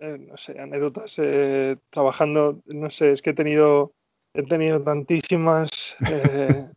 Eh, 0.00 0.18
no 0.18 0.37
sé, 0.37 0.59
anécdotas 0.59 1.18
eh, 1.18 1.76
trabajando, 1.90 2.61
no 2.66 2.90
sé, 2.90 3.12
es 3.12 3.22
que 3.22 3.30
he 3.30 3.35
tenido, 3.35 3.94
he 4.35 4.42
tenido 4.42 4.83
tantísimas. 4.83 5.96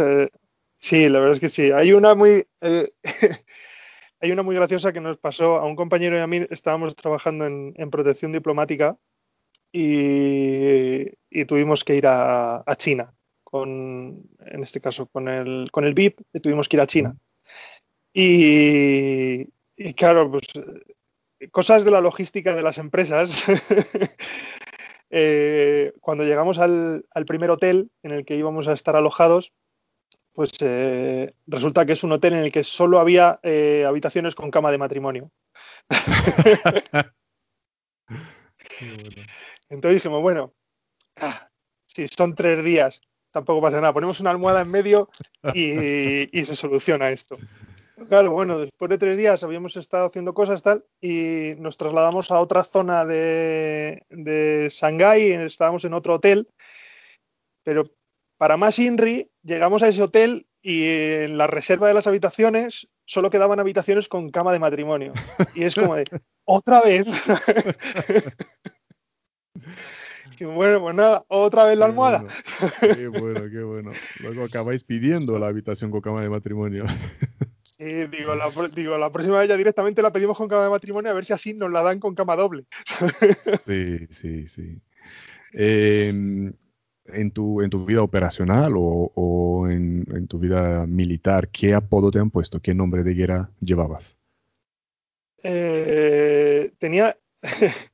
Eh, 0.00 0.28
sí, 0.76 1.08
la 1.08 1.20
verdad 1.20 1.34
es 1.34 1.40
que 1.40 1.48
sí. 1.48 1.70
Hay 1.70 1.92
una 1.92 2.14
muy, 2.14 2.44
hay 4.20 4.32
una 4.32 4.42
muy 4.42 4.56
graciosa 4.56 4.92
que 4.92 5.00
nos 5.00 5.16
pasó 5.16 5.56
a 5.56 5.64
un 5.64 5.76
compañero 5.76 6.16
y 6.16 6.20
a 6.20 6.26
mí. 6.26 6.44
Estábamos 6.50 6.96
trabajando 6.96 7.46
en, 7.46 7.74
en 7.76 7.90
protección 7.90 8.32
diplomática 8.32 8.98
y, 9.72 11.06
y, 11.30 11.44
tuvimos 11.46 11.84
que 11.84 11.96
ir 11.96 12.06
a, 12.06 12.62
a, 12.66 12.76
China, 12.76 13.14
con, 13.44 14.28
en 14.46 14.62
este 14.62 14.80
caso 14.80 15.06
con 15.06 15.28
el, 15.28 15.70
con 15.70 15.84
el 15.84 15.94
VIP, 15.94 16.20
tuvimos 16.42 16.68
que 16.68 16.76
ir 16.76 16.80
a 16.80 16.86
China. 16.86 17.16
Y, 18.12 19.48
y 19.76 19.94
claro, 19.94 20.30
pues 20.30 20.46
cosas 21.50 21.84
de 21.84 21.90
la 21.90 22.00
logística 22.00 22.54
de 22.54 22.62
las 22.62 22.78
empresas. 22.78 23.44
eh, 25.10 25.92
cuando 26.00 26.24
llegamos 26.24 26.58
al, 26.58 27.06
al, 27.10 27.26
primer 27.26 27.50
hotel 27.50 27.90
en 28.02 28.12
el 28.12 28.24
que 28.24 28.36
íbamos 28.36 28.68
a 28.68 28.72
estar 28.72 28.96
alojados, 28.96 29.52
pues 30.32 30.52
eh, 30.60 31.34
resulta 31.46 31.84
que 31.86 31.94
es 31.94 32.04
un 32.04 32.12
hotel 32.12 32.34
en 32.34 32.44
el 32.44 32.52
que 32.52 32.62
solo 32.64 33.00
había 33.00 33.40
eh, 33.42 33.84
habitaciones 33.86 34.34
con 34.34 34.50
cama 34.50 34.70
de 34.70 34.78
matrimonio. 34.78 35.32
Entonces 39.68 40.02
dijimos, 40.02 40.22
bueno, 40.22 40.54
ah, 41.16 41.50
si 41.86 42.06
son 42.08 42.34
tres 42.34 42.62
días, 42.64 43.00
tampoco 43.32 43.60
pasa 43.60 43.80
nada. 43.80 43.92
Ponemos 43.92 44.20
una 44.20 44.30
almohada 44.30 44.62
en 44.62 44.70
medio 44.70 45.10
y, 45.54 46.38
y 46.38 46.44
se 46.44 46.54
soluciona 46.54 47.10
esto. 47.10 47.36
Claro, 48.08 48.30
bueno, 48.30 48.58
después 48.58 48.88
de 48.88 48.98
tres 48.98 49.18
días 49.18 49.42
habíamos 49.42 49.76
estado 49.76 50.06
haciendo 50.06 50.34
cosas 50.34 50.62
tal 50.62 50.84
y 51.00 51.54
nos 51.58 51.76
trasladamos 51.76 52.30
a 52.30 52.38
otra 52.38 52.62
zona 52.62 53.04
de, 53.04 54.04
de 54.10 54.68
Shanghái, 54.70 55.32
estábamos 55.32 55.84
en 55.84 55.94
otro 55.94 56.14
hotel, 56.14 56.48
pero 57.64 57.90
para 58.38 58.56
más 58.56 58.78
INRI 58.78 59.30
llegamos 59.42 59.82
a 59.82 59.88
ese 59.88 60.02
hotel 60.02 60.46
y 60.62 60.86
en 60.86 61.38
la 61.38 61.46
reserva 61.46 61.88
de 61.88 61.94
las 61.94 62.06
habitaciones 62.06 62.88
solo 63.04 63.30
quedaban 63.30 63.58
habitaciones 63.58 64.08
con 64.08 64.30
cama 64.30 64.52
de 64.52 64.58
matrimonio. 64.58 65.12
Y 65.54 65.64
es 65.64 65.74
como 65.74 65.96
de, 65.96 66.04
otra 66.44 66.82
vez. 66.82 67.06
y 70.38 70.44
bueno, 70.44 70.80
pues 70.80 70.94
nada, 70.94 71.24
otra 71.28 71.64
vez 71.64 71.78
la 71.78 71.86
almohada. 71.86 72.24
Qué 72.80 73.08
bueno, 73.08 73.18
qué 73.18 73.18
bueno, 73.20 73.40
qué 73.50 73.62
bueno. 73.62 73.90
Luego 74.20 74.44
acabáis 74.44 74.84
pidiendo 74.84 75.38
la 75.38 75.46
habitación 75.46 75.90
con 75.90 76.00
cama 76.00 76.22
de 76.22 76.30
matrimonio. 76.30 76.84
Sí, 77.78 78.06
digo 78.08 78.34
la, 78.34 78.50
digo, 78.74 78.98
la 78.98 79.12
próxima 79.12 79.38
vez 79.38 79.48
ya 79.48 79.56
directamente 79.56 80.02
la 80.02 80.12
pedimos 80.12 80.36
con 80.36 80.48
cama 80.48 80.64
de 80.64 80.70
matrimonio 80.70 81.12
a 81.12 81.14
ver 81.14 81.24
si 81.24 81.32
así 81.32 81.54
nos 81.54 81.70
la 81.70 81.82
dan 81.82 82.00
con 82.00 82.14
cama 82.14 82.34
doble. 82.34 82.66
Sí, 83.64 84.06
sí, 84.10 84.48
sí. 84.48 84.80
Eh, 85.52 86.08
en, 86.08 87.30
tu, 87.30 87.62
en 87.62 87.70
tu 87.70 87.84
vida 87.84 88.02
operacional 88.02 88.74
o, 88.76 89.12
o 89.14 89.68
en, 89.68 90.04
en, 90.12 90.26
tu 90.26 90.40
vida 90.40 90.86
militar, 90.86 91.50
¿qué 91.50 91.74
apodo 91.74 92.10
te 92.10 92.18
han 92.18 92.30
puesto? 92.30 92.60
¿Qué 92.60 92.74
nombre 92.74 93.04
de 93.04 93.14
guerra 93.14 93.50
llevabas? 93.60 94.18
Eh, 95.44 96.72
tenía. 96.78 97.16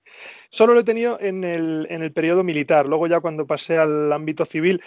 Solo 0.50 0.72
lo 0.72 0.80
he 0.80 0.84
tenido 0.84 1.18
en 1.20 1.44
el, 1.44 1.86
en 1.90 2.02
el 2.02 2.12
periodo 2.12 2.42
militar. 2.42 2.86
Luego, 2.86 3.06
ya 3.06 3.20
cuando 3.20 3.46
pasé 3.46 3.76
al 3.76 4.12
ámbito 4.12 4.44
civil, 4.44 4.82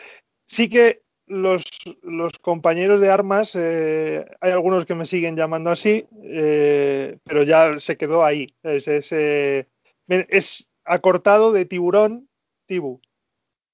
sí 0.45 0.69
que 0.69 1.03
los, 1.27 1.63
los, 2.03 2.39
compañeros 2.39 3.01
de 3.01 3.09
armas, 3.09 3.55
eh, 3.55 4.25
hay 4.39 4.51
algunos 4.51 4.85
que 4.85 4.95
me 4.95 5.05
siguen 5.05 5.35
llamando 5.35 5.69
así, 5.69 6.07
eh, 6.23 7.17
pero 7.23 7.43
ya 7.43 7.77
se 7.79 7.97
quedó 7.97 8.23
ahí. 8.23 8.47
Es, 8.63 8.87
es, 8.87 9.11
eh, 9.11 9.67
es, 10.07 10.69
acortado 10.85 11.51
de 11.51 11.65
tiburón, 11.65 12.29
tibu. 12.65 13.01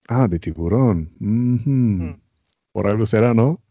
Ah, 0.08 0.28
de 0.28 0.40
tiburón. 0.40 1.14
Mm 1.20 1.58
-hmm. 1.58 1.68
mm. 1.68 2.22
Por 2.72 2.88
algo 2.88 3.06
será, 3.06 3.36
¿no? 3.36 3.62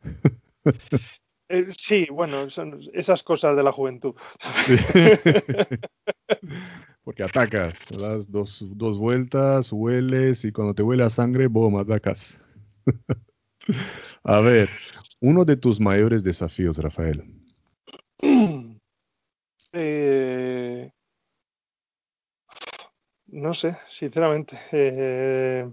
sí, 1.68 2.06
bueno, 2.10 2.48
son 2.50 2.78
esas 2.94 3.22
cosas 3.24 3.56
de 3.56 3.62
la 3.64 3.72
juventud. 3.72 4.14
Porque 7.04 7.24
atacas, 7.24 7.74
das 8.00 8.30
dos, 8.30 8.64
dos 8.76 8.98
vueltas, 8.98 9.72
hueles 9.72 10.44
y 10.44 10.52
cuando 10.52 10.72
te 10.72 10.84
huele 10.84 11.02
a 11.02 11.10
sangre, 11.10 11.48
boom, 11.48 11.78
atacas. 11.78 12.38
A 14.24 14.40
ver, 14.40 14.68
uno 15.20 15.44
de 15.44 15.56
tus 15.56 15.80
mayores 15.80 16.24
desafíos, 16.24 16.78
Rafael. 16.78 17.24
Eh, 19.74 20.90
no 23.28 23.54
sé, 23.54 23.74
sinceramente. 23.88 24.54
Eh, 24.72 25.72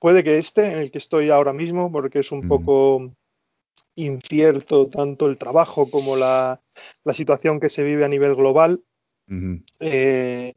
puede 0.00 0.24
que 0.24 0.38
este, 0.38 0.72
en 0.72 0.80
el 0.80 0.90
que 0.90 0.98
estoy 0.98 1.30
ahora 1.30 1.52
mismo, 1.52 1.92
porque 1.92 2.18
es 2.18 2.32
un 2.32 2.48
poco 2.48 3.14
incierto 3.94 4.88
tanto 4.88 5.26
el 5.26 5.38
trabajo 5.38 5.88
como 5.88 6.16
la, 6.16 6.60
situación 7.12 7.60
que 7.60 7.68
se 7.68 7.84
vive 7.84 8.04
a 8.04 8.08
nivel 8.08 8.34
global. 8.34 8.82
Eh, 9.78 10.54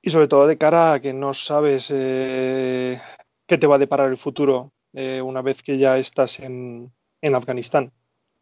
y 0.00 0.10
sobre 0.10 0.28
todo 0.28 0.46
de 0.46 0.56
cara 0.56 0.94
a 0.94 1.00
que 1.00 1.12
no 1.12 1.34
sabes 1.34 1.90
eh, 1.92 2.98
qué 3.46 3.58
te 3.58 3.66
va 3.66 3.76
a 3.76 3.80
deparar 3.80 4.08
el 4.08 4.16
futuro 4.16 4.72
eh, 4.96 5.20
una 5.20 5.42
vez 5.42 5.62
que 5.62 5.76
ya 5.76 5.98
estás 5.98 6.40
en, 6.40 6.90
Afganistán. 7.22 7.92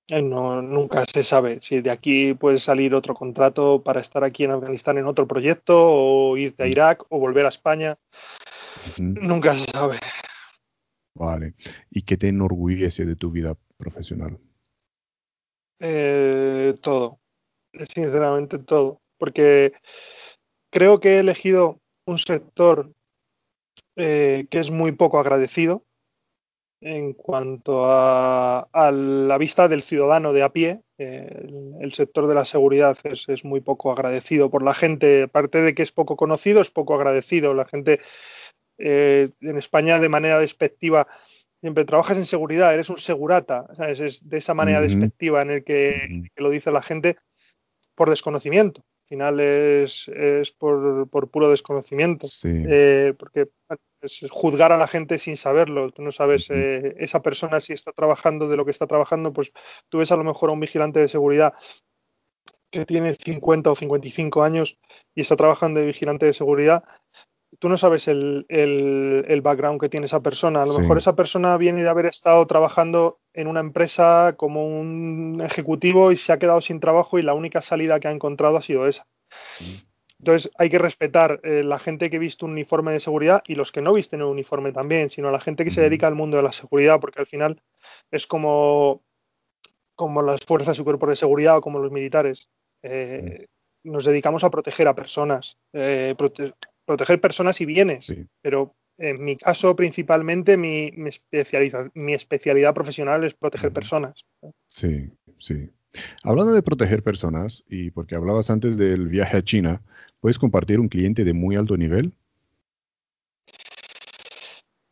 No, 0.08 0.62
nunca 0.62 1.02
se 1.04 1.24
sabe 1.24 1.60
si 1.60 1.80
de 1.80 1.90
aquí 1.90 2.34
puede 2.34 2.58
salir 2.58 2.94
otro 2.94 3.14
contrato 3.14 3.82
para 3.82 4.00
estar 4.00 4.22
aquí 4.22 4.44
en 4.44 4.52
Afganistán 4.52 4.98
en 4.98 5.06
otro 5.06 5.26
proyecto 5.26 5.74
o 5.76 6.36
irte 6.36 6.62
a 6.62 6.66
Irak 6.68 7.06
o 7.08 7.18
volver 7.18 7.46
a 7.46 7.48
España. 7.48 7.98
Nunca 9.00 9.52
se 9.54 9.68
sabe. 9.72 9.96
Vale. 11.14 11.54
¿Y 11.90 12.02
qué 12.02 12.16
te 12.16 12.28
enorgullece 12.28 13.04
de 13.04 13.16
tu 13.16 13.32
vida 13.32 13.56
profesional? 13.76 14.38
Eh, 15.80 16.74
todo. 16.80 17.18
Sinceramente 17.72 18.58
todo. 18.58 19.00
Porque 19.18 19.72
creo 20.70 21.00
que 21.00 21.16
he 21.16 21.18
elegido 21.18 21.80
un 22.04 22.18
sector 22.18 22.92
eh, 23.96 24.46
que 24.50 24.60
es 24.60 24.70
muy 24.70 24.92
poco 24.92 25.18
agradecido 25.18 25.84
en 26.84 27.14
cuanto 27.14 27.84
a, 27.86 28.68
la 28.92 29.38
vista 29.38 29.68
del 29.68 29.82
ciudadano 29.82 30.34
de 30.34 30.42
a 30.42 30.52
pie. 30.52 30.82
el, 30.98 31.90
sector 31.92 32.26
de 32.26 32.34
la 32.34 32.44
seguridad 32.44 32.96
es, 33.04 33.44
muy 33.44 33.60
poco 33.60 33.90
agradecido 33.90 34.50
por 34.50 34.62
la 34.62 34.74
gente, 34.74 35.22
aparte 35.22 35.62
de 35.62 35.74
que 35.74 35.82
es 35.82 35.92
poco 35.92 36.16
conocido, 36.16 36.60
es 36.60 36.70
poco 36.70 36.94
agradecido. 36.94 37.54
La 37.54 37.64
gente 37.64 38.00
eh, 38.78 39.30
en 39.40 39.56
España 39.56 39.98
de 39.98 40.10
manera 40.10 40.38
despectiva 40.38 41.08
siempre 41.62 41.86
trabajas 41.86 42.18
en 42.18 42.26
seguridad, 42.26 42.74
eres 42.74 42.90
un 42.90 42.98
segurata, 42.98 43.64
es 43.88 44.28
de 44.28 44.36
esa 44.36 44.52
manera 44.52 44.82
despectiva 44.82 45.40
en 45.40 45.50
el 45.50 45.64
que, 45.64 46.28
lo 46.36 46.50
dice 46.50 46.70
la 46.70 46.82
gente 46.82 47.16
por 47.94 48.10
desconocimiento. 48.10 48.82
Al 49.04 49.08
final 49.08 49.40
es, 49.40 50.10
por, 50.58 51.10
puro 51.30 51.50
desconocimiento. 51.50 52.26
Eh, 52.42 53.12
porque 53.18 53.50
es 54.00 54.24
juzgar 54.30 54.72
a 54.72 54.78
la 54.78 54.86
gente 54.86 55.18
sin 55.18 55.36
saberlo. 55.36 55.90
Tú 55.90 56.00
no 56.00 56.10
sabes 56.10 56.48
eh, 56.50 56.94
esa 56.98 57.20
persona 57.20 57.60
si 57.60 57.74
está 57.74 57.92
trabajando 57.92 58.48
de 58.48 58.56
lo 58.56 58.64
que 58.64 58.70
está 58.70 58.86
trabajando, 58.86 59.34
pues 59.34 59.52
tú 59.90 59.98
ves 59.98 60.10
a 60.10 60.16
lo 60.16 60.24
mejor 60.24 60.48
a 60.48 60.54
un 60.54 60.60
vigilante 60.60 61.00
de 61.00 61.08
seguridad 61.08 61.52
que 62.70 62.86
tiene 62.86 63.12
50 63.12 63.70
o 63.70 63.74
55 63.74 64.42
años 64.42 64.78
y 65.14 65.20
está 65.20 65.36
trabajando 65.36 65.80
de 65.80 65.86
vigilante 65.86 66.24
de 66.24 66.32
seguridad 66.32 66.82
tú 67.58 67.68
no 67.68 67.76
sabes 67.76 68.08
el, 68.08 68.46
background 69.42 69.80
que 69.80 69.88
tiene 69.88 70.06
esa 70.06 70.20
persona. 70.20 70.62
A 70.62 70.66
lo 70.66 70.78
mejor 70.78 70.98
esa 70.98 71.16
persona 71.16 71.56
viene 71.56 71.82
de 71.82 71.88
haber 71.88 72.06
estado 72.06 72.46
trabajando 72.46 73.18
en 73.32 73.46
una 73.48 73.60
empresa 73.60 74.34
como 74.36 74.66
un 74.66 75.40
ejecutivo 75.44 76.12
y 76.12 76.16
se 76.16 76.32
ha 76.32 76.38
quedado 76.38 76.60
sin 76.60 76.80
trabajo 76.80 77.18
y 77.18 77.22
la 77.22 77.34
única 77.34 77.60
salida 77.60 78.00
que 78.00 78.08
ha 78.08 78.12
encontrado 78.12 78.56
ha 78.56 78.62
sido 78.62 78.86
esa. 78.86 79.06
Entonces 80.18 80.50
hay 80.56 80.70
que 80.70 80.78
respetar 80.78 81.40
eh, 81.42 81.62
la 81.64 81.78
gente 81.78 82.08
que 82.08 82.18
viste 82.18 82.44
un 82.44 82.52
uniforme 82.52 82.92
de 82.92 83.00
seguridad 83.00 83.42
y 83.46 83.56
los 83.56 83.72
que 83.72 83.82
no 83.82 83.92
visten 83.92 84.22
un 84.22 84.30
uniforme 84.30 84.72
también, 84.72 85.10
sino 85.10 85.28
a 85.28 85.32
la 85.32 85.40
gente 85.40 85.64
que 85.64 85.70
se 85.70 85.82
dedica 85.82 86.06
al 86.06 86.14
mundo 86.14 86.36
de 86.38 86.42
la 86.42 86.52
seguridad, 86.52 86.98
porque 87.00 87.20
al 87.20 87.26
final 87.26 87.60
es 88.10 88.26
como, 88.26 89.02
como 89.94 90.22
las 90.22 90.40
fuerzas 90.40 90.78
y 90.78 90.84
cuerpos 90.84 91.10
de 91.10 91.16
seguridad 91.16 91.58
o 91.58 91.60
como 91.60 91.78
los 91.78 91.92
militares. 91.92 92.48
Eh, 92.82 93.48
nos 93.84 94.06
dedicamos 94.06 94.44
a 94.44 94.50
proteger 94.50 94.88
a 94.88 94.94
personas, 94.94 95.58
eh, 95.74 96.14
proteger 96.84 97.20
personas 97.20 97.60
y 97.60 97.66
bienes, 97.66 98.14
pero 98.42 98.74
en 98.98 99.24
mi 99.24 99.36
caso 99.36 99.74
principalmente 99.74 100.56
mi, 100.56 100.92
mi, 100.96 101.10
mi 101.94 102.12
especialidad 102.12 102.74
profesional 102.74 103.24
es 103.24 103.34
proteger 103.34 103.72
personas. 103.72 104.24
Sí, 104.66 105.10
sí. 105.38 105.70
Hablando 106.22 106.52
de 106.52 106.62
proteger 106.62 107.02
personas, 107.02 107.64
y 107.68 107.90
porque 107.90 108.16
hablabas 108.16 108.50
antes 108.50 108.76
del 108.76 109.08
viaje 109.08 109.36
a 109.36 109.42
China, 109.42 109.82
¿puedes 110.20 110.38
compartir 110.38 110.80
un 110.80 110.88
cliente 110.88 111.24
de 111.24 111.32
muy 111.32 111.56
alto 111.56 111.76
nivel? 111.76 112.12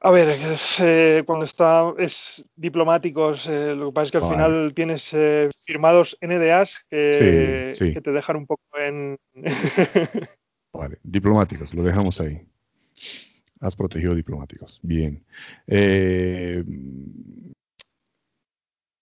A 0.04 0.10
ver, 0.10 0.36
eh, 0.80 1.22
cuando 1.24 1.44
está 1.44 1.94
es 1.96 2.44
diplomáticos, 2.56 3.48
eh, 3.48 3.76
lo 3.76 3.86
que 3.86 3.92
pasa 3.92 4.04
es 4.04 4.10
que 4.10 4.18
al 4.18 4.24
final 4.24 4.72
tienes 4.74 5.14
eh, 5.14 5.48
firmados 5.54 6.18
NDAs 6.20 6.84
que, 6.90 7.72
que, 7.78 8.00
te 8.00 8.10
dejan 8.10 8.36
un 8.36 8.46
poco 8.48 8.62
en 8.78 9.16
Vale, 10.72 10.98
diplomáticos, 11.02 11.74
lo 11.74 11.82
dejamos 11.82 12.20
ahí. 12.20 12.46
Has 13.60 13.76
protegido 13.76 14.14
diplomáticos. 14.14 14.80
Bien. 14.82 15.24
Eh, 15.66 16.64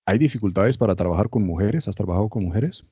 ¿Hay 0.06 0.18
dificultades 0.18 0.76
para 0.76 0.96
trabajar 0.96 1.30
con 1.30 1.44
mujeres? 1.44 1.86
¿Has 1.88 1.96
trabajado 1.96 2.28
con 2.28 2.44
mujeres? 2.44 2.84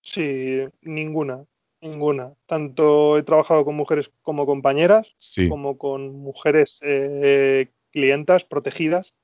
Sí, 0.00 0.64
ninguna, 0.82 1.44
ninguna. 1.80 2.34
Tanto 2.46 3.18
he 3.18 3.22
trabajado 3.22 3.64
con 3.64 3.74
mujeres 3.74 4.12
como 4.22 4.46
compañeras, 4.46 5.16
como 5.48 5.76
con 5.76 6.14
mujeres 6.14 6.80
eh, 6.84 7.68
clientas 7.90 8.44
protegidas. 8.44 9.14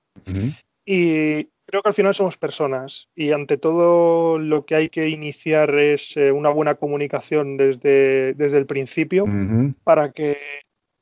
Y 0.85 1.49
creo 1.71 1.83
que 1.83 1.89
al 1.89 1.95
final 1.95 2.15
somos 2.15 2.37
personas 2.37 3.09
y 3.15 3.31
ante 3.31 3.57
todo 3.57 4.39
lo 4.39 4.67
que 4.67 4.75
hay 4.75 4.89
que 4.89 5.09
iniciar 5.09 5.73
es 5.79 6.17
eh, 6.17 6.33
una 6.33 6.51
buena 6.51 6.75
comunicación 6.75 7.57
desde, 7.57 8.35
desde 8.35 8.59
el 8.59 8.67
principio 8.67 9.25
para 9.85 10.11
que 10.13 10.37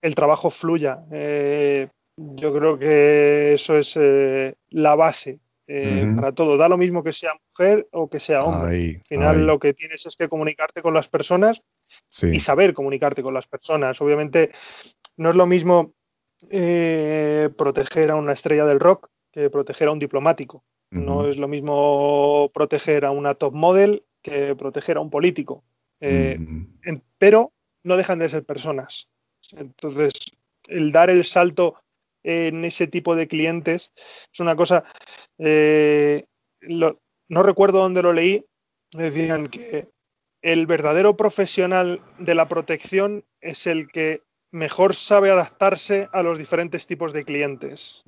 el 0.02 0.14
trabajo 0.14 0.50
fluya. 0.50 1.04
Eh, 1.10 1.88
yo 2.16 2.52
creo 2.52 2.78
que 2.78 3.54
eso 3.54 3.78
es 3.78 3.96
eh, 3.96 4.54
la 4.68 4.94
base 4.94 5.40
para 6.16 6.32
todo. 6.32 6.56
Da 6.56 6.68
lo 6.68 6.78
mismo 6.78 7.02
que 7.02 7.12
sea 7.12 7.32
mujer 7.50 7.88
o 7.92 8.08
que 8.08 8.20
sea 8.20 8.44
hombre. 8.44 8.96
al 8.96 9.04
final 9.04 9.46
lo 9.46 9.58
que 9.58 9.74
tienes 9.74 10.06
es 10.06 10.16
que 10.16 10.28
comunicarte 10.28 10.82
con 10.82 10.94
las 10.94 11.08
personas 11.08 11.62
y 12.22 12.40
saber 12.40 12.74
comunicarte 12.74 13.22
con 13.22 13.34
las 13.34 13.46
personas. 13.46 14.00
Obviamente 14.00 14.50
no 15.16 15.30
es 15.30 15.36
lo 15.36 15.46
mismo 15.46 15.94
proteger 17.56 18.10
a 18.10 18.16
una 18.16 18.32
estrella 18.32 18.64
del 18.64 18.80
rock 18.80 19.10
que 19.32 19.50
proteger 19.50 19.88
a 19.88 19.92
un 19.92 19.98
diplomático. 19.98 20.64
No 20.90 21.26
es 21.26 21.36
lo 21.36 21.48
mismo 21.48 22.50
proteger 22.54 23.04
a 23.04 23.10
una 23.10 23.34
top 23.34 23.54
model 23.54 24.04
que 24.22 24.54
proteger 24.56 24.96
a 24.96 25.00
un 25.00 25.10
político. 25.10 25.64
Eh, 26.00 26.38
pero 27.18 27.52
no 27.84 27.96
dejan 27.96 28.18
de 28.18 28.28
ser 28.28 28.44
personas. 28.44 29.08
Entonces, 29.56 30.14
el 30.66 30.92
dar 30.92 31.10
el 31.10 31.24
salto 31.24 31.74
en 32.22 32.64
ese 32.64 32.86
tipo 32.86 33.16
de 33.16 33.28
clientes 33.28 33.92
es 33.96 34.40
una 34.40 34.56
cosa. 34.56 34.82
Eh, 35.38 36.24
no 36.60 37.42
recuerdo 37.42 37.80
dónde 37.80 38.02
lo 38.02 38.12
leí. 38.12 38.44
Decían 38.92 39.48
que 39.48 39.88
el 40.42 40.66
verdadero 40.66 41.16
profesional 41.16 42.00
de 42.18 42.34
la 42.34 42.48
protección 42.48 43.24
es 43.40 43.66
el 43.66 43.88
que 43.88 44.22
mejor 44.50 44.94
sabe 44.94 45.30
adaptarse 45.30 46.08
a 46.12 46.22
los 46.22 46.38
diferentes 46.38 46.86
tipos 46.86 47.12
de 47.12 47.24
clientes. 47.24 48.02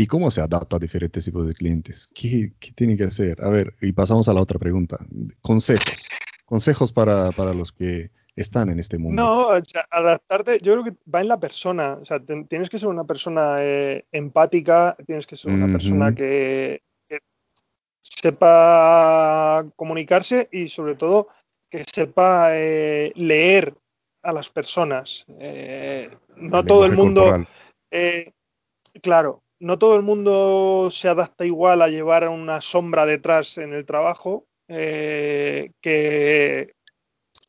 ¿Y 0.00 0.06
cómo 0.06 0.30
se 0.30 0.40
adapta 0.40 0.76
a 0.76 0.78
diferentes 0.78 1.24
tipos 1.24 1.44
de 1.44 1.54
clientes? 1.54 2.08
¿Qué, 2.14 2.52
tiene 2.76 2.96
que 2.96 3.02
hacer? 3.02 3.42
A 3.42 3.48
ver, 3.48 3.74
y 3.80 3.90
pasamos 3.90 4.28
a 4.28 4.32
la 4.32 4.40
otra 4.40 4.56
pregunta. 4.56 4.96
Consejos. 5.42 6.06
Consejos 6.44 6.92
para, 6.92 7.32
los 7.52 7.72
que 7.72 8.12
están 8.36 8.70
en 8.70 8.78
este 8.78 8.96
mundo. 8.96 9.20
No, 9.20 9.48
o 9.48 9.64
sea, 9.64 9.88
adaptarte, 9.90 10.60
yo 10.62 10.74
creo 10.74 10.84
que 10.84 10.94
va 11.12 11.20
en 11.20 11.26
la 11.26 11.40
persona. 11.40 11.98
O 12.00 12.04
sea, 12.04 12.20
tienes 12.20 12.70
que 12.70 12.78
ser 12.78 12.88
una 12.88 13.02
persona 13.02 13.56
eh, 13.58 14.06
empática, 14.12 14.96
tienes 15.04 15.26
que 15.26 15.34
ser 15.34 15.50
una 15.50 15.66
persona 15.66 16.14
que, 16.14 16.80
sepa 18.00 19.66
comunicarse 19.74 20.48
y 20.52 20.68
sobre 20.68 20.94
todo 20.94 21.26
que 21.68 21.82
sepa 21.82 22.50
eh, 22.52 23.12
leer 23.16 23.74
a 24.22 24.32
las 24.32 24.48
personas. 24.48 25.26
Eh, 25.40 26.08
no 26.36 26.64
todo 26.64 26.86
el 26.86 26.92
mundo... 26.92 27.44
claro, 29.02 29.42
no 29.60 29.78
todo 29.78 29.96
el 29.96 30.02
mundo 30.02 30.88
se 30.90 31.08
adapta 31.08 31.44
igual 31.44 31.82
a 31.82 31.88
llevar 31.88 32.28
una 32.28 32.60
sombra 32.60 33.06
detrás 33.06 33.58
en 33.58 33.72
el 33.72 33.84
trabajo 33.84 34.46
eh, 34.68 35.72
que 35.80 36.74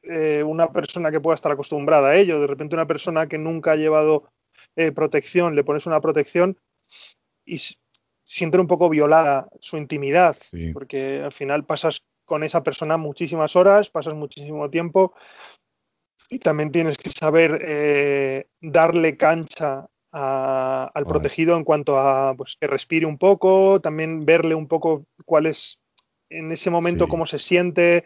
eh, 0.03 0.43
una 0.43 0.71
persona 0.71 1.11
que 1.11 1.19
pueda 1.19 1.35
estar 1.35 1.51
acostumbrada 1.51 2.09
a 2.09 2.15
ello. 2.15 2.39
De 2.39 2.47
repente 2.47 2.75
una 2.75 2.87
persona 2.87 3.27
que 3.27 3.37
nunca 3.37 3.73
ha 3.73 3.75
llevado 3.75 4.31
eh, 4.75 4.91
protección, 4.91 5.55
le 5.55 5.63
pones 5.63 5.85
una 5.85 6.01
protección 6.01 6.57
y 7.45 7.59
siente 8.23 8.59
un 8.59 8.67
poco 8.67 8.89
violada 8.89 9.49
su 9.59 9.77
intimidad, 9.77 10.35
porque 10.73 11.21
al 11.23 11.31
final 11.31 11.65
pasas 11.65 12.05
con 12.25 12.43
esa 12.43 12.63
persona 12.63 12.97
muchísimas 12.97 13.55
horas, 13.55 13.89
pasas 13.89 14.13
muchísimo 14.13 14.69
tiempo 14.69 15.13
y 16.29 16.37
también 16.37 16.71
tienes 16.71 16.97
que 16.97 17.09
saber 17.09 18.45
darle 18.61 19.17
cancha 19.17 19.89
al 20.11 21.05
protegido 21.07 21.55
en 21.55 21.63
cuanto 21.63 21.99
a 21.99 22.33
pues, 22.35 22.57
que 22.59 22.67
respire 22.67 23.05
un 23.05 23.17
poco, 23.17 23.79
también 23.79 24.25
verle 24.25 24.55
un 24.55 24.67
poco 24.67 25.05
cuál 25.25 25.45
es 25.45 25.79
en 26.29 26.51
ese 26.51 26.69
momento 26.69 27.07
cómo 27.07 27.25
se 27.25 27.39
siente. 27.39 28.05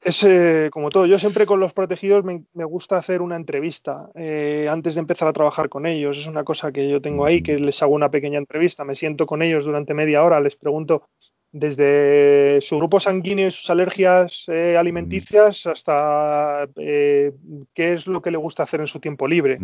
Es 0.00 0.22
eh, 0.22 0.70
como 0.72 0.90
todo. 0.90 1.06
Yo 1.06 1.18
siempre 1.18 1.44
con 1.44 1.60
los 1.60 1.72
protegidos 1.72 2.24
me, 2.24 2.64
gusta 2.64 2.96
hacer 2.96 3.20
una 3.20 3.36
entrevista 3.36 4.10
eh, 4.14 4.68
antes 4.70 4.94
de 4.94 5.00
empezar 5.00 5.28
a 5.28 5.32
trabajar 5.32 5.68
con 5.68 5.86
ellos. 5.86 6.18
Es 6.18 6.26
una 6.26 6.44
cosa 6.44 6.70
que 6.70 6.88
yo 6.88 7.02
tengo 7.02 7.26
ahí, 7.26 7.42
que 7.42 7.58
les 7.58 7.82
hago 7.82 7.94
una 7.94 8.10
pequeña 8.10 8.38
entrevista. 8.38 8.84
Me 8.84 8.94
siento 8.94 9.26
con 9.26 9.42
ellos 9.42 9.64
durante 9.64 9.94
media 9.94 10.22
hora, 10.22 10.40
les 10.40 10.56
pregunto 10.56 11.08
desde 11.50 12.60
su 12.60 12.76
grupo 12.76 13.00
sanguíneo 13.00 13.48
y 13.48 13.50
sus 13.50 13.70
alergias 13.70 14.44
eh, 14.48 14.76
alimenticias 14.76 15.66
hasta 15.66 16.68
qué 16.76 17.32
es 17.74 18.06
lo 18.06 18.20
que 18.22 18.30
le 18.30 18.36
gusta 18.36 18.62
hacer 18.62 18.80
en 18.80 18.86
su 18.86 19.00
tiempo 19.00 19.26
libre. 19.26 19.58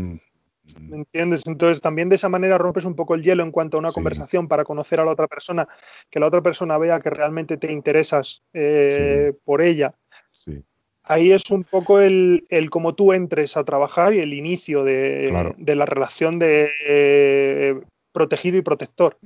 ¿Me 0.80 0.96
entiendes? 0.96 1.46
Entonces 1.46 1.82
también 1.82 2.08
de 2.08 2.16
esa 2.16 2.28
manera 2.28 2.58
rompes 2.58 2.84
un 2.84 2.94
poco 2.94 3.14
el 3.14 3.22
hielo 3.22 3.42
en 3.42 3.50
cuanto 3.50 3.76
a 3.76 3.80
una 3.80 3.92
conversación 3.92 4.48
para 4.48 4.64
conocer 4.64 5.00
a 5.00 5.04
la 5.04 5.12
otra 5.12 5.28
persona, 5.28 5.68
que 6.10 6.20
la 6.20 6.26
otra 6.26 6.42
persona 6.42 6.78
vea 6.78 7.00
que 7.00 7.10
realmente 7.10 7.56
te 7.56 7.70
interesas 7.70 8.42
por 9.44 9.62
ella 9.62 9.94
Ahí 11.06 11.32
es 11.32 11.50
un 11.50 11.64
poco 11.64 12.00
el, 12.00 12.46
el 12.48 12.70
cómo 12.70 12.94
tú 12.94 13.12
entres 13.12 13.58
a 13.58 13.64
trabajar 13.64 14.14
y 14.14 14.20
el 14.20 14.32
inicio 14.32 14.84
de, 14.84 15.54
la 15.58 15.86
relación 15.86 16.38
de 16.38 16.70
eh, 16.88 17.78
protegido 18.10 18.56
y 18.56 18.62
protector. 18.62 19.18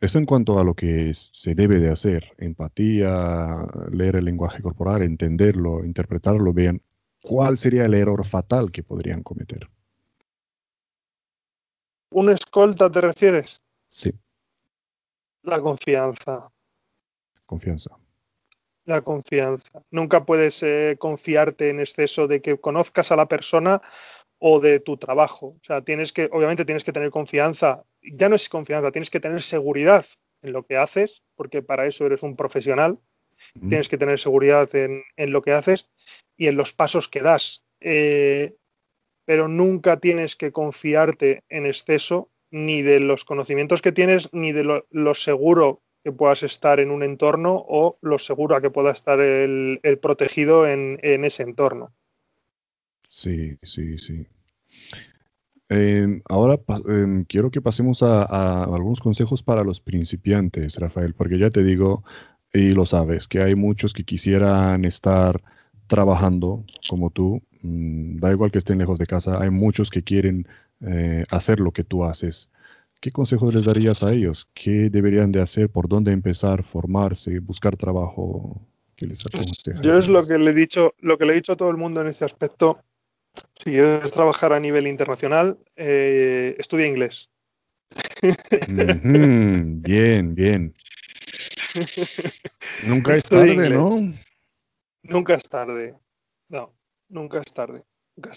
Eso 0.00 0.18
en 0.18 0.26
cuanto 0.26 0.60
a 0.60 0.64
lo 0.64 0.74
que 0.74 1.12
se 1.14 1.56
debe 1.56 1.80
de 1.80 1.90
hacer, 1.90 2.32
empatía, 2.38 3.66
leer 3.90 4.16
el 4.16 4.24
lenguaje 4.24 4.62
corporal, 4.62 5.02
entenderlo, 5.02 5.84
interpretarlo 5.84 6.52
bien. 6.52 6.80
¿Cuál 7.20 7.58
sería 7.58 7.86
el 7.86 7.94
error 7.94 8.24
fatal 8.24 8.70
que 8.70 8.84
podrían 8.84 9.24
cometer? 9.24 9.68
¿Un 12.10 12.30
escolta 12.30 12.90
te 12.90 13.00
refieres? 13.00 13.60
Sí. 13.88 14.12
La 15.42 15.60
confianza. 15.60 16.50
Confianza 17.44 17.96
la 18.86 19.02
confianza. 19.02 19.82
Nunca 19.90 20.24
puedes 20.24 20.62
eh, 20.62 20.96
confiarte 20.98 21.68
en 21.68 21.80
exceso 21.80 22.26
de 22.26 22.40
que 22.40 22.58
conozcas 22.58 23.12
a 23.12 23.16
la 23.16 23.26
persona 23.26 23.82
o 24.38 24.60
de 24.60 24.80
tu 24.80 24.96
trabajo. 24.96 25.48
O 25.48 25.60
sea, 25.62 25.82
tienes 25.82 26.12
que, 26.12 26.28
obviamente 26.32 26.64
tienes 26.64 26.84
que 26.84 26.92
tener 26.92 27.10
confianza. 27.10 27.84
Ya 28.00 28.28
no 28.28 28.36
es 28.36 28.48
confianza, 28.48 28.92
tienes 28.92 29.10
que 29.10 29.20
tener 29.20 29.42
seguridad 29.42 30.06
en 30.42 30.52
lo 30.52 30.64
que 30.64 30.76
haces, 30.76 31.24
porque 31.34 31.62
para 31.62 31.86
eso 31.86 32.06
eres 32.06 32.22
un 32.22 32.36
profesional. 32.36 32.98
Tienes 33.68 33.90
que 33.90 33.98
tener 33.98 34.18
seguridad 34.18 34.70
en, 34.74 35.02
lo 35.30 35.42
que 35.42 35.52
haces 35.52 35.90
y 36.38 36.46
en 36.46 36.56
los 36.56 36.72
pasos 36.72 37.06
que 37.06 37.20
das. 37.20 37.64
Eh, 37.80 38.56
pero 39.26 39.48
nunca 39.48 39.98
tienes 40.00 40.36
que 40.36 40.52
confiarte 40.52 41.44
en 41.50 41.66
exceso 41.66 42.30
ni 42.50 42.80
de 42.80 43.00
los 43.00 43.26
conocimientos 43.26 43.82
que 43.82 43.92
tienes, 43.92 44.30
ni 44.32 44.52
de 44.52 44.64
lo, 44.64 44.86
lo 44.90 45.14
seguro 45.14 45.82
que 46.06 46.12
puedas 46.12 46.44
estar 46.44 46.78
en 46.78 46.92
un 46.92 47.02
entorno 47.02 47.64
o 47.66 47.98
lo 48.00 48.20
seguro 48.20 48.54
a 48.54 48.60
que 48.60 48.70
pueda 48.70 48.92
estar 48.92 49.18
el, 49.18 49.80
protegido 50.00 50.64
en, 50.64 51.00
ese 51.02 51.42
entorno. 51.42 51.90
Sí, 53.08 53.58
sí, 53.64 53.98
sí. 53.98 54.24
Em, 55.68 56.22
ahora 56.28 56.60
em, 56.86 57.24
quiero 57.24 57.50
que 57.50 57.60
pasemos 57.60 58.04
a, 58.04 58.22
algunos 58.62 59.00
consejos 59.00 59.42
para 59.42 59.64
los 59.64 59.80
principiantes, 59.80 60.78
Rafael, 60.78 61.12
porque 61.12 61.40
ya 61.40 61.50
te 61.50 61.64
digo, 61.64 62.04
y 62.52 62.70
lo 62.70 62.86
sabes, 62.86 63.26
que 63.26 63.42
hay 63.42 63.56
muchos 63.56 63.92
que 63.92 64.04
quisieran 64.04 64.84
estar 64.84 65.42
trabajando 65.88 66.64
como 66.88 67.10
tú, 67.10 67.42
da 68.18 68.32
igual 68.32 68.50
que 68.50 68.58
estén 68.58 68.78
lejos 68.78 68.98
de 68.98 69.06
casa, 69.06 69.40
hay 69.42 69.50
muchos 69.50 69.90
que 69.90 70.02
quieren 70.02 70.46
eh, 70.80 71.24
hacer 71.30 71.60
lo 71.60 71.72
que 71.72 71.84
tú 71.84 72.04
haces. 72.04 72.50
¿Qué 73.00 73.12
consejos 73.12 73.54
les 73.54 73.64
darías 73.64 74.02
a 74.02 74.12
ellos? 74.12 74.48
¿Qué 74.54 74.90
deberían 74.90 75.32
de 75.32 75.40
hacer? 75.40 75.68
¿Por 75.68 75.88
dónde 75.88 76.12
empezar? 76.12 76.62
¿Formarse? 76.62 77.38
¿Buscar 77.40 77.76
trabajo? 77.76 78.60
¿Qué 78.96 79.06
les 79.06 79.22
Yo 79.82 79.98
es 79.98 80.08
lo 80.08 80.26
que 80.26 80.38
le 80.38 80.50
he 80.50 80.54
dicho, 80.54 80.94
lo 81.00 81.18
que 81.18 81.26
le 81.26 81.32
he 81.32 81.36
dicho 81.36 81.52
a 81.52 81.56
todo 81.56 81.70
el 81.70 81.76
mundo 81.76 82.00
en 82.00 82.06
este 82.06 82.24
aspecto. 82.24 82.80
Si 83.52 83.70
quieres 83.70 84.12
trabajar 84.12 84.54
a 84.54 84.60
nivel 84.60 84.86
internacional, 84.86 85.58
eh, 85.76 86.56
estudia 86.58 86.86
inglés. 86.86 87.28
bien, 89.82 90.34
bien. 90.34 90.74
Nunca 92.86 93.14
es 93.14 93.24
tarde, 93.24 93.70
¿no? 93.70 93.90
Nunca 95.02 95.34
es 95.34 95.42
tarde. 95.44 95.94
No, 96.48 96.75
nunca 97.08 97.40
es 97.40 97.52
tarde 97.52 97.84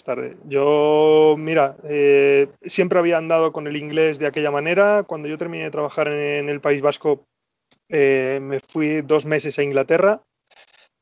tarde. 0.04 0.36
Yo, 0.46 1.36
mira, 1.38 1.76
eh, 1.84 2.48
siempre 2.64 2.98
había 2.98 3.18
andado 3.18 3.52
con 3.52 3.66
el 3.66 3.76
inglés 3.76 4.18
de 4.18 4.26
aquella 4.26 4.50
manera. 4.50 5.04
Cuando 5.04 5.28
yo 5.28 5.38
terminé 5.38 5.64
de 5.64 5.70
trabajar 5.70 6.08
en, 6.08 6.48
el 6.48 6.60
País 6.60 6.82
Vasco, 6.82 7.26
eh, 7.88 8.40
me 8.42 8.60
fui 8.60 9.00
dos 9.02 9.26
meses 9.26 9.58
a 9.58 9.62
Inglaterra 9.62 10.22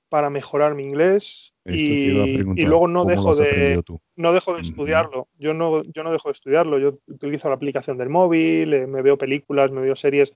para 0.09 0.31
mejorar 0.31 0.75
mi 0.75 0.85
inglés 0.85 1.53
y, 1.67 2.39
luego 2.65 2.89
no 2.89 3.05
dejo 3.05 3.35
de 3.35 3.83
no 4.17 4.33
dejo 4.33 4.55
de 4.55 4.63
estudiarlo. 4.63 5.29
Yo 5.39 5.53
no 5.53 5.83
yo 5.83 6.03
no 6.03 6.13
dejo 6.13 6.29
de 6.29 6.33
estudiarlo. 6.33 6.79
Yo 6.79 6.99
utilizo 7.09 7.49
la 7.49 7.57
aplicación 7.57 7.99
del 7.99 8.09
móvil, 8.09 8.73
eh, 8.73 8.87
me 8.87 9.03
veo 9.03 9.19
películas, 9.19 9.71
me 9.71 9.83
veo 9.83 9.97
series. 9.97 10.33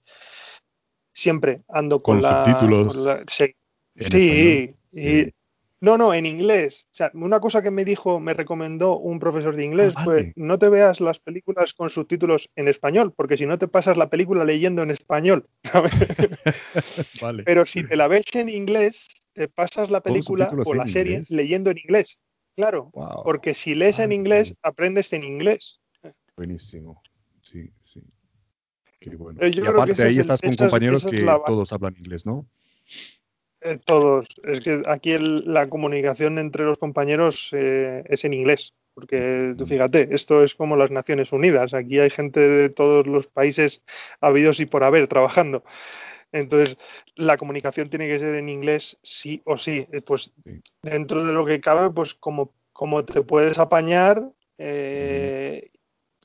Siempre 1.15 1.63
ando 1.69 2.03
con, 2.03 2.21
la, 2.21 2.45
subtítulos. 2.45 3.09
sí, 3.27 3.55
sí, 3.97 4.75
y 4.93 5.33
no, 5.83 5.99
no, 5.99 6.15
en 6.15 6.27
inglés. 6.27 6.87
O 6.93 6.95
sea, 6.95 7.11
una 7.13 7.41
cosa 7.41 7.61
que 7.61 7.73
me 7.73 7.85
dijo, 7.85 8.21
me 8.21 8.35
recomendó 8.35 9.01
un 9.01 9.19
profesor 9.19 9.57
de 9.57 9.65
inglés 9.65 9.95
ah, 9.97 10.05
fue 10.05 10.33
no 10.37 10.57
te 10.57 10.69
veas 10.69 11.01
las 11.01 11.19
películas 11.19 11.75
con 11.75 11.91
subtítulos 11.91 12.49
en 12.55 12.69
español, 12.69 13.13
porque 13.17 13.37
si 13.37 13.47
no 13.47 13.59
te 13.59 13.67
pasas 13.67 13.97
la 13.97 14.09
película 14.09 14.45
leyendo 14.45 14.85
en 14.85 14.93
español. 14.93 15.49
Pero 17.45 17.67
si 17.67 17.83
te 17.83 17.97
la 17.97 18.07
ves 18.07 18.33
en 18.35 18.49
inglés, 18.49 19.09
te 19.33 19.49
pasas 19.49 19.91
la 19.91 20.01
película 20.01 20.53
o 20.65 20.73
la 20.73 20.87
serie 20.87 21.25
leyendo 21.31 21.73
en 21.73 21.79
inglés. 21.79 22.21
Claro, 22.55 22.93
porque 23.25 23.53
si 23.53 23.75
lees 23.75 23.99
en 23.99 24.13
inglés, 24.13 24.55
aprendes 24.63 25.13
en 25.13 25.25
inglés. 25.25 25.81
Buenísimo. 26.37 27.03
Sí, 27.41 27.73
sí. 27.81 28.01
Qué 29.01 29.17
bueno. 29.17 29.41
Y 29.45 29.67
aparte 29.67 30.01
ahí 30.05 30.21
estás 30.21 30.41
con 30.41 30.55
compañeros 30.55 31.05
que 31.05 31.27
todos 31.45 31.73
hablan 31.73 31.97
inglés, 31.97 32.25
¿no? 32.25 32.47
Eh, 33.65 33.79
todos. 33.85 34.27
Es 34.45 34.61
que 34.61 34.83
aquí 34.87 35.17
la 35.19 35.69
comunicación 35.69 36.39
entre 36.39 36.65
los 36.65 36.79
compañeros 36.79 37.51
eh, 37.53 38.03
es 38.09 38.25
en 38.25 38.33
inglés. 38.33 38.75
Porque 38.95 39.55
tú 39.57 39.65
fíjate, 39.65 40.09
esto 40.11 40.43
es 40.43 40.55
como 40.55 40.77
las 40.77 40.91
Naciones 40.91 41.33
Unidas. 41.33 41.73
Aquí 41.73 41.99
hay 41.99 42.11
gente 42.11 42.41
de 42.41 42.69
todos 42.69 43.07
los 43.07 43.27
países 43.27 43.83
habidos 44.21 44.61
y 44.61 44.67
por 44.67 44.85
haber 44.85 45.07
trabajando. 45.09 45.65
Entonces, 46.33 46.77
la 47.15 47.37
comunicación 47.37 47.89
tiene 47.89 48.09
que 48.09 48.19
ser 48.19 48.35
en 48.35 48.49
inglés 48.49 48.99
sí 49.03 49.41
o 49.45 49.57
sí. 49.57 49.87
Eh, 49.93 50.03
pues 50.03 50.33
dentro 50.83 51.25
de 51.25 51.33
lo 51.33 51.47
que 51.47 51.61
cabe, 51.61 51.91
pues 51.91 52.15
como, 52.15 52.53
como 52.73 53.05
te 53.05 53.23
puedes 53.23 53.59
apañar 53.59 54.31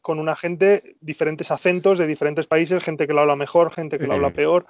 con 0.03 0.19
una 0.19 0.35
gente, 0.35 0.95
diferentes 1.01 1.49
acentos 1.49 1.97
de 1.97 2.05
diferentes 2.05 2.45
países, 2.45 2.83
gente 2.83 3.07
que 3.07 3.13
lo 3.13 3.21
habla 3.21 3.35
mejor, 3.35 3.73
gente 3.73 3.97
que 3.97 4.05
lo 4.05 4.13
habla 4.13 4.31
peor 4.31 4.67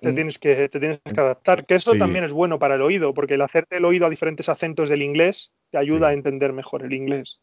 te 0.00 0.12
tienes 0.12 0.38
que, 0.38 0.68
te 0.68 0.80
tienes 0.80 1.00
que 1.00 1.20
adaptar. 1.20 1.66
Que 1.66 1.74
eso 1.74 1.94
también 1.94 2.24
es 2.24 2.32
bueno 2.32 2.58
para 2.58 2.76
el 2.76 2.82
oído, 2.82 3.14
porque 3.14 3.34
el 3.34 3.42
hacerte 3.42 3.78
el 3.78 3.84
oído 3.84 4.06
a 4.06 4.10
diferentes 4.10 4.48
acentos 4.48 4.88
del 4.88 5.02
inglés 5.02 5.52
te 5.70 5.78
ayuda 5.78 6.08
a 6.08 6.12
entender 6.12 6.52
mejor 6.52 6.84
el 6.84 6.92
inglés. 6.92 7.42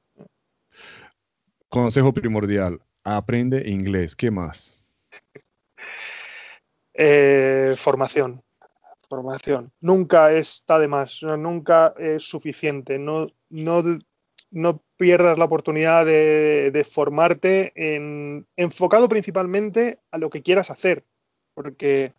Consejo 1.69 2.13
primordial, 2.13 2.79
aprende 3.03 3.69
inglés. 3.69 4.15
¿Qué 4.15 4.31
más? 4.31 4.81
Eh, 6.93 7.75
formación. 7.77 8.41
Formación. 9.09 9.71
Nunca 9.81 10.31
está 10.31 10.79
de 10.79 10.87
más, 10.87 11.21
nunca 11.21 11.93
es 11.99 12.23
suficiente. 12.23 12.97
No, 12.97 13.27
no, 13.49 13.83
no 14.51 14.81
pierdas 14.97 15.37
la 15.37 15.45
oportunidad 15.45 16.05
de, 16.05 16.71
de 16.71 16.83
formarte 16.83 17.73
en, 17.75 18.47
enfocado 18.55 19.07
principalmente 19.09 19.99
a 20.11 20.17
lo 20.17 20.29
que 20.29 20.41
quieras 20.41 20.71
hacer. 20.71 21.03
Porque 21.53 22.13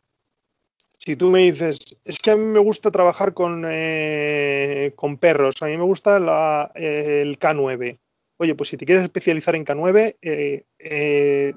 si 1.07 1.15
tú 1.15 1.31
me 1.31 1.39
dices, 1.39 1.79
es 2.05 2.19
que 2.19 2.33
a 2.33 2.37
mí 2.37 2.45
me 2.45 2.59
gusta 2.59 2.91
trabajar 2.91 3.33
con, 3.33 3.65
eh, 3.65 4.93
con 4.97 5.19
perros, 5.19 5.55
a 5.63 5.67
mí 5.67 5.77
me 5.77 5.85
gusta 5.85 6.17
el 6.17 7.39
K9. 7.39 8.01
Oye, 8.39 8.55
pues 8.57 8.71
si 8.71 8.77
te 8.77 8.85
quieres 8.85 9.05
especializar 9.05 9.55
en 9.55 9.65
K9, 9.65 10.17
eh, 10.21 10.65
eh, 10.81 11.55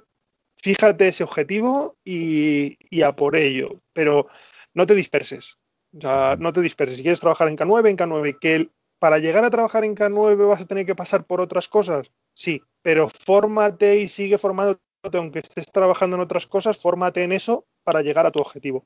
fíjate 0.55 1.07
ese 1.07 1.23
objetivo 1.23 1.97
y, 2.05 2.77
a 3.01 3.15
por 3.15 3.35
ello, 3.35 3.81
pero 3.91 4.27
no 4.75 4.85
te 4.85 4.93
disperses. 4.93 5.57
O 5.97 6.01
sea, 6.01 6.35
no 6.39 6.53
te 6.53 6.61
disperses. 6.61 6.97
Si 6.97 7.01
quieres 7.01 7.19
trabajar 7.19 7.47
en 7.47 7.57
K9, 7.57 7.89
en 7.89 7.97
K9, 7.97 8.37
que 8.39 8.69
para 8.99 9.17
llegar 9.17 9.45
a 9.45 9.49
trabajar 9.49 9.83
en 9.83 9.95
K9 9.95 10.47
vas 10.47 10.61
a 10.61 10.67
tener 10.67 10.85
que 10.85 10.93
pasar 10.93 11.25
por 11.25 11.41
otras 11.41 11.67
cosas, 11.67 12.11
sí, 12.35 12.61
pero 12.83 13.09
fórmate 13.09 13.97
y 13.97 14.09
sigue 14.09 14.37
formándote 14.37 14.79
aunque 15.13 15.39
estés 15.39 15.71
trabajando 15.71 16.17
en 16.17 16.21
otras 16.21 16.45
cosas, 16.45 16.77
fórmate 16.77 17.23
en 17.23 17.31
eso 17.31 17.65
para 17.89 18.03
llegar 18.03 18.27
a 18.27 18.31
tu 18.31 18.37
objetivo. 18.37 18.85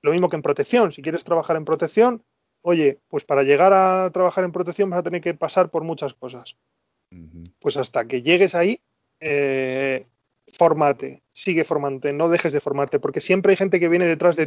Lo 0.00 0.12
mismo 0.12 0.28
que 0.28 0.36
en 0.36 0.42
protección. 0.42 0.92
Si 0.92 1.02
quieres 1.02 1.24
trabajar 1.24 1.56
en 1.56 1.64
protección, 1.64 2.22
oye, 2.62 3.00
pues 3.08 3.24
para 3.24 3.42
llegar 3.42 3.72
a 3.72 4.08
trabajar 4.12 4.44
en 4.44 4.52
protección 4.52 4.90
vas 4.90 5.00
a 5.00 5.02
tener 5.02 5.20
que 5.20 5.34
pasar 5.34 5.72
por 5.72 5.82
muchas 5.82 6.14
cosas. 6.14 6.56
Pues 7.58 7.76
hasta 7.76 8.06
que 8.06 8.22
llegues 8.22 8.54
ahí, 8.54 8.80
eh, 9.18 10.06
fórmate, 10.56 11.24
sigue 11.30 11.64
formándote, 11.64 12.12
no 12.12 12.28
dejes 12.28 12.52
de 12.52 12.60
formarte, 12.60 13.00
porque 13.00 13.18
siempre 13.18 13.50
hay 13.50 13.56
gente 13.56 13.80
que 13.80 13.88
viene 13.88 14.06
detrás, 14.06 14.36
de 14.36 14.46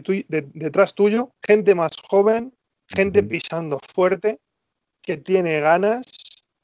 detrás 0.53 0.95
tuyo, 0.95 1.33
gente 1.45 1.75
más 1.75 1.91
joven, 2.09 2.53
gente 2.87 3.23
pisando 3.23 3.77
fuerte, 3.93 4.39
que 5.01 5.17
tiene 5.17 5.59
ganas 5.59 6.05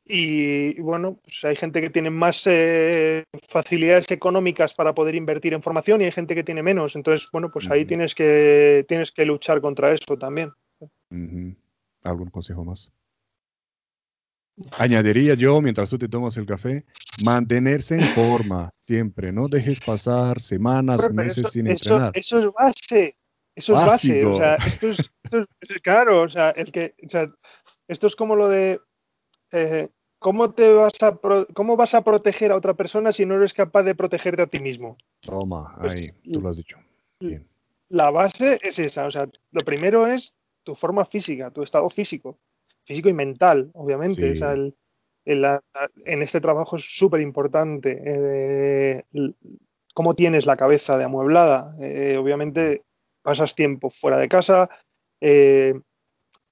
y 0.06 0.80
bueno, 0.82 1.20
pues 1.24 1.45
hay 1.45 1.56
gente 1.56 1.80
que 1.80 1.89
tiene 1.89 2.10
más 2.10 2.45
eh, 2.47 3.24
facilidades 3.47 4.12
económicas 4.12 4.74
para 4.74 4.93
poder 4.93 5.16
invertir 5.16 5.54
en 5.54 5.62
formación 5.62 6.01
y 6.01 6.06
hay 6.06 6.12
gente 6.12 6.36
que 6.36 6.43
tiene 6.43 6.62
menos. 6.62 6.95
Entonces, 6.95 7.30
bueno, 7.32 7.49
pues 7.51 7.70
ahí 7.72 7.86
tienes 7.86 8.14
que, 8.14 8.86
tienes 8.88 9.12
que 9.12 9.26
luchar 9.26 9.62
contra 9.62 9.93
eso 9.93 10.18
también. 10.18 10.51
¿Algún 12.04 12.30
consejo 12.30 12.66
más? 12.66 12.91
Añadiría 14.78 15.34
yo, 15.34 15.62
mientras 15.62 15.89
tú 15.89 15.97
te 15.97 16.10
tomas 16.10 16.38
el 16.38 16.45
café, 16.45 16.86
mantenerse 17.24 17.95
en 17.95 18.01
forma 18.01 18.72
siempre. 18.82 19.32
No 19.32 19.47
dejes 19.47 19.80
pasar 19.80 20.41
semanas, 20.41 21.10
meses 21.12 21.47
sin 21.51 21.68
entrenar. 21.68 22.12
Eso 22.14 22.39
es 22.39 22.47
base. 22.51 23.16
Eso 23.56 23.74
es 23.74 23.86
base. 23.86 24.26
O 24.26 24.36
sea, 24.36 24.56
esto 24.56 24.89
es, 24.89 25.10
claro. 25.82 26.22
O 26.22 26.30
sea, 26.30 26.51
el 26.51 26.72
que, 26.72 26.93
o 27.04 27.10
sea, 27.10 27.32
esto 27.88 28.08
es 28.08 28.16
como 28.16 28.36
lo 28.36 28.47
de 28.49 28.80
eh, 29.54 29.89
¿cómo, 30.20 30.51
te 30.51 30.74
vas 30.74 31.01
a 31.01 31.20
¿cómo 31.54 31.78
vas 31.78 31.93
a 31.93 32.04
proteger 32.04 32.51
a 32.51 32.56
otra 32.56 32.74
persona 32.74 33.12
si 33.12 33.26
no 33.26 33.36
eres 33.36 33.54
capaz 33.54 33.84
de 33.84 33.95
protegerte 33.95 34.41
a 34.41 34.47
ti 34.47 34.60
mismo? 34.60 34.97
Toma, 35.22 35.78
pues, 35.80 36.01
ahí, 36.01 36.32
tú 36.32 36.41
lo 36.41 36.49
has 36.49 36.58
dicho. 36.58 36.78
La 37.89 38.10
base 38.10 38.60
es 38.62 38.80
esa, 38.80 39.06
o 39.06 39.12
sea, 39.12 39.28
lo 39.51 39.62
primero 39.62 40.08
es 40.08 40.34
tu 40.64 40.74
forma 40.74 41.06
física, 41.06 41.51
tu 41.51 41.62
estado 41.62 41.89
físico, 41.89 42.39
físico 42.86 43.10
y 43.10 43.14
mental, 43.14 43.70
obviamente. 43.74 44.32
O 44.32 44.36
sea, 44.36 44.56
en 45.26 46.22
este 46.22 46.41
trabajo 46.41 46.78
es 46.78 46.97
súper 46.97 47.22
importante 47.22 48.01
eh, 48.04 49.04
cómo 49.93 50.16
tienes 50.16 50.45
la 50.47 50.58
cabeza 50.58 50.97
de 50.97 51.04
amueblada. 51.04 51.76
Eh, 51.80 52.18
obviamente 52.18 52.84
pasas 53.22 53.56
tiempo 53.56 53.89
fuera 53.89 54.18
de 54.18 54.28
casa, 54.28 54.70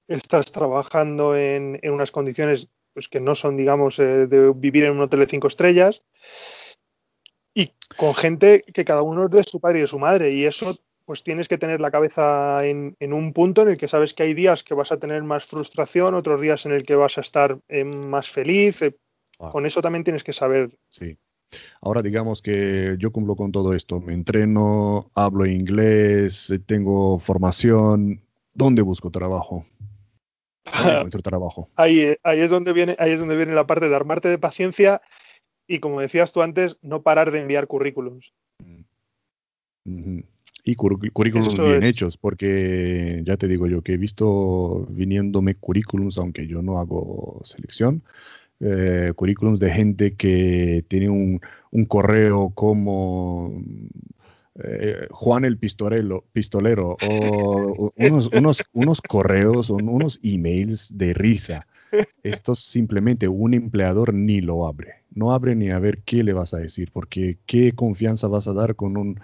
estás 0.08 0.52
trabajando 0.52 1.36
en, 1.36 1.78
en, 1.82 1.92
unas 1.92 2.12
condiciones 2.12 2.68
pues 2.94 3.08
que 3.08 3.20
no 3.20 3.34
son, 3.34 3.56
digamos, 3.56 3.98
eh, 3.98 4.26
de 4.26 4.52
vivir 4.54 4.84
en 4.84 4.92
un 4.92 5.00
hotel 5.00 5.20
de 5.20 5.26
cinco 5.26 5.48
estrellas 5.48 6.02
y 7.54 7.72
con 7.96 8.14
gente 8.14 8.64
que 8.72 8.84
cada 8.84 9.02
uno 9.02 9.24
es 9.26 9.30
de 9.30 9.42
su 9.42 9.60
padre 9.60 9.78
y 9.78 9.82
de 9.82 9.86
su 9.86 9.98
madre 9.98 10.32
y 10.32 10.44
eso 10.44 10.78
pues 11.04 11.24
tienes 11.24 11.48
que 11.48 11.58
tener 11.58 11.80
la 11.80 11.90
cabeza 11.90 12.64
en, 12.64 12.96
un 13.00 13.32
punto 13.32 13.62
en 13.62 13.70
el 13.70 13.76
que 13.76 13.88
sabes 13.88 14.14
que 14.14 14.22
hay 14.22 14.34
días 14.34 14.62
que 14.62 14.74
vas 14.74 14.92
a 14.92 14.98
tener 14.98 15.22
más 15.24 15.46
frustración, 15.46 16.14
otros 16.14 16.40
días 16.40 16.64
en 16.64 16.72
el 16.72 16.84
que 16.84 16.94
vas 16.94 17.18
a 17.18 17.22
estar 17.22 17.58
eh, 17.68 17.84
más 17.84 18.28
feliz. 18.28 18.82
Eh, 18.82 18.96
ah. 19.40 19.48
Con 19.50 19.66
eso 19.66 19.82
también 19.82 20.04
tienes 20.04 20.24
que 20.24 20.32
saber. 20.32 20.70
Sí. 20.88 21.16
Ahora 21.82 22.00
digamos 22.02 22.40
que 22.40 22.96
yo 22.98 23.10
cumplo 23.10 23.36
con 23.36 23.52
todo 23.52 23.74
esto. 23.74 24.00
Me 24.00 24.14
entreno, 24.14 25.10
hablo 25.14 25.44
inglés, 25.44 26.54
tengo 26.66 27.18
formación. 27.18 28.22
¿Dónde 28.54 28.82
busco 28.82 29.10
trabajo? 29.10 29.66
trabajo. 31.22 31.68
Ahí, 31.76 32.14
ahí, 32.22 32.40
es 32.40 32.50
donde 32.50 32.72
viene, 32.72 32.96
ahí 32.98 33.12
es 33.12 33.20
donde 33.20 33.36
viene 33.36 33.54
la 33.54 33.66
parte 33.66 33.88
de 33.88 33.96
armarte 33.96 34.28
de 34.28 34.38
paciencia 34.38 35.02
y, 35.66 35.78
como 35.78 36.00
decías 36.00 36.32
tú 36.32 36.42
antes, 36.42 36.76
no 36.82 37.02
parar 37.02 37.30
de 37.30 37.40
enviar 37.40 37.66
currículums. 37.66 38.32
Y 40.64 40.74
currículums 40.74 41.54
bien 41.54 41.82
hechos, 41.82 42.16
porque 42.16 43.22
ya 43.24 43.36
te 43.36 43.48
digo 43.48 43.66
yo 43.66 43.82
que 43.82 43.94
he 43.94 43.96
visto 43.96 44.86
viniéndome 44.90 45.56
currículums, 45.56 46.18
aunque 46.18 46.46
yo 46.46 46.62
no 46.62 46.78
hago 46.78 47.40
selección, 47.42 48.02
eh, 48.60 49.12
currículums 49.16 49.58
de 49.58 49.70
gente 49.72 50.14
que 50.14 50.84
tiene 50.86 51.10
un, 51.10 51.40
un 51.72 51.84
correo 51.84 52.52
como 52.54 53.52
eh, 54.62 55.06
Juan 55.10 55.44
el 55.44 55.58
pistolero, 55.58 56.24
pistolero 56.32 56.96
o 57.08 57.90
unos, 57.96 58.30
unos, 58.32 58.62
unos 58.72 59.00
correos, 59.00 59.70
unos 59.70 60.20
emails 60.22 60.96
de 60.96 61.14
risa. 61.14 61.66
Esto 62.22 62.54
simplemente 62.54 63.28
un 63.28 63.54
empleador 63.54 64.14
ni 64.14 64.40
lo 64.40 64.66
abre. 64.66 65.02
No 65.14 65.32
abre 65.32 65.54
ni 65.54 65.70
a 65.70 65.78
ver 65.78 65.98
qué 66.04 66.22
le 66.22 66.32
vas 66.32 66.54
a 66.54 66.58
decir, 66.58 66.90
porque 66.92 67.38
qué 67.44 67.72
confianza 67.72 68.28
vas 68.28 68.48
a 68.48 68.54
dar 68.54 68.76
con 68.76 68.96
un, 68.96 69.20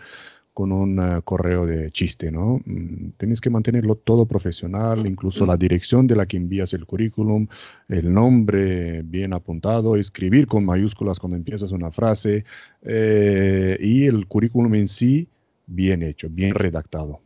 con 0.58 0.72
un 0.72 0.98
uh, 0.98 1.22
correo 1.22 1.66
de 1.66 1.92
chiste, 1.92 2.32
¿no? 2.32 2.60
Mm, 2.64 3.10
tienes 3.16 3.40
que 3.40 3.48
mantenerlo 3.48 3.94
todo 3.94 4.26
profesional, 4.26 5.06
incluso 5.06 5.46
la 5.46 5.56
dirección 5.56 6.08
de 6.08 6.16
la 6.16 6.26
que 6.26 6.36
envías 6.36 6.72
el 6.72 6.84
currículum, 6.84 7.46
el 7.88 8.12
nombre 8.12 9.02
bien 9.02 9.34
apuntado, 9.34 9.94
escribir 9.94 10.48
con 10.48 10.64
mayúsculas 10.64 11.20
cuando 11.20 11.36
empiezas 11.36 11.70
una 11.70 11.92
frase 11.92 12.44
eh, 12.82 13.78
y 13.80 14.06
el 14.06 14.26
currículum 14.26 14.74
en 14.74 14.88
sí 14.88 15.28
bien 15.68 16.02
hecho, 16.02 16.26
bien 16.28 16.52
redactado. 16.56 17.20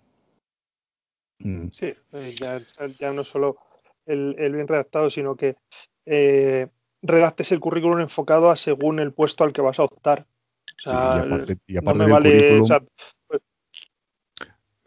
Mm. 1.38 1.68
Sí, 1.70 1.90
eh, 2.12 2.34
ya, 2.38 3.12
no 3.14 3.24
solo 3.24 3.56
el, 4.04 4.34
bien 4.36 4.68
redactado, 4.68 5.08
sino 5.08 5.36
que 5.36 5.56
eh, 6.04 6.66
redactes 7.00 7.50
el 7.52 7.60
currículum 7.60 8.00
enfocado 8.00 8.50
a 8.50 8.56
según 8.56 9.00
el 9.00 9.14
puesto 9.14 9.44
al 9.44 9.54
que 9.54 9.62
vas 9.62 9.78
a 9.78 9.84
optar. 9.84 10.26
O 10.76 10.82
sea, 10.82 11.24
y 11.66 11.76
aparte, 11.76 11.98
no 11.98 12.06
me 12.06 12.12
vale, 12.12 12.60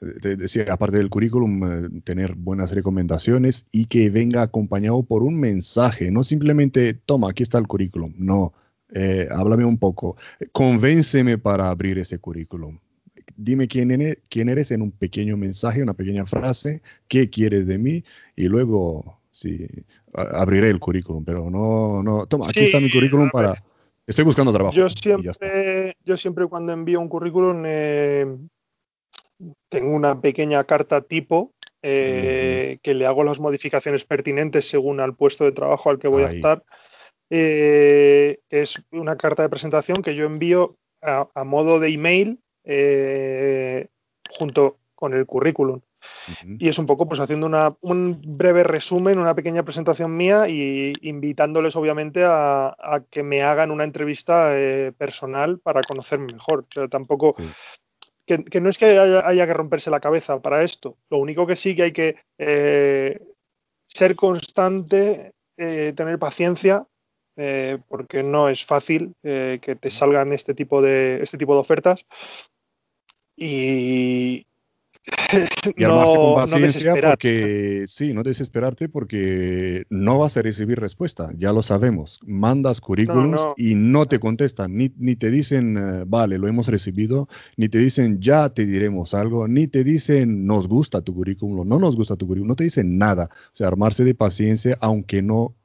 decía, 0.02 0.66
aparte 0.70 0.98
del 0.98 1.10
currículum, 1.10 1.64
eh, 1.64 2.02
tener 2.04 2.36
buenas 2.36 2.72
recomendaciones 2.72 3.66
y 3.72 3.86
que 3.86 4.10
venga 4.10 4.42
acompañado 4.42 5.04
por 5.04 5.24
un 5.24 5.40
mensaje, 5.40 6.12
no 6.12 6.24
simplemente, 6.24 6.94
toma, 6.94 7.30
aquí 7.30 7.44
está 7.44 7.58
el 7.58 7.68
currículum, 7.68 8.14
no, 8.18 8.54
eh, 8.94 9.28
háblame 9.32 9.66
un 9.66 9.78
poco, 9.78 10.18
convénceme 10.52 11.38
para 11.38 11.70
abrir 11.70 12.00
ese 12.00 12.20
currículum. 12.20 12.80
Dime 13.38 13.68
quién 13.68 13.92
eres, 13.92 14.20
quién 14.30 14.50
eres 14.50 14.72
en 14.72 14.82
un 14.82 14.92
pequeño 14.92 15.36
mensaje, 15.36 15.82
una 15.82 15.94
pequeña 15.94 16.26
frase, 16.26 16.82
qué 17.08 17.30
quieres 17.30 17.66
de 17.66 17.78
mí 17.78 18.04
y 18.36 18.44
luego 18.44 19.20
sí, 19.32 19.68
abriré 20.14 20.70
el 20.70 20.80
currículum, 20.80 21.26
pero 21.26 21.50
no, 21.50 22.04
no, 22.04 22.26
toma, 22.28 22.46
aquí 22.48 22.62
está 22.62 22.80
mi 22.80 22.90
currículum 22.90 23.30
para... 23.32 23.64
Estoy 24.08 24.24
buscando 24.24 24.54
trabajo. 24.54 24.76
Yo 24.76 24.88
siempre, 24.88 25.98
yo 26.06 26.16
siempre 26.16 26.46
cuando 26.46 26.72
envío 26.72 27.02
un 27.02 27.10
currículum 27.10 27.64
eh, 27.66 28.38
tengo 29.70 29.92
una 29.92 30.22
pequeña 30.22 30.64
carta 30.64 31.02
tipo 31.02 31.52
eh, 31.88 32.80
que 32.82 32.96
le 32.96 33.06
hago 33.06 33.24
las 33.24 33.40
modificaciones 33.40 34.06
pertinentes 34.06 34.68
según 34.68 35.00
al 35.00 35.16
puesto 35.16 35.44
de 35.44 35.52
trabajo 35.52 35.90
al 35.90 36.00
que 36.00 36.08
voy 36.08 36.24
a 36.24 36.28
estar. 36.28 36.64
Eh, 37.30 38.40
es 38.50 38.84
una 38.92 39.18
carta 39.18 39.44
de 39.44 39.50
presentación 39.50 40.02
que 40.02 40.16
yo 40.16 40.26
envío 40.26 40.78
a, 41.02 41.44
modo 41.44 41.80
de 41.80 41.90
email 41.90 42.40
eh, 42.64 43.88
junto 44.30 44.80
con 44.96 45.14
el 45.14 45.28
currículum. 45.28 45.82
Y 46.60 46.70
es 46.70 46.80
un 46.80 46.88
poco 46.88 47.08
pues 47.08 47.20
haciendo 47.20 47.48
un 47.82 48.22
breve 48.24 48.64
resumen, 48.64 49.20
una 49.20 49.36
pequeña 49.36 49.64
presentación 49.64 50.16
mía 50.16 50.48
y 50.48 50.94
invitándoles 51.02 51.76
obviamente 51.76 52.24
a, 52.26 53.04
que 53.12 53.22
me 53.22 53.44
hagan 53.44 53.70
una 53.70 53.84
entrevista 53.84 54.52
personal 54.98 55.60
para 55.60 55.82
conocerme 55.82 56.34
mejor. 56.34 56.66
O 56.78 56.90
tampoco, 56.90 57.36
que, 58.26 58.62
no 58.62 58.70
es 58.70 58.78
que 58.78 58.98
haya, 58.98 59.48
que 59.48 59.54
romperse 59.54 59.90
la 59.90 60.00
cabeza 60.00 60.42
para 60.42 60.64
esto. 60.64 60.98
Lo 61.10 61.18
único 61.18 61.46
que 61.46 61.56
sí 61.56 61.76
que 61.76 61.84
hay 61.84 61.92
que 61.92 62.16
eh, 62.38 63.20
ser 63.88 64.16
constante, 64.16 65.34
eh, 65.58 65.94
tener 65.96 66.20
paciencia, 66.20 66.88
eh, 67.38 67.78
porque 67.88 68.24
no 68.24 68.50
es 68.50 68.66
fácil 68.66 69.14
que 69.22 69.78
te 69.80 69.90
salgan 69.90 70.34
este 70.34 70.54
tipo 70.54 70.82
de, 70.82 71.22
este 71.22 71.38
tipo 71.38 71.54
de 71.54 71.60
ofertas. 71.60 72.06
Y, 73.38 74.46
y 75.78 75.84
armarse 75.84 76.16
con 76.16 76.36
paciencia 76.36 76.96
porque 77.02 77.86
sí, 77.88 78.14
no 78.14 78.24
desesperarte 78.24 78.90
porque 78.90 79.86
no 79.90 80.18
vas 80.18 80.38
a 80.38 80.42
recibir 80.42 80.80
respuesta, 80.80 81.30
ya 81.38 81.54
lo 81.54 81.62
sabemos. 81.62 82.20
Mandas 82.26 82.82
currículums 82.82 83.42
y 83.58 83.76
no 83.76 84.08
te 84.08 84.20
contestan, 84.20 84.76
ni, 84.76 84.92
ni 84.98 85.16
te 85.16 85.30
dicen, 85.30 85.78
eh, 85.78 86.04
vale, 86.08 86.38
lo 86.38 86.48
hemos 86.48 86.68
recibido, 86.68 87.28
ni 87.58 87.70
te 87.70 87.78
dicen, 87.78 88.20
ya 88.20 88.50
te 88.50 88.66
diremos 88.66 89.14
algo, 89.14 89.48
ni 89.48 89.68
te 89.68 89.84
dicen, 89.84 90.46
nos 90.46 90.68
gusta 90.68 91.02
tu 91.02 91.14
currículum, 91.14 91.68
no 91.68 91.80
nos 91.80 91.96
gusta 91.96 92.16
tu 92.16 92.28
currículum, 92.28 92.50
no 92.50 92.56
te 92.56 92.64
dicen 92.64 92.98
nada. 92.98 93.30
O 93.32 93.56
sea, 93.56 93.68
armarse 93.68 94.04
de 94.04 94.16
paciencia 94.16 94.78
aunque 94.82 95.22
no, 95.22 95.56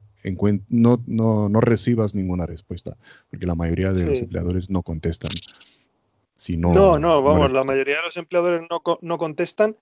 no, 0.69 1.03
no, 1.07 1.49
no 1.49 1.61
recibas 1.61 2.13
ninguna 2.15 2.45
respuesta, 2.45 2.97
porque 3.29 3.45
la 3.45 3.55
mayoría 3.55 3.91
de 3.91 4.05
los 4.05 4.19
empleadores 4.19 4.69
no 4.69 4.83
contestan 4.83 5.31
no, 6.49 6.99
no, 6.99 7.21
vamos, 7.21 7.51
la 7.51 7.63
mayoría 7.63 7.97
de 7.97 8.03
los 8.03 8.17
empleadores 8.17 8.61
no, 9.01 9.17
contestan 9.17 9.77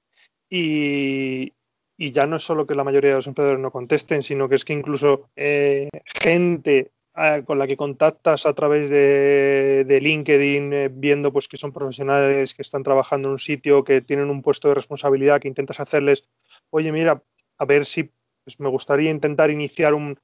y, 0.50 1.54
ya 1.98 2.28
no 2.28 2.38
es 2.38 2.44
solo 2.44 2.66
que 2.66 2.76
la 2.76 2.84
mayoría 2.84 3.12
de 3.12 3.18
los 3.18 3.28
empleadores 3.28 3.62
no 3.62 3.72
contesten, 3.72 4.22
sino 4.22 4.50
que 4.50 4.56
es 4.56 4.66
que 4.66 4.74
incluso 4.74 5.30
eh, 5.36 5.90
gente 6.22 6.92
ah, 7.14 7.42
con 7.46 7.60
la 7.60 7.68
que 7.68 7.76
contactas 7.76 8.46
a 8.46 8.54
través 8.54 8.90
de, 8.90 10.00
LinkedIn, 10.02 10.74
eh, 10.74 10.90
viendo 10.92 11.32
pues 11.32 11.48
que 11.48 11.58
son 11.58 11.72
profesionales 11.72 12.54
que 12.54 12.62
están 12.62 12.84
trabajando 12.84 13.28
en 13.28 13.34
un 13.34 13.40
sitio, 13.40 13.84
que 13.84 14.02
tienen 14.02 14.30
un 14.30 14.42
puesto 14.42 14.70
de 14.70 14.76
responsabilidad, 14.76 15.42
que 15.42 15.48
intentas 15.48 15.80
hacerles, 15.80 16.26
oye, 16.70 16.92
mira, 16.92 17.22
a 17.58 17.66
ver 17.66 17.86
si 17.86 18.12
pues, 18.44 18.60
me 18.60 18.70
gustaría 18.70 19.12
intentar 19.12 19.52
iniciar 19.52 19.94
un, 19.94 20.20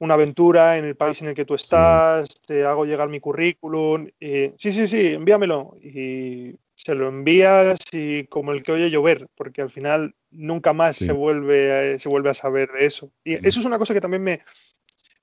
una 0.00 0.14
aventura 0.14 0.78
en 0.78 0.86
el 0.86 0.96
país 0.96 1.20
en 1.22 1.28
el 1.28 1.34
que 1.34 1.44
tú 1.44 1.54
estás, 1.54 2.28
te 2.46 2.64
hago 2.64 2.86
llegar 2.86 3.08
mi 3.08 3.20
currículum. 3.20 4.08
sí, 4.18 4.72
sí, 4.72 4.86
sí, 4.86 5.12
envíamelo. 5.12 5.76
Y 5.80 6.56
se 6.74 6.94
lo 6.94 7.08
envías 7.08 7.78
y 7.92 8.24
como 8.24 8.52
el 8.52 8.62
que 8.62 8.72
oye 8.72 8.90
llover, 8.90 9.28
porque 9.36 9.60
al 9.60 9.68
final 9.68 10.14
nunca 10.30 10.72
más 10.72 10.96
se, 10.96 11.12
vuelve, 11.12 11.98
se 11.98 12.08
vuelve 12.08 12.30
a 12.30 12.34
saber 12.34 12.70
de 12.72 12.86
eso. 12.86 13.12
Y 13.22 13.34
eso 13.46 13.60
es 13.60 13.66
una 13.66 13.78
cosa 13.78 13.92
que 13.92 14.00
también 14.00 14.22
me, 14.22 14.40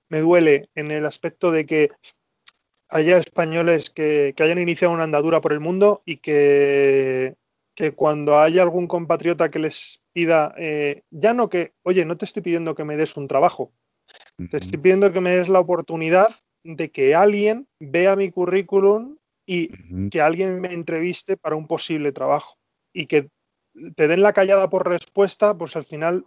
me 0.09 0.19
duele 0.19 0.69
en 0.75 0.91
el 0.91 1.07
aspecto 1.07 1.51
de 1.51 1.65
que 1.65 1.91
haya 2.89 3.17
españoles 3.17 3.89
que, 3.89 4.36
hayan 4.38 4.59
iniciado 4.59 4.93
una 4.93 5.03
andadura 5.03 5.41
por 5.41 5.53
el 5.53 5.59
mundo 5.59 6.03
y 6.05 6.17
que, 6.17 7.36
que 7.73 7.93
cuando 7.93 8.39
haya 8.39 8.61
algún 8.61 8.86
compatriota 8.86 9.49
que 9.49 9.59
les 9.59 10.01
pida, 10.13 10.53
eh, 10.57 11.01
ya 11.09 11.34
no 11.34 11.49
que, 11.49 11.73
oye, 11.82 12.05
no 12.05 12.15
te 12.17 12.25
estoy 12.25 12.43
pidiendo 12.43 12.75
que 12.75 12.86
me 12.86 12.97
des 12.97 13.17
un 13.17 13.28
trabajo, 13.28 13.73
te 14.50 14.58
estoy 14.58 14.80
pidiendo 14.80 15.12
que 15.12 15.22
me 15.22 15.32
des 15.32 15.50
la 15.50 15.60
oportunidad 15.60 16.30
de 16.64 16.92
que 16.92 17.16
alguien 17.16 17.68
vea 17.80 18.16
mi 18.16 18.30
currículum 18.30 19.18
y 19.46 20.10
que 20.10 20.22
alguien 20.22 20.60
me 20.60 20.74
entreviste 20.74 21.38
para 21.38 21.56
un 21.56 21.68
posible 21.68 22.12
trabajo. 22.12 22.56
Y 22.94 23.06
que 23.06 23.30
te 23.96 24.08
den 24.08 24.22
la 24.22 24.34
callada 24.34 24.70
por 24.70 24.88
respuesta, 24.88 25.58
pues 25.58 25.76
al 25.76 25.86
final 25.86 26.26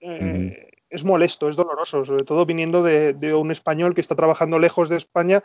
eh, 0.00 0.70
es 0.88 1.04
molesto, 1.04 1.48
es 1.48 1.56
doloroso, 1.56 2.04
sobre 2.04 2.24
todo 2.24 2.46
viniendo 2.46 2.82
de, 2.82 3.34
un 3.34 3.50
español 3.50 3.94
que 3.94 4.00
está 4.00 4.14
trabajando 4.14 4.58
lejos 4.58 4.88
de 4.88 4.96
España 4.96 5.44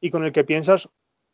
y 0.00 0.10
con 0.10 0.24
el 0.24 0.32
que 0.32 0.44
piensas, 0.44 0.88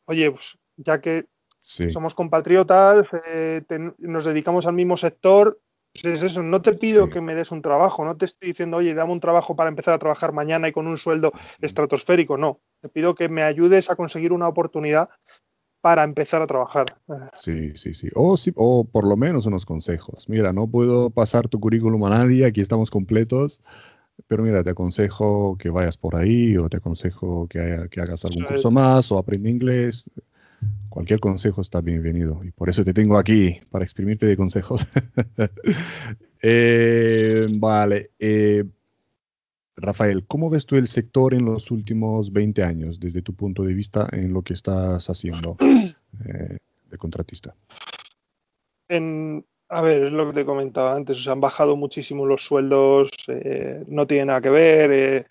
oye, 0.07 0.31
pues 0.31 0.59
ya 0.77 1.01
que 1.01 1.27
somos 1.61 2.14
compatriotas, 2.14 3.07
eh, 3.27 3.62
nos 3.99 4.25
dedicamos 4.25 4.66
al 4.66 4.75
mismo 4.75 4.97
sector, 4.97 5.61
es 6.05 6.22
eso, 6.22 6.42
no 6.42 6.62
te 6.62 6.72
pido 6.72 7.09
que 7.09 7.20
me 7.20 7.34
des 7.34 7.53
un 7.53 7.62
trabajo, 7.62 8.05
no 8.05 8.16
te 8.16 8.24
estoy 8.24 8.49
diciendo, 8.49 8.78
oye, 8.78 8.94
dame 8.94 9.12
un 9.12 9.20
trabajo 9.20 9.57
para 9.57 9.70
empezar 9.70 9.94
a 9.94 9.99
trabajar 9.99 10.32
mañana 10.32 10.68
y 10.68 10.72
con 10.72 10.86
un 10.86 10.96
sueldo 10.96 11.32
estratosférico, 11.61 12.36
no, 12.36 12.61
te 12.80 12.88
pido 12.88 13.14
que 13.14 13.28
me 13.28 13.42
ayudes 13.42 13.90
a 13.90 13.96
conseguir 13.96 14.32
una 14.32 14.49
oportunidad 14.49 15.09
para 15.80 16.05
empezar 16.05 16.42
a 16.42 16.46
trabajar. 16.46 16.96
Sí, 17.34 17.76
sí, 17.76 17.94
sí. 17.94 18.09
O, 18.14 18.36
sí, 18.36 18.53
o 18.57 18.84
por 18.84 19.07
lo 19.07 19.16
menos 19.16 19.46
unos 19.46 19.64
consejos. 19.64 20.28
Mira, 20.28 20.53
no 20.53 20.66
puedo 20.66 21.11
pasar 21.11 21.49
tu 21.49 21.61
currículum 21.61 22.05
a 22.05 22.11
nadie, 22.11 22.44
aquí 22.44 22.61
estamos 22.61 22.90
completos, 22.90 23.61
pero 24.26 24.42
mira, 24.42 24.64
te 24.64 24.70
aconsejo 24.70 25.57
que 25.59 25.70
vayas 25.70 25.96
por 25.96 26.16
ahí 26.16 26.57
o 26.57 26.68
te 26.68 26.78
aconsejo 26.78 27.46
que, 27.49 27.61
hagas 27.61 28.24
algún 28.24 28.44
curso 28.44 28.70
más 28.70 29.12
o 29.12 29.18
aprende 29.18 29.51
inglés. 29.51 30.11
Cualquier 30.88 31.20
consejo 31.20 31.61
está 31.61 31.80
bienvenido 31.80 32.42
y 32.42 32.50
por 32.50 32.68
eso 32.68 32.82
te 32.82 32.94
tengo 32.94 33.18
aquí 33.18 33.61
para 33.70 33.84
exprimirte 33.84 34.26
de 34.26 34.36
consejos. 34.36 34.86
Eh, 36.40 37.46
vale. 37.59 38.11
Eh, 38.16 38.62
Rafael, 39.74 40.24
¿cómo 40.24 40.48
ves 40.48 40.66
tú 40.66 40.76
el 40.76 40.86
sector 40.86 41.34
en 41.34 41.44
los 41.44 41.72
últimos 41.72 42.32
20 42.32 42.62
años 42.62 43.00
desde 43.00 43.22
tu 43.22 43.34
punto 43.34 43.64
de 43.64 43.74
vista 43.74 44.09
en 44.12 44.32
lo 44.32 44.42
que 44.42 44.54
estás 44.54 45.11
haciendo 45.11 45.56
eh, 46.24 46.59
de 46.88 46.96
contratista? 46.96 47.56
En, 48.88 49.44
a 49.68 49.82
ver, 49.82 50.04
es 50.04 50.12
lo 50.12 50.28
que 50.28 50.34
te 50.34 50.44
comentaba 50.46 50.94
antes, 50.94 51.18
o 51.18 51.22
sea, 51.22 51.32
han 51.32 51.40
bajado 51.40 51.76
muchísimo 51.76 52.24
los 52.24 52.44
sueldos, 52.44 53.11
no 53.88 54.06
tiene 54.06 54.26
nada 54.26 54.40
que 54.40 54.50
ver. 54.50 55.26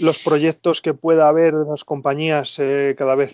Eh, 0.00 0.04
los 0.04 0.18
proyectos 0.18 0.80
que 0.80 0.94
pueda 0.94 1.28
haber 1.28 1.54
en 1.54 1.68
las 1.68 1.84
compañías 1.84 2.58
eh, 2.58 2.94
cada 2.96 3.14
vez 3.14 3.32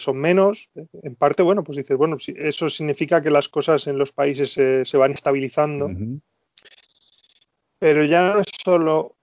son 0.00 0.16
menos. 0.16 0.70
En 1.02 1.14
parte, 1.16 1.42
bueno, 1.42 1.62
pues 1.64 1.76
dices, 1.76 1.96
bueno, 1.96 2.16
eso 2.36 2.68
significa 2.68 3.22
que 3.22 3.30
las 3.30 3.48
cosas 3.48 3.86
en 3.86 3.98
los 3.98 4.12
países 4.12 4.52
se 4.52 4.96
van 4.98 5.12
estabilizando. 5.12 5.90
Pero 7.78 8.04
ya 8.04 8.30
no 8.30 8.40
es 8.40 8.48
solo, 8.64 9.16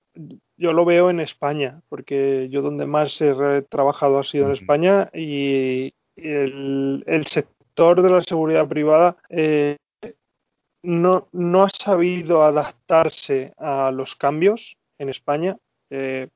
yo 0.57 0.73
lo 0.73 0.85
veo 0.85 1.09
en 1.09 1.19
España, 1.19 1.81
porque 1.89 2.47
yo 2.49 2.61
donde 2.61 2.85
más 2.85 3.19
he 3.21 3.63
trabajado 3.63 4.19
ha 4.19 4.23
sido 4.23 4.45
en 4.45 4.51
España 4.51 5.09
y 5.13 5.91
el, 6.15 7.03
el 7.05 7.25
sector 7.25 8.01
de 8.01 8.09
la 8.09 8.21
seguridad 8.21 8.67
privada 8.67 9.17
eh, 9.29 9.77
no, 10.81 11.27
no, 11.31 11.63
ha 11.63 11.69
sabido 11.69 12.43
adaptarse 12.43 13.53
a 13.57 13.91
los 13.91 14.15
cambios 14.15 14.77
en 14.97 15.09
España. 15.09 15.57
Eh, 15.95 16.27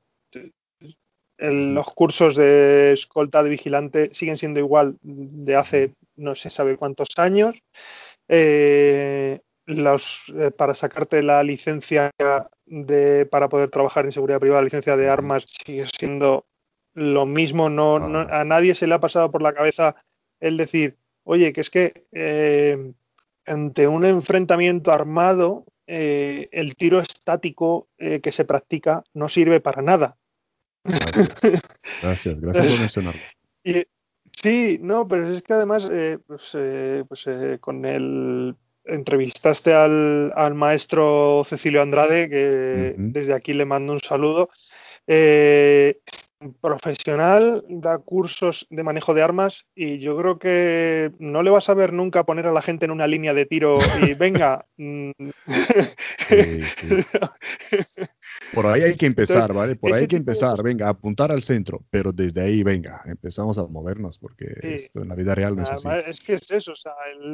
los 1.38 1.86
cursos 1.94 2.36
de 2.36 2.92
escolta 2.92 3.42
de 3.42 3.50
vigilante 3.50 4.10
siguen 4.12 4.36
siendo 4.36 4.60
igual 4.60 4.98
de 5.02 5.56
hace 5.56 5.94
no 6.16 6.34
se 6.34 6.50
sabe 6.50 6.76
cuántos 6.76 7.08
años. 7.16 7.62
Eh, 8.28 9.40
los, 9.66 10.32
para 10.56 10.74
sacarte 10.74 11.22
la 11.22 11.42
licencia 11.42 12.10
de, 12.66 13.26
para 13.26 13.48
poder 13.48 13.70
trabajar 13.70 14.04
en 14.04 14.12
seguridad 14.12 14.40
privada, 14.40 14.60
la 14.60 14.64
licencia 14.64 14.96
de 14.96 15.08
armas 15.08 15.44
sigue 15.46 15.86
siendo 15.86 16.44
lo 16.94 17.26
mismo. 17.26 17.70
No, 17.70 17.96
a 17.96 18.44
nadie 18.44 18.74
se 18.74 18.86
le 18.86 18.94
ha 18.94 19.00
pasado 19.00 19.30
por 19.30 19.42
la 19.42 19.52
cabeza 19.52 19.96
el 20.40 20.56
decir, 20.56 20.96
oye, 21.24 21.52
que 21.52 21.60
es 21.60 21.70
que 21.70 22.04
eh, 22.12 22.92
ante 23.46 23.86
un 23.86 24.04
enfrentamiento 24.04 24.92
armado, 24.92 25.64
eh, 25.92 26.48
el 26.52 26.76
tiro 26.76 27.00
estático 27.00 27.88
eh, 27.98 28.20
que 28.20 28.30
se 28.30 28.44
practica 28.44 29.02
no 29.12 29.28
sirve 29.28 29.60
para 29.60 29.82
nada. 29.82 30.16
Gracias, 30.84 32.40
gracias, 32.40 32.66
por 32.66 32.80
mencionarlo. 32.80 33.20
sí, 34.30 34.78
no, 34.80 35.08
pero 35.08 35.34
es 35.34 35.42
que 35.42 35.52
además, 35.52 35.90
pues, 36.26 36.56
pues 37.08 37.26
con 37.60 37.84
el 37.84 38.54
entrevistaste 38.84 39.74
al, 39.74 40.54
maestro 40.54 41.42
Cecilio 41.44 41.82
Andrade, 41.82 42.30
que 42.30 42.94
desde 42.96 43.34
aquí 43.34 43.52
le 43.52 43.64
mando 43.64 43.92
un 43.92 44.00
saludo. 44.00 44.48
Eh, 45.06 46.00
profesional, 46.60 47.64
da 47.68 47.98
cursos 47.98 48.66
de 48.70 48.82
manejo 48.82 49.12
de 49.12 49.22
armas 49.22 49.66
y 49.74 49.98
yo 49.98 50.16
creo 50.16 50.38
que 50.38 51.12
no 51.18 51.42
le 51.42 51.50
vas 51.50 51.68
a 51.68 51.74
ver 51.74 51.92
nunca 51.92 52.24
poner 52.24 52.46
a 52.46 52.52
la 52.52 52.62
gente 52.62 52.86
en 52.86 52.90
una 52.92 53.06
línea 53.06 53.34
de 53.34 53.46
tiro 53.46 53.78
y 54.06 54.14
venga. 54.14 54.64
Mm. 54.76 55.10
Por 58.54 58.66
ahí 58.66 58.82
hay 58.82 58.96
que 58.96 59.06
empezar, 59.06 59.52
¿vale? 59.52 59.76
Por 59.76 59.92
ahí 59.92 60.02
hay 60.02 60.08
que 60.08 60.16
empezar, 60.16 60.62
venga, 60.62 60.88
apuntar 60.88 61.30
al 61.30 61.42
centro, 61.42 61.84
pero 61.90 62.12
desde 62.12 62.40
ahí, 62.40 62.62
venga, 62.62 63.02
empezamos 63.04 63.58
a 63.58 63.66
movernos 63.66 64.18
porque 64.18 64.46
esto 64.62 65.02
en 65.02 65.08
la 65.08 65.14
vida 65.14 65.34
real 65.34 65.56
no 65.56 65.62
es 65.62 65.70
así. 65.70 65.88
Es 66.06 66.20
que 66.20 66.34
es 66.34 66.50
eso, 66.50 66.72
o 66.72 66.76
sea, 66.76 66.92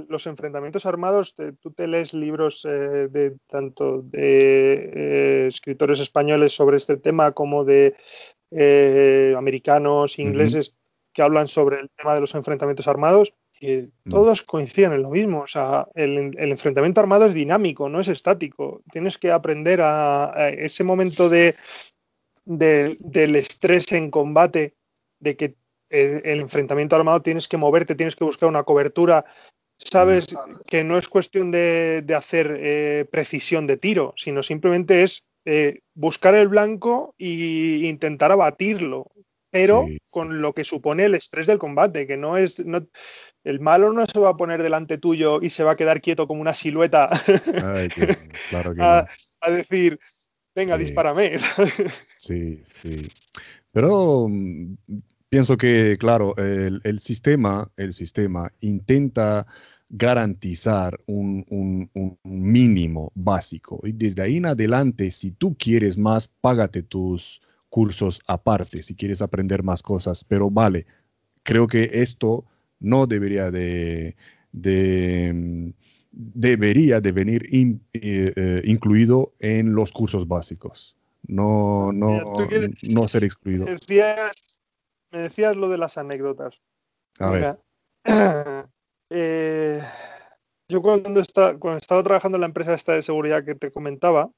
los 0.08 0.26
enfrentamientos 0.26 0.84
armados, 0.84 1.34
tú 1.34 1.70
te 1.70 1.86
lees 1.86 2.12
libros 2.12 2.64
eh, 2.64 3.08
de 3.08 3.36
tanto 3.46 4.02
de 4.02 4.92
eh, 4.94 5.46
escritores 5.48 6.00
españoles 6.00 6.52
sobre 6.52 6.76
este 6.76 6.96
tema 6.96 7.32
como 7.32 7.64
de 7.64 7.94
eh, 8.50 9.34
americanos, 9.36 10.18
ingleses, 10.18 10.74
que 11.12 11.22
hablan 11.22 11.48
sobre 11.48 11.80
el 11.80 11.90
tema 11.90 12.14
de 12.14 12.20
los 12.20 12.34
enfrentamientos 12.34 12.88
armados, 12.88 13.34
y 13.60 13.88
mm. 14.04 14.10
todos 14.10 14.42
coinciden 14.42 14.92
en 14.92 15.02
lo 15.02 15.10
mismo. 15.10 15.40
O 15.40 15.46
sea, 15.46 15.88
el, 15.94 16.36
enfrentamiento 16.38 17.00
armado 17.00 17.24
es 17.24 17.34
dinámico, 17.34 17.88
no 17.88 18.00
es 18.00 18.08
estático. 18.08 18.82
Tienes 18.90 19.18
que 19.18 19.30
aprender 19.30 19.80
a, 19.82 20.50
ese 20.50 20.84
momento 20.84 21.28
de, 21.28 21.56
del 22.44 23.36
estrés 23.36 23.92
en 23.92 24.10
combate, 24.10 24.74
de 25.18 25.36
que 25.36 25.54
el, 25.88 26.40
enfrentamiento 26.40 26.96
armado 26.96 27.22
tienes 27.22 27.48
que 27.48 27.56
moverte, 27.56 27.94
tienes 27.94 28.16
que 28.16 28.24
buscar 28.24 28.48
una 28.48 28.64
cobertura. 28.64 29.24
Sabes 29.78 30.32
mm. 30.32 30.56
que 30.68 30.84
no 30.84 30.98
es 30.98 31.08
cuestión 31.08 31.50
de, 31.50 32.04
hacer 32.14 32.58
eh, 32.60 33.06
precisión 33.10 33.66
de 33.66 33.76
tiro, 33.76 34.12
sino 34.16 34.42
simplemente 34.42 35.02
es 35.02 35.24
eh, 35.48 35.78
buscar 35.94 36.34
el 36.34 36.48
blanco 36.48 37.14
e 37.18 37.82
intentar 37.84 38.32
abatirlo, 38.32 39.12
pero 39.48 39.86
con 40.10 40.42
lo 40.42 40.52
que 40.52 40.64
supone 40.64 41.04
el 41.04 41.14
estrés 41.14 41.46
del 41.46 41.58
combate, 41.58 42.08
que 42.08 42.16
no 42.16 42.36
es... 42.36 42.58
el 43.44 43.60
malo 43.60 43.92
no 43.92 44.04
se 44.06 44.18
va 44.18 44.30
a 44.30 44.36
poner 44.36 44.64
delante 44.64 44.98
tuyo 44.98 45.40
y 45.40 45.50
se 45.50 45.62
va 45.62 45.72
a 45.72 45.76
quedar 45.76 46.00
quieto 46.00 46.26
como 46.26 46.40
una 46.40 46.52
silueta 46.52 47.08
a, 48.80 49.50
decir, 49.52 50.00
venga, 50.52 50.76
dispárame. 50.76 51.38
sí, 52.18 52.64
sí. 52.74 52.96
Pero 53.70 54.26
mm, 54.28 54.74
pienso 55.28 55.56
que, 55.56 55.96
claro, 55.96 56.36
el, 56.38 56.80
el, 56.82 56.98
sistema, 56.98 57.70
el 57.76 57.92
sistema 57.92 58.52
intenta 58.58 59.46
garantizar 59.88 61.00
un, 61.06 61.44
mínimo 62.24 63.12
básico. 63.14 63.80
Y 63.84 63.92
desde 63.92 64.22
ahí 64.22 64.36
en 64.36 64.46
adelante, 64.46 65.10
si 65.10 65.30
tú 65.30 65.56
quieres 65.58 65.96
más, 65.98 66.28
págate 66.28 66.82
tus 66.82 67.40
cursos 67.68 68.20
aparte, 68.26 68.82
si 68.82 68.94
quieres 68.94 69.22
aprender 69.22 69.62
más 69.62 69.82
cosas. 69.82 70.24
Pero 70.24 70.50
vale, 70.50 70.86
creo 71.42 71.66
que 71.66 71.90
esto 71.92 72.44
no 72.80 73.06
debería 73.06 73.50
de, 73.50 74.16
debería 76.12 77.00
de 77.00 77.12
venir 77.12 77.48
eh, 77.52 77.78
eh, 77.92 78.62
incluido 78.64 79.34
en 79.38 79.74
los 79.74 79.92
cursos 79.92 80.26
básicos. 80.26 80.96
No, 81.28 81.92
no, 81.92 82.36
no 82.82 83.08
ser 83.08 83.24
excluido. 83.24 83.66
Me 85.12 85.20
decías, 85.20 85.56
lo 85.56 85.68
de 85.68 85.78
las 85.78 85.98
anécdotas. 85.98 86.60
A 87.18 87.30
ver. 87.30 87.58
Eh, 89.10 89.80
yo 90.68 90.82
cuando, 90.82 91.20
estaba 91.20 92.02
trabajando 92.02 92.36
en 92.36 92.40
la 92.40 92.46
empresa 92.46 92.74
esta 92.74 92.94
de 92.94 93.02
seguridad 93.02 93.44
que 93.44 93.54
te 93.54 93.70
comentaba, 93.70 94.30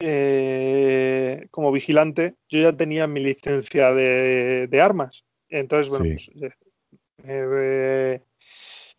eh, 0.00 1.46
como 1.50 1.72
vigilante, 1.72 2.34
yo 2.48 2.60
ya 2.60 2.76
tenía 2.76 3.06
mi 3.06 3.20
licencia 3.20 3.92
de, 3.92 4.80
armas. 4.82 5.24
Entonces, 5.48 5.88
bueno, 5.88 6.14
pues, 6.14 6.30
eh, 6.40 6.50
Eh, 7.24 8.20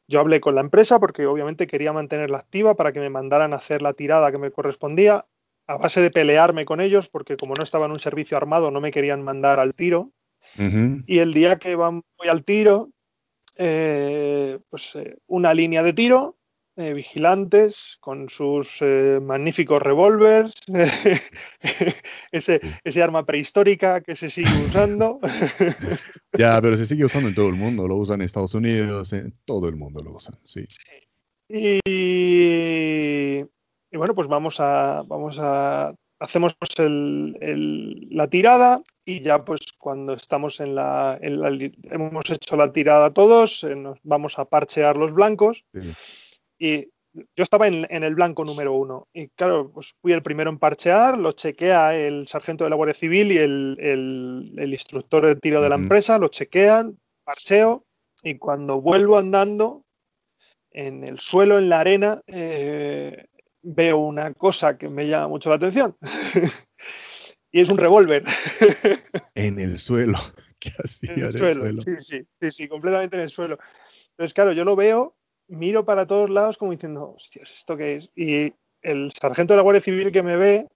yo 0.07 0.19
hablé 0.19 0.39
con 0.39 0.55
la 0.55 0.61
empresa 0.61 0.99
porque 0.99 1.25
obviamente 1.25 1.67
quería 1.67 1.93
mantenerla 1.93 2.37
activa 2.37 2.75
para 2.75 2.91
que 2.91 2.99
me 2.99 3.09
mandaran 3.09 3.53
a 3.53 3.57
hacer 3.57 3.81
la 3.81 3.93
tirada 3.93 4.31
que 4.31 4.37
me 4.37 4.51
correspondía, 4.51 5.25
a 5.67 5.77
base 5.77 6.01
de 6.01 6.11
pelearme 6.11 6.65
con 6.65 6.81
ellos, 6.81 7.09
porque 7.09 7.37
como 7.37 7.53
no 7.55 7.63
estaba 7.63 7.85
en 7.85 7.91
un 7.91 7.99
servicio 7.99 8.35
armado 8.35 8.69
no 8.69 8.81
me 8.81 8.91
querían 8.91 9.23
mandar 9.23 9.59
al 9.59 9.73
tiro. 9.73 10.11
Y 11.07 11.19
el 11.19 11.33
día 11.33 11.57
que 11.57 11.75
voy 11.75 12.27
al 12.29 12.43
tiro, 12.43 12.89
eh, 13.57 14.59
pues 14.69 14.95
eh, 14.95 15.17
una 15.27 15.53
línea 15.53 15.83
de 15.83 15.93
tiro, 15.93 16.37
eh, 16.75 16.93
vigilantes 16.93 17.97
con 17.99 18.29
sus 18.29 18.81
magníficos 19.21 19.81
revólveres, 19.81 20.53
ese, 22.31 22.59
ese, 22.83 23.03
arma 23.03 23.25
prehistórica 23.25 24.01
que 24.01 24.15
se 24.15 24.29
sigue 24.29 24.65
usando. 24.65 25.19
ya, 26.37 26.59
pero 26.61 26.75
se 26.75 26.85
sigue 26.85 27.05
usando 27.05 27.29
en 27.29 27.35
todo 27.35 27.49
el 27.49 27.55
mundo, 27.55 27.87
lo 27.87 27.97
usan 27.97 28.21
en 28.21 28.25
Estados 28.25 28.55
Unidos, 28.55 29.13
en 29.13 29.37
todo 29.45 29.67
el 29.67 29.75
mundo 29.75 30.03
lo 30.03 30.13
usan, 30.13 30.39
sí. 30.43 30.65
Y, 31.47 31.79
y 31.85 33.97
bueno, 33.97 34.15
pues 34.15 34.27
vamos 34.27 34.59
a, 34.59 35.03
vamos 35.03 35.37
a, 35.39 35.93
hacemos 36.23 36.55
el, 36.79 38.07
la 38.09 38.29
tirada 38.29 38.81
y 39.05 39.21
ya 39.21 39.43
pues 39.43 39.59
cuando 39.83 40.13
estamos 40.13 40.61
en 40.61 40.75
la, 40.75 41.19
hemos 41.21 42.29
hecho 42.29 42.55
la 42.55 42.71
tirada 42.71 43.13
todos, 43.13 43.65
eh, 43.65 43.75
nos 43.75 43.99
vamos 44.03 44.39
a 44.39 44.45
parchear 44.45 44.95
los 44.95 45.13
blancos. 45.13 45.65
Sí 45.73 45.93
y 46.63 46.89
yo 47.35 47.43
estaba 47.43 47.67
en, 47.67 47.85
el 47.89 48.15
blanco 48.15 48.45
número 48.45 48.73
uno. 48.73 49.09
Y 49.13 49.27
claro, 49.29 49.69
pues 49.71 49.95
fui 50.01 50.13
el 50.13 50.23
primero 50.23 50.49
en 50.49 50.59
parchear, 50.59 51.17
lo 51.17 51.33
chequea 51.33 51.93
el 51.95 52.25
sargento 52.25 52.63
de 52.63 52.69
la 52.69 52.75
Guardia 52.77 52.93
Civil 52.93 53.31
y 53.33 53.37
el, 53.37 54.69
instructor 54.71 55.25
de 55.25 55.35
tiro 55.35 55.61
de 55.61 55.69
la 55.69 55.75
empresa, 55.75 56.17
lo 56.17 56.29
chequean, 56.29 56.97
parcheo, 57.25 57.85
y 58.23 58.37
cuando 58.37 58.81
vuelvo 58.81 59.17
andando, 59.17 59.83
en 60.71 61.03
el 61.03 61.19
suelo, 61.19 61.59
en 61.59 61.69
la 61.69 61.81
arena, 61.81 62.21
eh, 62.27 63.25
veo 63.61 63.97
una 63.97 64.33
cosa 64.33 64.77
que 64.77 64.87
me 64.87 65.07
llama 65.07 65.27
mucho 65.27 65.49
la 65.49 65.57
atención. 65.57 65.97
y 67.53 67.61
es 67.61 67.69
un 67.69 67.77
revólver. 67.77 68.25
en 69.35 69.59
el 69.59 69.77
suelo. 69.77 70.17
¿Qué 70.59 70.71
hacía 70.83 71.13
en 71.13 71.21
el, 71.21 71.31
suelo? 71.31 71.81
Sí, 71.81 71.91
sí, 71.99 72.27
sí, 72.41 72.51
sí, 72.51 72.67
completamente 72.67 73.15
en 73.15 73.23
el 73.23 73.29
suelo. 73.29 73.57
Entonces, 74.11 74.33
claro, 74.33 74.51
yo 74.51 74.65
lo 74.65 74.75
veo 74.75 75.15
miro 75.47 75.85
para 75.85 76.07
todos 76.07 76.29
lados 76.29 76.57
como 76.57 76.71
diciendo, 76.71 77.13
hostias, 77.15 77.51
¿esto 77.51 77.77
qué 77.77 77.93
es? 77.93 78.11
Y 78.15 78.53
el 78.81 79.11
sargento 79.11 79.53
de 79.53 79.57
la 79.57 79.63
Guardia 79.63 79.81
Civil 79.81 80.11
que 80.11 80.23
me 80.23 80.35
ve, 80.35 80.67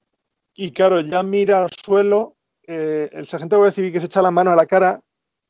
y 0.53 0.71
claro, 0.71 1.01
ya 1.01 1.23
mira 1.23 1.63
al 1.63 1.69
suelo, 1.71 2.35
eh, 2.67 3.09
el 3.11 3.25
sargento 3.25 3.55
de 3.55 3.57
la 3.57 3.61
Guardia 3.63 3.75
Civil 3.75 3.91
que 3.91 3.99
se 3.99 4.05
echa 4.05 4.21
la 4.21 4.31
mano 4.31 4.51
a 4.51 4.55
la 4.55 4.65
cara, 4.65 5.01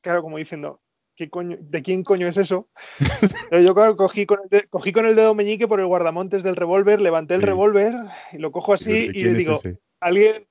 claro, 0.02 0.22
como 0.22 0.38
diciendo, 0.38 0.82
¿qué 1.16 1.30
coño, 1.30 1.58
¿de 1.60 1.82
quién 1.82 2.04
coño 2.04 2.28
es 2.28 2.38
eso? 2.38 2.70
yo 3.52 3.74
claro, 3.76 3.96
cogí 3.98 4.26
con, 4.26 4.40
el 4.50 4.70
cogí 4.70 4.92
con 4.92 5.06
el 5.06 5.16
dedo 5.16 5.34
meñique 5.34 5.68
por 5.68 5.80
el 5.80 5.88
guardamontes 5.88 6.44
del 6.44 6.56
revólver, 6.56 7.02
levanté 7.02 7.36
el 7.36 7.42
revólver 7.42 7.96
y 8.32 8.38
lo 8.38 8.52
cojo 8.52 8.74
así 8.74 9.10
y 9.14 9.24
le 9.24 9.34
digo, 9.34 9.60
¿alguien, 10.00 10.48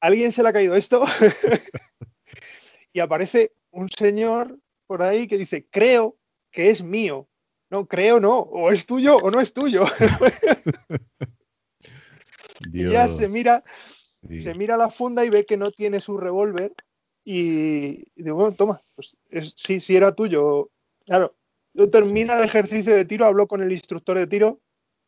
¿alguien 0.00 0.32
se 0.32 0.42
le 0.42 0.48
ha 0.48 0.52
caído 0.52 0.74
esto? 0.74 1.04
y 2.92 3.00
aparece 3.00 3.52
un 3.70 3.88
señor 3.88 4.58
por 4.86 5.02
ahí 5.02 5.26
que 5.26 5.38
dice, 5.38 5.66
creo 5.70 6.16
que 6.50 6.70
es 6.70 6.82
mío 6.82 7.28
no, 7.70 7.86
creo 7.86 8.18
no, 8.18 8.38
o 8.38 8.70
es 8.70 8.86
tuyo 8.86 9.16
o 9.16 9.30
no 9.30 9.40
es 9.40 9.52
tuyo. 9.52 9.84
y 12.72 12.90
ya 12.90 13.08
se 13.08 13.28
mira, 13.28 13.62
se 13.66 14.54
mira 14.54 14.76
la 14.76 14.90
funda 14.90 15.24
y 15.24 15.30
ve 15.30 15.44
que 15.44 15.56
no 15.56 15.70
tiene 15.70 16.00
su 16.00 16.16
revólver 16.16 16.72
y, 17.24 18.04
digo, 18.14 18.36
bueno, 18.36 18.52
toma, 18.52 18.82
pues 18.94 19.16
sí, 19.54 19.80
sí 19.80 19.96
era 19.96 20.14
tuyo. 20.14 20.70
Claro, 21.04 21.36
yo 21.74 21.90
termina 21.90 22.38
el 22.38 22.44
ejercicio 22.44 22.94
de 22.94 23.04
tiro, 23.04 23.26
hablo 23.26 23.46
con 23.46 23.62
el 23.62 23.70
instructor 23.70 24.16
de 24.16 24.26
tiro 24.26 24.60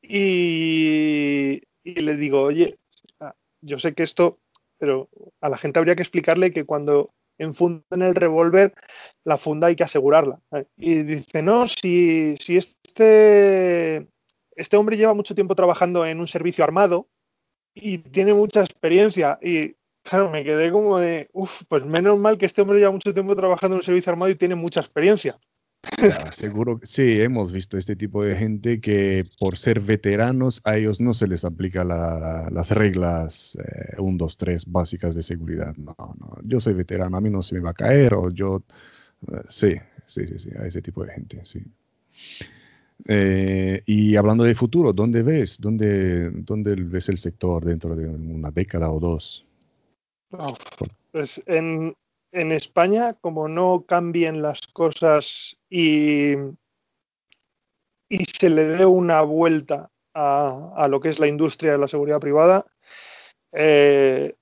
y, 0.03 1.63
y 1.83 1.95
le 1.95 2.17
digo, 2.17 2.43
oye, 2.43 2.79
yo 3.63 3.79
sé 3.79 3.95
que 3.95 4.03
esto, 4.03 4.39
pero 4.81 5.09
a 5.41 5.49
la 5.49 5.59
gente 5.59 5.79
habría 5.79 5.95
que 5.95 6.03
explicarle 6.03 6.51
que 6.51 6.65
cuando 6.65 7.13
en 7.39 8.03
el 8.03 8.15
revólver, 8.15 8.75
la 9.25 9.39
funda 9.39 9.69
hay 9.69 9.77
que 9.77 9.85
asegurarla. 9.85 10.41
Y 10.77 11.03
dice, 11.05 11.43
no, 11.43 11.67
si, 11.67 12.35
si 12.39 12.57
este, 12.57 14.09
este 14.55 14.77
hombre 14.77 14.97
lleva 14.97 15.15
mucho 15.15 15.35
tiempo 15.35 15.55
trabajando 15.55 16.05
en 16.05 16.21
un 16.21 16.27
servicio 16.27 16.65
armado 16.65 17.09
y 17.75 17.99
tiene 17.99 18.35
mucha 18.35 18.61
experiencia 18.61 19.39
y 19.41 19.77
claro, 20.03 20.31
me 20.31 20.45
quedé 20.45 20.73
como 20.73 20.99
de, 20.99 21.29
uff, 21.33 21.63
pues 21.69 21.87
menos 21.87 22.19
mal 22.19 22.37
que 22.37 22.47
este 22.47 22.63
hombre 22.63 22.79
lleva 22.79 22.91
mucho 22.91 23.15
tiempo 23.15 23.37
trabajando 23.37 23.77
en 23.77 23.79
un 23.79 23.85
servicio 23.85 24.11
armado 24.11 24.31
y 24.31 24.35
tiene 24.35 24.55
mucha 24.55 24.81
experiencia 24.81 25.39
seguro 26.33 26.79
que 26.79 26.87
sí, 26.87 27.21
hemos 27.21 27.53
visto 27.53 27.79
este 27.79 27.97
tipo 27.97 28.23
de 28.23 28.37
gente 28.37 28.81
que 28.81 29.25
por 29.39 29.57
ser 29.57 29.81
veteranos 29.81 30.61
a 30.65 30.77
ellos 30.77 31.01
no 31.01 31.15
se 31.15 31.27
les 31.27 31.45
aplica 31.45 31.85
las 31.85 32.71
reglas 32.71 33.57
1, 33.99 34.19
2, 34.19 34.37
3 34.37 34.65
básicas 34.67 35.15
de 35.15 35.23
seguridad. 35.23 35.75
No, 35.77 35.95
no, 36.19 36.37
yo 36.43 36.61
soy 36.61 36.75
veterano, 36.75 37.17
a 37.17 37.21
mí 37.21 37.31
no 37.31 37.43
se 37.43 37.55
me 37.55 37.61
va 37.61 37.71
a 37.71 37.75
caer 37.75 38.15
o 38.15 38.31
yo... 38.31 38.63
Eh, 39.31 39.43
sí, 39.49 39.75
sí, 40.07 40.27
sí, 40.27 40.39
sí, 40.39 40.51
a 40.59 40.67
ese 40.67 40.83
tipo 40.83 41.05
de 41.05 41.13
gente, 41.13 41.41
sí. 41.45 41.63
Eh, 43.07 43.83
y 43.87 44.17
hablando 44.17 44.45
de 44.45 44.55
futuro, 44.55 44.93
¿dónde 44.93 45.23
ves? 45.23 45.59
¿Dónde, 45.61 46.31
¿Dónde 46.31 46.75
ves 46.75 47.09
el 47.09 47.19
sector 47.19 47.65
dentro 47.65 47.97
de 47.97 48.07
una 48.07 48.51
década 48.51 48.91
o 48.91 49.01
dos? 49.01 49.47
pues 51.11 51.43
en, 51.47 51.95
en 52.33 52.53
España, 52.53 53.15
como 53.15 53.49
no 53.49 53.85
cambien 53.87 54.43
las 54.43 54.67
cosas 54.69 55.57
y, 55.69 56.35
y 58.09 58.25
se 58.25 58.51
le 58.51 58.65
dé 58.65 58.87
una 58.87 59.23
vuelta 59.23 59.91
a, 60.15 60.89
lo 60.89 61.01
que 61.01 61.09
es 61.09 61.21
la 61.21 61.29
industria 61.29 61.73
de 61.73 61.79
la 61.79 61.89
seguridad 61.89 62.21
privada, 62.21 62.67
eh, 63.53 64.35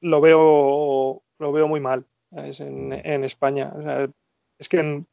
lo, 0.00 0.20
veo, 0.20 1.22
lo 1.38 1.52
veo 1.52 1.68
muy 1.68 1.80
mal 1.80 2.06
en, 2.30 3.24
España. 3.24 3.72
es 4.58 4.68
que, 4.68 5.04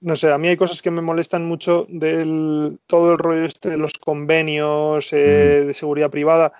no 0.00 0.16
sé, 0.16 0.32
a 0.32 0.38
mí 0.38 0.48
hay 0.48 0.56
cosas 0.56 0.82
que 0.82 0.90
me 0.90 1.02
molestan 1.02 1.44
mucho 1.44 1.86
del 1.88 2.78
todo 2.86 3.12
el 3.12 3.18
rollo 3.18 3.44
este 3.44 3.70
de 3.70 3.76
los 3.76 3.94
convenios 3.94 5.12
eh, 5.12 5.64
de 5.64 5.74
seguridad 5.74 6.10
privada. 6.10 6.52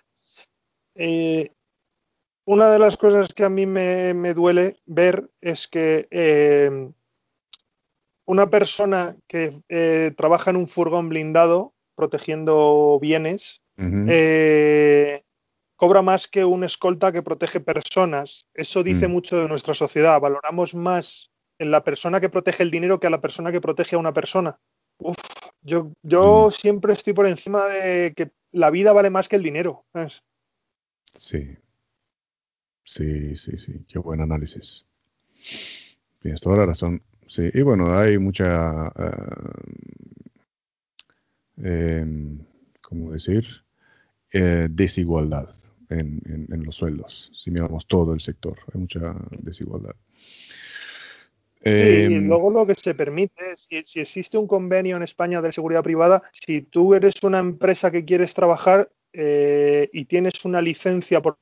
Eh, 0.94 1.52
una 2.50 2.68
de 2.68 2.80
las 2.80 2.96
cosas 2.96 3.28
que 3.28 3.44
a 3.44 3.48
mí 3.48 3.64
me, 3.64 4.34
duele 4.34 4.80
ver 4.84 5.30
es 5.40 5.68
que 5.68 6.08
eh, 6.10 6.90
una 8.24 8.50
persona 8.50 9.16
que 9.28 9.52
eh, 9.68 10.12
trabaja 10.16 10.50
en 10.50 10.56
un 10.56 10.66
furgón 10.66 11.08
blindado 11.08 11.74
protegiendo 11.94 12.98
bienes 13.00 13.62
eh, 13.76 15.22
cobra 15.76 16.02
más 16.02 16.26
que 16.26 16.44
un 16.44 16.64
escolta 16.64 17.12
que 17.12 17.22
protege 17.22 17.60
personas. 17.60 18.48
Eso 18.52 18.82
dice 18.82 19.06
mm. 19.06 19.12
mucho 19.12 19.38
de 19.38 19.46
nuestra 19.46 19.72
sociedad. 19.72 20.20
Valoramos 20.20 20.74
más 20.74 21.30
en 21.60 21.70
la 21.70 21.84
persona 21.84 22.20
que 22.20 22.30
protege 22.30 22.64
el 22.64 22.72
dinero 22.72 22.98
que 22.98 23.06
a 23.06 23.10
la 23.10 23.20
persona 23.20 23.52
que 23.52 23.60
protege 23.60 23.94
a 23.94 24.00
una 24.00 24.12
persona. 24.12 24.58
yo, 25.62 25.92
yo 26.02 26.48
mm. 26.48 26.50
siempre 26.50 26.94
estoy 26.94 27.12
por 27.12 27.28
encima 27.28 27.64
de 27.66 28.12
que 28.12 28.32
la 28.50 28.70
vida 28.70 28.92
vale 28.92 29.08
más 29.08 29.28
que 29.28 29.36
el 29.36 29.44
dinero. 29.44 29.84
Sí, 31.16 31.56
Sí, 32.90 33.36
sí, 33.36 33.56
sí, 33.56 33.84
qué 33.86 34.00
buen 34.00 34.20
análisis. 34.20 34.84
Tienes 36.18 36.40
toda 36.40 36.56
la 36.56 36.66
razón. 36.66 37.00
Sí, 37.24 37.48
y 37.54 37.62
bueno, 37.62 37.96
hay 37.96 38.18
mucha, 38.18 38.88
eh, 41.62 42.00
em, 42.02 42.40
¿cómo 42.80 43.12
decir? 43.12 43.46
Eh, 44.32 44.66
desigualdad 44.68 45.50
en, 45.88 46.48
los 46.64 46.74
sueldos. 46.74 47.30
Si 47.32 47.52
miramos 47.52 47.86
todo 47.86 48.12
el 48.12 48.20
sector, 48.20 48.58
hay 48.74 48.80
mucha 48.80 49.14
desigualdad. 49.38 49.94
Sí, 51.62 51.70
y 51.70 52.14
em, 52.14 52.26
luego 52.26 52.50
lo 52.50 52.66
que 52.66 52.74
se 52.74 52.96
permite, 52.96 53.56
si, 53.56 53.82
si 53.82 54.00
existe 54.00 54.36
un 54.36 54.48
convenio 54.48 54.96
en 54.96 55.04
España 55.04 55.40
de 55.40 55.52
seguridad 55.52 55.84
privada, 55.84 56.22
si 56.32 56.62
tú 56.62 56.94
eres 56.94 57.22
una 57.22 57.38
empresa 57.38 57.92
que 57.92 58.04
quieres 58.04 58.34
trabajar 58.34 58.90
eh, 59.12 59.88
y 59.92 60.06
tienes 60.06 60.44
una 60.44 60.60
licencia 60.60 61.22
por 61.22 61.38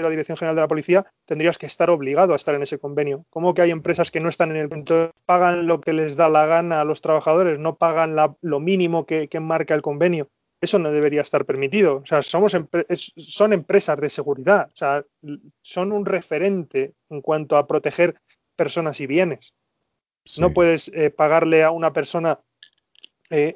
la 0.00 0.10
Dirección 0.10 0.36
General 0.36 0.56
de 0.56 0.62
la 0.62 0.68
Policía, 0.68 1.06
tendrías 1.24 1.58
que 1.58 1.66
estar 1.66 1.90
obligado 1.90 2.32
a 2.32 2.36
estar 2.36 2.54
en 2.54 2.62
ese 2.62 2.78
convenio. 2.78 3.24
¿Cómo 3.30 3.54
que 3.54 3.62
hay 3.62 3.70
empresas 3.70 4.10
que 4.10 4.20
no 4.20 4.28
están 4.28 4.50
en 4.50 4.56
el 4.58 4.68
convenio? 4.68 5.10
Pagan 5.26 5.66
lo 5.66 5.80
que 5.80 5.92
les 5.92 6.16
da 6.16 6.28
la 6.28 6.46
gana 6.46 6.80
a 6.80 6.84
los 6.84 7.00
trabajadores, 7.00 7.58
no 7.58 7.76
pagan 7.76 8.16
lo 8.40 8.60
mínimo 8.60 9.06
que, 9.06 9.28
marca 9.40 9.74
el 9.74 9.82
convenio. 9.82 10.28
Eso 10.60 10.78
no 10.78 10.90
debería 10.90 11.20
estar 11.20 11.44
permitido. 11.44 11.96
O 11.96 12.06
sea, 12.06 12.22
somos 12.22 12.56
son 13.16 13.52
empresas 13.52 14.00
de 14.00 14.08
seguridad. 14.08 14.70
O 14.72 14.76
sea, 14.76 15.04
son 15.60 15.92
un 15.92 16.06
referente 16.06 16.94
en 17.10 17.20
cuanto 17.20 17.56
a 17.56 17.66
proteger 17.66 18.14
personas 18.56 19.00
y 19.00 19.06
bienes. 19.06 19.54
No 20.38 20.54
puedes 20.54 20.88
eh, 20.94 21.10
pagarle 21.10 21.64
a 21.64 21.70
una 21.70 21.92
persona 21.92 22.40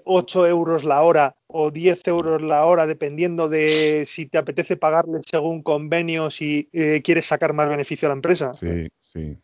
8 0.05 0.47
eh, 0.47 0.51
euros 0.51 0.85
la 0.85 1.03
hora 1.03 1.37
o 1.47 1.71
10 1.71 2.07
euros 2.09 2.43
la 2.43 2.65
hora, 2.65 2.87
dependiendo 2.87 3.49
de 3.49 4.05
si 4.07 4.27
te 4.27 4.39
apetece 4.39 4.77
pagarle 4.77 5.21
según 5.23 5.63
convenio, 5.63 6.31
si 6.31 6.69
eh, 6.73 7.01
quieres 7.03 7.27
sacar 7.27 7.53
más 7.53 7.69
beneficio 7.69 8.09
a 8.09 8.11
la 8.11 8.17
empresa. 8.17 8.53
Sí, 8.55 8.89
sí. 9.01 9.39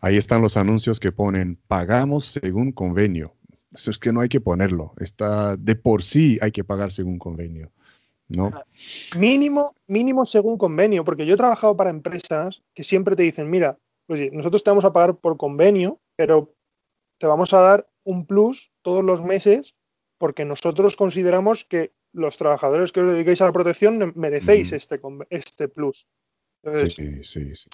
Ahí 0.00 0.16
están 0.16 0.42
los 0.42 0.56
anuncios 0.56 1.00
que 1.00 1.12
ponen 1.12 1.58
pagamos 1.66 2.26
según 2.26 2.72
convenio. 2.72 3.34
Eso 3.72 3.90
es 3.90 3.98
que 3.98 4.12
no 4.12 4.20
hay 4.20 4.28
que 4.28 4.40
ponerlo. 4.40 4.94
Está 4.98 5.56
de 5.56 5.76
por 5.76 6.02
sí 6.02 6.38
hay 6.40 6.52
que 6.52 6.64
pagar 6.64 6.92
según 6.92 7.18
convenio. 7.18 7.72
¿no? 8.28 8.50
Ah, 8.54 8.64
mínimo, 9.16 9.72
mínimo 9.86 10.24
según 10.24 10.58
convenio, 10.58 11.04
porque 11.04 11.26
yo 11.26 11.34
he 11.34 11.36
trabajado 11.38 11.76
para 11.76 11.90
empresas 11.90 12.62
que 12.74 12.82
siempre 12.82 13.16
te 13.16 13.22
dicen, 13.22 13.48
mira, 13.48 13.78
oye, 14.08 14.30
nosotros 14.32 14.64
te 14.64 14.70
vamos 14.70 14.84
a 14.84 14.92
pagar 14.92 15.16
por 15.16 15.36
convenio, 15.36 16.00
pero 16.16 16.52
te 17.18 17.26
vamos 17.26 17.52
a 17.54 17.60
dar 17.60 17.88
un 18.06 18.24
plus 18.24 18.70
todos 18.82 19.04
los 19.04 19.22
meses 19.22 19.76
porque 20.16 20.44
nosotros 20.46 20.96
consideramos 20.96 21.64
que 21.64 21.92
los 22.12 22.38
trabajadores 22.38 22.92
que 22.92 23.00
os 23.00 23.12
dedicáis 23.12 23.42
a 23.42 23.46
la 23.46 23.52
protección 23.52 24.12
merecéis 24.16 24.72
este, 24.72 24.98
este 25.28 25.68
plus. 25.68 26.08
sí, 26.88 27.22
sí, 27.22 27.54
sí. 27.54 27.68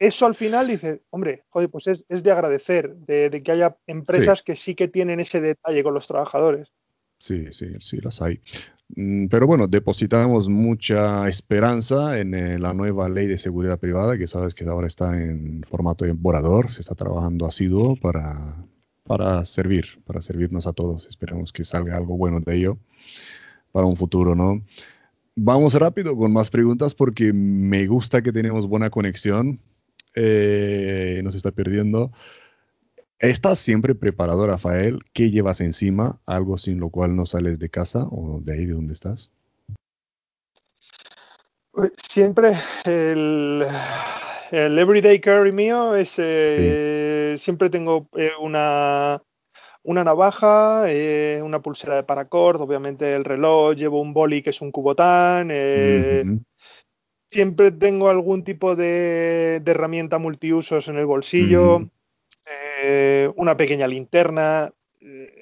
Eso 0.00 0.24
al 0.24 0.34
final 0.34 0.66
dice, 0.66 1.02
hombre, 1.10 1.44
joder, 1.50 1.68
pues 1.68 1.86
es, 1.86 2.04
de 2.08 2.30
agradecer 2.30 2.96
de, 2.96 3.42
que 3.44 3.52
haya 3.52 3.76
empresas 3.86 4.42
que 4.42 4.56
sí 4.56 4.74
que 4.74 4.88
tienen 4.88 5.20
ese 5.20 5.42
detalle 5.42 5.82
con 5.82 5.92
los 5.92 6.06
trabajadores. 6.06 6.72
Sí, 7.18 7.52
sí, 7.52 7.66
sí, 7.80 7.98
las 7.98 8.22
hay. 8.22 8.40
Mm, 8.96 9.26
pero 9.26 9.46
bueno, 9.46 9.68
depositamos 9.68 10.48
mucha 10.48 11.28
esperanza 11.28 12.18
en 12.18 12.32
eh, 12.32 12.58
la 12.58 12.72
nueva 12.72 13.10
ley 13.10 13.26
de 13.26 13.36
seguridad 13.36 13.78
privada, 13.78 14.16
que 14.16 14.26
sabes 14.26 14.54
que 14.54 14.64
ahora 14.64 14.86
está 14.86 15.14
en 15.14 15.62
formato 15.68 16.06
de 16.06 16.12
borrador, 16.12 16.72
se 16.72 16.80
está 16.80 16.94
trabajando 16.94 17.44
asiduo 17.44 17.94
para, 17.96 18.56
para 19.10 19.44
servir, 19.44 20.00
para 20.04 20.20
servirnos 20.20 20.68
a 20.68 20.72
todos. 20.72 21.04
Esperemos 21.08 21.52
que 21.52 21.64
salga 21.64 21.96
algo 21.96 22.16
bueno 22.16 22.38
de 22.38 22.56
ello 22.56 22.78
para 23.72 23.84
un 23.84 23.96
futuro, 23.96 24.36
¿no? 24.36 24.62
Vamos 25.34 25.74
rápido 25.74 26.16
con 26.16 26.32
más 26.32 26.48
preguntas 26.48 26.94
porque 26.94 27.32
me 27.32 27.88
gusta 27.88 28.22
que 28.22 28.30
tenemos 28.30 28.68
buena 28.68 28.88
conexión. 28.88 29.58
Eh, 30.14 31.22
nos 31.24 31.34
está 31.34 31.50
perdiendo. 31.50 32.12
¿Estás 33.18 33.58
siempre 33.58 33.96
preparado, 33.96 34.46
Rafael? 34.46 35.00
¿Qué 35.12 35.32
llevas 35.32 35.60
encima? 35.60 36.20
¿Algo 36.24 36.56
sin 36.56 36.78
lo 36.78 36.90
cual 36.90 37.16
no 37.16 37.26
sales 37.26 37.58
de 37.58 37.68
casa 37.68 38.06
o 38.12 38.40
de 38.40 38.52
ahí 38.52 38.64
de 38.64 38.74
donde 38.74 38.92
estás? 38.92 39.32
Siempre 41.96 42.52
el, 42.84 43.64
everyday 44.52 45.20
carry 45.20 45.52
mío 45.52 45.94
es 45.94 46.16
eh, 46.18 47.34
siempre 47.38 47.70
tengo 47.70 48.08
eh, 48.16 48.30
una, 48.40 49.22
una 49.82 50.04
navaja, 50.04 50.90
eh, 50.90 51.40
una 51.42 51.62
pulsera 51.62 51.96
de 51.96 52.04
paracord, 52.04 52.60
obviamente 52.60 53.14
el 53.14 53.24
reloj, 53.24 53.74
llevo 53.74 54.00
un 54.00 54.12
boli 54.12 54.42
que 54.42 54.50
es 54.50 54.60
un 54.60 54.72
cubotán. 54.72 55.50
Siempre 57.28 57.70
tengo 57.70 58.08
algún 58.08 58.42
tipo 58.42 58.74
de, 58.74 59.62
herramienta 59.64 60.18
multiusos 60.18 60.88
en 60.88 60.96
el 60.96 61.06
bolsillo. 61.06 61.88
Una 63.36 63.56
pequeña 63.56 63.86
linterna, 63.86 64.72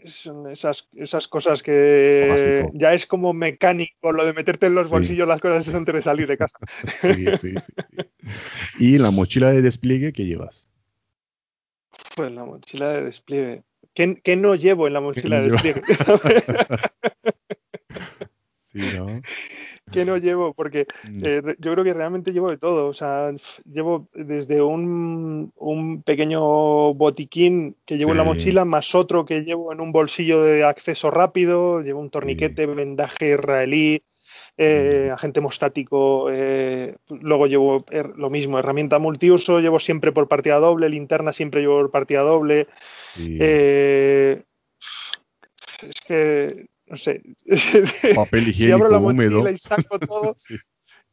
son 0.04 0.50
esas, 0.50 0.88
esas 0.94 1.26
cosas 1.26 1.62
que 1.62 2.64
ya 2.74 2.94
es 2.94 3.06
como 3.06 3.32
mecánico, 3.32 4.12
lo 4.12 4.24
de 4.24 4.32
meterte 4.32 4.66
en 4.66 4.74
los 4.74 4.88
bolsillos 4.88 5.26
las 5.26 5.40
cosas 5.40 5.74
antes 5.74 5.94
de 5.94 6.02
salir 6.02 6.28
de 6.28 6.38
casa. 6.38 6.58
Sí, 6.86 7.26
sí, 7.36 7.54
¿Y 8.78 8.98
la 8.98 9.10
mochila 9.10 9.50
de 9.50 9.62
despliegue 9.62 10.12
qué 10.12 10.26
llevas? 10.26 10.70
Pues 12.16 12.32
la 12.32 12.44
mochila 12.44 12.92
de 12.92 13.04
despliegue. 13.04 13.62
¿Qué, 13.94 14.36
no 14.36 14.54
llevo 14.54 14.86
en 14.86 14.92
la 14.92 15.00
mochila 15.00 15.40
de 15.40 15.50
despliegue? 15.50 15.82
sí, 18.72 18.80
¿no? 18.96 19.06
Que 19.90 20.04
no 20.04 20.16
llevo, 20.16 20.54
porque 20.54 20.86
mm. 21.10 21.22
eh, 21.24 21.42
yo 21.58 21.72
creo 21.72 21.84
que 21.84 21.94
realmente 21.94 22.32
llevo 22.32 22.50
de 22.50 22.58
todo. 22.58 22.88
O 22.88 22.92
sea, 22.92 23.32
llevo 23.70 24.08
desde 24.14 24.62
un, 24.62 25.52
pequeño 26.04 26.94
botiquín 26.94 27.76
que 27.84 27.98
llevo 27.98 28.12
en 28.12 28.18
la 28.18 28.24
mochila, 28.24 28.64
más 28.64 28.94
otro 28.94 29.24
que 29.24 29.40
llevo 29.40 29.72
en 29.72 29.80
un 29.80 29.92
bolsillo 29.92 30.42
de 30.42 30.64
acceso 30.64 31.10
rápido, 31.10 31.80
llevo 31.80 32.00
un 32.00 32.10
torniquete, 32.10 32.66
vendaje 32.66 33.34
israelí, 33.34 34.02
eh, 34.56 35.08
mm. 35.08 35.12
agente 35.12 35.40
hemostático, 35.40 36.30
eh, 36.32 36.96
luego 37.20 37.46
llevo 37.46 37.84
lo 38.16 38.30
mismo, 38.30 38.58
herramienta 38.58 38.98
multiuso, 38.98 39.60
llevo 39.60 39.78
siempre 39.78 40.12
por 40.12 40.28
partida 40.28 40.58
doble, 40.58 40.88
linterna 40.88 41.32
siempre 41.32 41.60
llevo 41.60 41.80
por 41.80 41.90
partida 41.90 42.22
doble. 42.22 42.66
es 43.16 44.44
que 46.06 46.66
no 46.88 46.96
sé, 46.96 47.22
Papel 48.14 48.54
si 48.54 48.70
abro 48.70 48.90
la 48.90 48.98
mochila 48.98 49.50
y 49.50 49.58
saco 49.58 49.98
todo, 49.98 50.36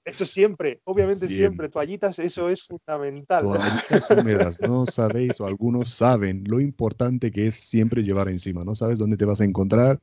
eso 0.04 0.26
siempre, 0.26 0.82
obviamente 0.84 1.28
siempre. 1.28 1.70
toallitas, 1.70 2.20
eso 2.20 2.50
es 2.50 2.64
fundamental. 2.64 3.44
Toallitas 3.44 4.12
húmedas, 4.12 4.62
no 4.62 4.86
sabéis 4.86 5.40
o 5.42 5.48
algunos 5.48 5.90
saben 5.90 6.44
lo 6.46 6.60
importante 6.60 7.32
que 7.32 7.48
es 7.48 7.56
siempre 7.56 8.04
llevar 8.04 8.30
encima, 8.30 8.64
no 8.64 8.76
sabes 8.76 9.00
dónde 9.00 9.18
te 9.18 9.26
vas 9.26 9.42
a 9.42 9.46
encontrar 9.46 10.00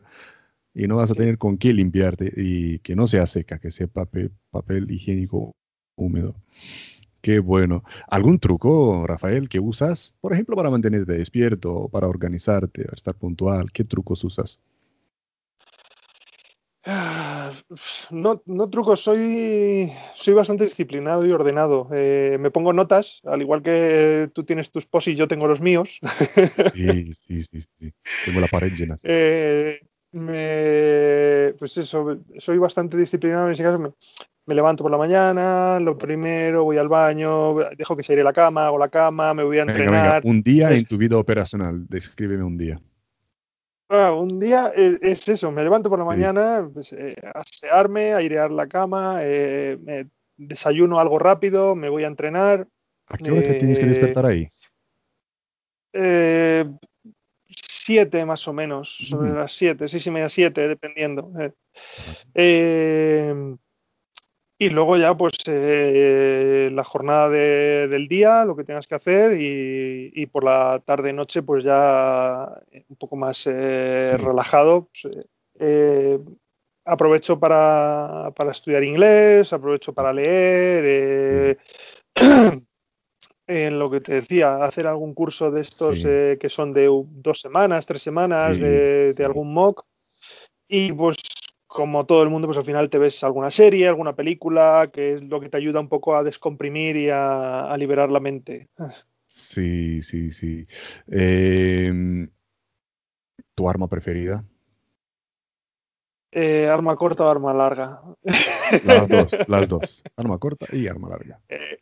y 0.75 0.89
no 0.89 0.97
vas 0.97 1.11
a 1.11 1.15
tener 1.15 1.39
con 1.39 1.59
qué 1.59 1.73
limpiarte 1.73 2.33
y 2.37 2.79
que 2.81 2.97
no 2.97 3.07
sea 3.07 3.27
seca, 3.27 3.59
que 3.59 3.71
sea 3.71 3.87
papel, 3.87 4.33
papel 4.51 4.91
higiénico 4.91 5.53
húmedo. 5.97 6.35
Qué 7.21 7.39
bueno. 7.39 7.85
¿Algún 8.09 8.41
truco, 8.41 9.07
Rafael, 9.07 9.49
que 9.49 9.61
usas, 9.61 10.13
por 10.21 10.33
ejemplo, 10.33 10.57
para 10.57 10.71
mantenerte 10.71 11.13
despierto, 11.13 11.89
para 11.89 12.09
organizarte, 12.09 12.83
para 12.83 12.97
estar 12.97 13.15
puntual? 13.15 13.71
¿Qué 13.71 13.85
trucos 13.85 14.25
usas? 14.25 14.59
No, 18.11 18.43
no 18.45 18.71
truco, 18.71 18.97
soy, 18.97 19.91
soy 20.15 20.35
bastante 20.35 20.65
disciplinado 20.65 21.25
y 21.25 21.31
ordenado. 21.31 21.89
Eh, 21.95 22.37
me 22.41 22.51
pongo 22.51 22.73
notas, 22.73 23.21
al 23.25 23.41
igual 23.41 23.63
que 23.63 24.29
tú 24.35 24.45
tienes 24.45 24.71
tus 24.71 24.87
posis, 24.87 25.17
yo 25.17 25.29
tengo 25.29 25.47
los 25.47 25.61
míos. 25.61 26.01
Sí, 26.75 27.13
sí, 27.27 27.43
sí, 27.45 27.61
sí. 27.79 27.93
Tengo 28.25 28.41
la 28.41 28.49
pared 28.49 28.73
llena. 28.73 28.97
Eh, 30.15 31.55
pues 31.59 31.77
eso, 31.79 32.21
soy 32.37 32.59
bastante 32.59 32.97
disciplinado 32.97 33.47
en 33.47 33.53
ese 33.53 33.63
caso. 33.63 33.79
Me, 33.79 34.55
levanto 34.55 34.83
por 34.83 34.91
la 34.91 34.99
mañana, 34.99 35.79
lo 35.79 35.97
primero, 35.97 36.65
voy 36.65 36.77
al 36.77 36.89
baño, 36.89 37.55
dejo 37.77 37.97
que 37.97 38.03
se 38.03 38.13
iré 38.15 38.25
la 38.25 38.33
cama, 38.33 38.67
hago 38.67 38.79
la 38.79 38.89
cama, 38.89 39.33
me 39.35 39.45
voy 39.45 39.59
a 39.59 39.63
entrenar. 39.63 40.23
Un 40.25 40.43
día 40.43 40.73
en 40.73 40.85
tu 40.85 40.99
vida 40.99 41.17
operacional, 41.17 41.87
descríbeme 41.89 42.43
un 42.43 42.59
día. 42.59 42.81
Ah, 43.95 44.15
un 44.15 44.41
día 44.41 44.73
es, 44.75 45.29
eso, 45.29 45.53
me 45.53 45.63
levanto 45.63 45.91
por 45.91 45.99
la 45.99 46.07
mañana, 46.07 46.67
pues, 46.73 46.95
eh, 46.95 47.15
asearme, 47.35 48.15
airear 48.15 48.51
la 48.51 48.67
cama, 48.67 49.19
eh, 49.21 50.07
desayuno 50.35 50.99
algo 50.99 51.19
rápido, 51.19 51.77
me 51.77 51.91
voy 51.91 52.05
a 52.05 52.07
entrenar. 52.07 52.67
¿A 53.07 53.19
qué 53.19 53.31
hora 53.31 53.43
te 53.43 53.59
tienes 53.59 53.79
que 53.79 53.87
despertar 53.87 54.25
ahí? 54.25 54.49
Eh, 55.93 56.65
siete 57.45 58.25
más 58.25 58.49
o 58.49 58.55
menos, 58.55 58.89
sobre 58.89 59.35
las 59.35 59.53
siete, 59.53 59.87
seis 59.91 60.07
y 60.07 60.11
media, 60.11 60.31
siete, 60.31 60.67
dependiendo. 60.69 61.31
Eh, 64.63 64.67
y 64.67 64.71
luego 64.71 64.97
ya, 64.97 65.17
pues, 65.17 65.35
eh, 65.47 66.71
la 66.73 66.85
jornada 66.85 67.29
del 67.31 68.09
día, 68.09 68.45
lo 68.45 68.57
que 68.57 68.65
tengas 68.65 68.87
que 68.87 68.95
hacer, 68.95 69.33
y, 69.41 70.27
por 70.27 70.45
la 70.45 70.81
tarde-noche, 70.85 71.43
pues 71.43 71.65
ya 71.65 72.49
un 72.89 72.97
poco 72.97 73.17
más 73.17 73.47
eh, 73.47 74.17
relajado. 74.19 74.89
Pues, 74.89 75.27
eh, 75.59 76.19
aprovecho 76.85 77.39
para, 77.39 78.33
estudiar 78.51 78.85
inglés, 78.85 79.53
aprovecho 79.53 79.93
para 79.93 80.13
leer. 80.13 81.59
en 83.47 83.79
lo 83.79 83.91
que 83.91 84.01
te 84.01 84.15
decía, 84.15 84.65
hacer 84.65 84.87
algún 84.87 85.15
curso 85.15 85.51
de 85.51 85.61
estos 85.61 86.03
que 86.03 86.49
son 86.49 86.73
de 86.73 86.89
dos 87.11 87.41
semanas, 87.41 87.87
tres 87.87 88.03
semanas, 88.03 88.59
de, 88.59 89.13
de 89.13 89.25
algún 89.25 89.53
mock. 89.53 89.85
Y 90.69 90.93
pues 90.93 91.17
como 91.73 92.05
todo 92.05 92.23
el 92.23 92.29
mundo, 92.29 92.47
pues 92.47 92.59
al 92.59 92.65
final 92.65 92.91
te 92.91 92.99
ves 92.99 93.25
alguna 93.25 93.51
serie, 93.51 93.89
alguna 93.89 94.15
película, 94.15 94.91
que 94.93 95.15
es 95.15 95.25
lo 95.25 95.41
que 95.41 95.49
te 95.49 95.57
ayuda 95.57 95.81
un 95.81 95.89
poco 95.89 96.15
a 96.15 96.23
descomprimir 96.23 96.97
y 96.97 97.09
a, 97.11 97.75
liberar 97.79 98.13
la 98.13 98.21
mente. 98.21 98.69
Sí, 99.27 100.03
sí, 100.03 100.31
sí. 100.31 100.67
Em, 101.09 102.29
¿Tu 103.55 103.69
arma 103.71 103.89
preferida? 103.89 104.45
Eh, 106.31 106.69
arma 106.69 106.95
corta 106.95 107.25
o 107.25 107.31
arma 107.31 107.55
larga. 107.55 108.03
Las 108.85 109.09
dos, 109.09 109.31
las 109.49 109.69
dos. 109.71 110.03
Arma 110.15 110.39
corta 110.39 110.67
y 110.77 110.89
arma 110.89 111.09
larga. 111.09 111.41
Eh, 111.49 111.79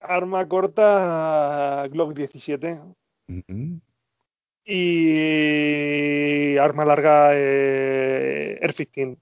arma 0.00 0.48
corta, 0.48 1.86
Glock 1.90 2.14
17 2.14 2.78
y 4.70 6.56
arma 6.58 6.84
larga 6.84 7.30
eh, 7.34 8.58
Air 8.60 8.72
15. 8.72 9.18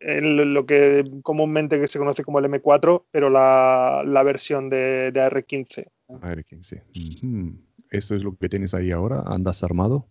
Eh, 0.00 0.20
lo 0.20 0.66
que 0.66 1.02
comúnmente 1.22 1.86
se 1.86 1.98
conoce 1.98 2.22
como 2.22 2.38
el 2.38 2.44
M4, 2.44 3.06
pero 3.10 3.30
la, 3.30 4.22
versión 4.22 4.68
de, 4.68 5.12
AR-15. 5.14 5.86
AR-15. 6.20 6.82
¿Esto 7.90 8.14
es 8.14 8.22
lo 8.22 8.36
que 8.36 8.50
tienes 8.50 8.74
ahí 8.74 8.92
ahora? 8.92 9.22
¿Andas 9.26 9.64
armado? 9.64 10.08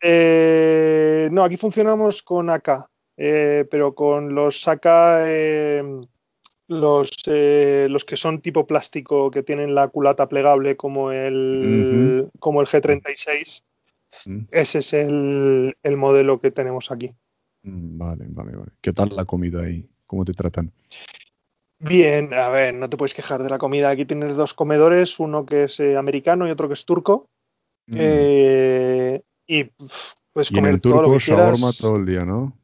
Eh, 0.00 1.28
no, 1.32 1.42
aquí 1.42 1.56
funcionamos 1.56 2.22
con 2.22 2.50
AK, 2.50 2.88
pero 3.16 3.94
con 3.96 4.32
los 4.34 4.68
AK 4.68 4.86
los, 6.70 7.10
eh, 7.26 7.88
los 7.90 8.04
que 8.04 8.16
son 8.16 8.40
tipo 8.40 8.64
plástico, 8.64 9.30
que 9.30 9.42
tienen 9.42 9.74
la 9.74 9.88
culata 9.88 10.28
plegable 10.28 10.76
como 10.76 11.10
el, 11.10 12.30
como 12.38 12.60
el 12.60 12.68
G36, 12.68 13.64
ese 14.52 14.78
es 14.78 14.92
el, 14.92 15.76
el, 15.82 15.96
modelo 15.96 16.40
que 16.40 16.52
tenemos 16.52 16.92
aquí. 16.92 17.12
Mm, 17.64 17.98
vale, 17.98 18.24
vale, 18.28 18.52
vale. 18.56 18.70
¿Qué 18.80 18.92
tal 18.92 19.16
la 19.16 19.24
comida 19.24 19.62
ahí? 19.62 19.88
¿Cómo 20.06 20.24
te 20.24 20.32
tratan? 20.32 20.72
Bien, 21.80 22.32
a 22.34 22.50
ver, 22.50 22.74
no 22.74 22.88
te 22.88 22.96
puedes 22.96 23.14
quejar 23.14 23.42
de 23.42 23.50
la 23.50 23.58
comida. 23.58 23.90
Aquí 23.90 24.04
tienes 24.04 24.36
dos 24.36 24.54
comedores, 24.54 25.18
uno 25.18 25.44
que 25.44 25.64
es 25.64 25.80
eh, 25.80 25.96
americano 25.96 26.46
y 26.46 26.52
otro 26.52 26.68
que 26.68 26.74
es 26.74 26.84
turco. 26.84 27.28
Mm. 27.88 27.96
Eh, 27.98 29.22
y 29.48 29.64
pues 30.32 30.50
comer 30.54 30.78
todo 30.78 31.02
lo 31.02 31.18
que 31.18 31.24
quieras. 31.24 31.78
todo 31.78 31.96
el 31.96 32.06
día, 32.06 32.24
¿no? 32.24 32.59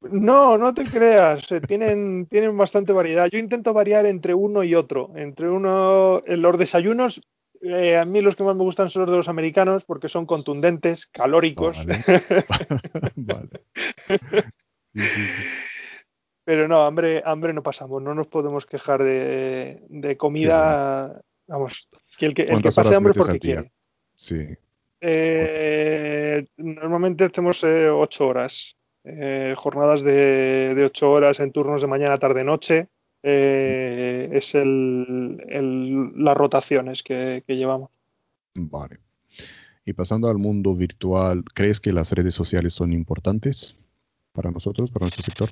No, 0.00 0.56
no 0.56 0.72
te 0.72 0.84
creas. 0.84 1.50
Eh, 1.52 1.60
tienen, 1.60 2.26
tienen 2.26 2.56
bastante 2.56 2.92
variedad. 2.92 3.28
Yo 3.30 3.38
intento 3.38 3.72
variar 3.72 4.06
entre 4.06 4.34
uno 4.34 4.64
y 4.64 4.74
otro. 4.74 5.12
Entre 5.16 5.48
uno, 5.48 6.22
en 6.24 6.42
los 6.42 6.58
desayunos, 6.58 7.20
a 7.62 8.04
mí 8.06 8.20
los 8.22 8.36
que 8.36 8.44
más 8.44 8.56
me 8.56 8.62
gustan 8.62 8.88
son 8.88 9.02
los 9.02 9.10
de 9.10 9.18
los 9.18 9.28
americanos 9.28 9.84
porque 9.84 10.08
son 10.08 10.24
contundentes, 10.26 11.06
calóricos. 11.06 11.86
Vale. 13.16 13.50
Pero 16.44 16.66
no, 16.66 16.82
hambre, 16.82 17.22
hambre 17.24 17.52
no 17.52 17.62
pasamos, 17.62 18.02
no 18.02 18.14
nos 18.14 18.26
podemos 18.26 18.66
quejar 18.66 19.04
de, 19.04 20.16
comida. 20.18 21.22
Vamos, 21.46 21.88
que 22.18 22.26
el 22.26 22.34
que, 22.34 22.42
el 22.42 22.62
que 22.62 22.72
pase 22.72 22.94
hambre 22.94 23.12
es 23.12 23.18
porque 23.18 23.38
quiere. 23.38 23.72
Sí. 24.16 24.48
Eh, 25.00 26.44
normalmente 26.56 27.24
hacemos 27.24 27.62
eh, 27.62 27.88
ocho 27.88 28.26
horas, 28.26 28.76
eh, 29.04 29.54
jornadas 29.56 30.02
de, 30.02 30.82
ocho 30.84 31.10
horas 31.10 31.40
en 31.40 31.52
turnos 31.52 31.82
de 31.82 31.88
mañana, 31.88 32.18
tarde, 32.18 32.44
noche. 32.44 32.88
es 33.22 34.54
el, 34.54 36.12
las 36.16 36.36
rotaciones 36.36 37.02
que, 37.02 37.42
que 37.46 37.56
llevamos. 37.56 37.90
Vale. 38.54 38.98
Y 39.84 39.92
pasando 39.92 40.28
al 40.28 40.38
mundo 40.38 40.74
virtual, 40.74 41.44
¿crees 41.54 41.80
que 41.80 41.92
las 41.92 42.12
redes 42.12 42.34
sociales 42.34 42.74
son 42.74 42.92
importantes 42.92 43.76
para 44.32 44.50
nosotros, 44.50 44.90
para 44.90 45.04
nuestro 45.04 45.22
sector? 45.22 45.50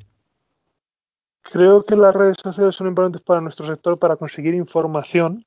Creo 1.50 1.82
que 1.82 1.96
las 1.96 2.14
redes 2.14 2.36
sociales 2.42 2.74
son 2.74 2.88
importantes 2.88 3.22
para 3.22 3.40
nuestro 3.40 3.64
sector 3.64 3.98
para 3.98 4.16
conseguir 4.16 4.54
información, 4.54 5.46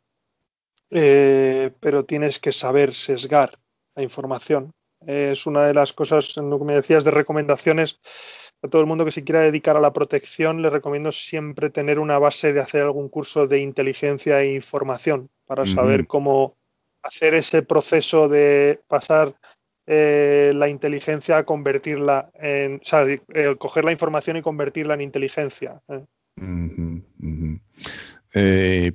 eh, 0.89 1.71
pero 1.79 2.05
tienes 2.05 2.39
que 2.39 2.51
saber 2.51 2.93
sesgar 2.93 3.59
la 3.95 4.01
información. 4.01 4.73
Es 5.05 5.45
una 5.45 5.65
de 5.65 5.73
las 5.73 5.93
cosas, 5.93 6.37
en 6.37 6.49
lo 6.49 6.59
que 6.59 6.65
me 6.65 6.75
decías 6.75 7.03
de 7.03 7.11
recomendaciones, 7.11 7.99
a 8.63 8.67
todo 8.67 8.81
el 8.81 8.87
mundo 8.87 9.05
que 9.05 9.11
se 9.11 9.23
quiera 9.23 9.41
dedicar 9.41 9.75
a 9.75 9.81
la 9.81 9.93
protección, 9.93 10.61
le 10.61 10.69
recomiendo 10.69 11.11
siempre 11.11 11.69
tener 11.69 11.97
una 11.97 12.19
base 12.19 12.53
de 12.53 12.59
hacer 12.59 12.83
algún 12.83 13.09
curso 13.09 13.47
de 13.47 13.59
inteligencia 13.59 14.41
e 14.41 14.53
información 14.53 15.29
para 15.45 15.65
saber 15.65 16.05
cómo 16.05 16.55
hacer 17.01 17.33
ese 17.33 17.63
proceso 17.63 18.29
de 18.29 18.79
pasar 18.87 19.33
eh, 19.87 20.53
la 20.55 20.69
inteligencia 20.69 21.37
a 21.37 21.43
convertirla 21.43 22.29
en, 22.35 22.75
o 22.75 22.83
sea, 22.83 23.03
eh, 23.07 23.55
coger 23.57 23.83
la 23.83 23.91
información 23.91 24.37
y 24.37 24.41
convertirla 24.41 24.93
en 24.93 25.01
inteligencia. 25.01 25.81
¿eh? 25.89 26.05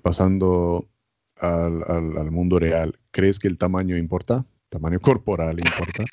pasando 0.00 0.88
al, 1.40 2.30
mundo 2.30 2.58
real, 2.58 2.98
¿crees 3.10 3.38
que 3.38 3.48
el 3.48 3.58
tamaño 3.58 3.96
importa? 3.96 4.46
¿Tamaño 4.68 5.00
corporal 5.00 5.58
importa? 5.58 6.04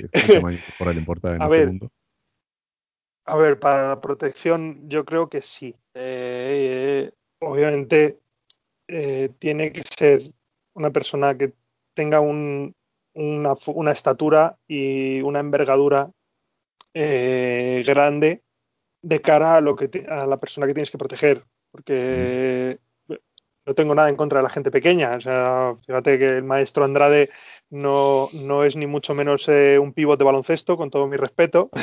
¿El 0.00 0.10
tamaño 0.34 0.58
corporal 0.66 0.96
importa 0.96 1.34
en 1.34 1.42
a 1.42 1.46
este 1.46 1.56
ver, 1.56 1.66
mundo? 1.68 1.88
A 3.26 3.36
ver, 3.36 3.58
para 3.58 3.88
la 3.88 4.00
protección 4.00 4.88
yo 4.88 5.04
creo 5.04 5.28
que 5.28 5.40
sí. 5.40 5.74
obviamente 7.40 8.20
tiene 9.38 9.72
que 9.72 9.82
ser 9.82 10.30
una 10.74 10.90
persona 10.90 11.36
que 11.36 11.54
tenga 11.94 12.20
una, 12.20 12.72
estatura 13.92 14.58
y 14.66 15.22
una 15.22 15.40
envergadura 15.40 16.10
eh, 16.92 17.82
grande 17.86 18.42
de 19.02 19.20
cara 19.20 19.56
a, 19.56 19.60
lo 19.60 19.76
que 19.76 20.06
a 20.08 20.26
la 20.26 20.36
persona 20.36 20.66
que 20.66 20.74
tienes 20.74 20.90
que 20.90 20.98
proteger. 20.98 21.44
Porque 21.70 22.78
no 23.66 23.74
tengo 23.74 23.94
nada 23.94 24.08
en 24.08 24.16
contra 24.16 24.38
de 24.38 24.44
la 24.44 24.50
gente 24.50 24.70
pequeña. 24.70 25.16
O 25.16 25.20
sea, 25.20 25.74
fíjate 25.86 26.18
que 26.18 26.26
el 26.26 26.44
maestro 26.44 26.84
Andrade 26.84 27.30
no, 27.70 28.28
no 28.32 28.64
es 28.64 28.76
ni 28.76 28.86
mucho 28.86 29.14
menos 29.14 29.48
eh, 29.48 29.78
un 29.78 29.92
pívot 29.92 30.18
de 30.18 30.24
baloncesto, 30.24 30.76
con 30.76 30.90
todo 30.90 31.06
mi 31.06 31.16
respeto. 31.16 31.70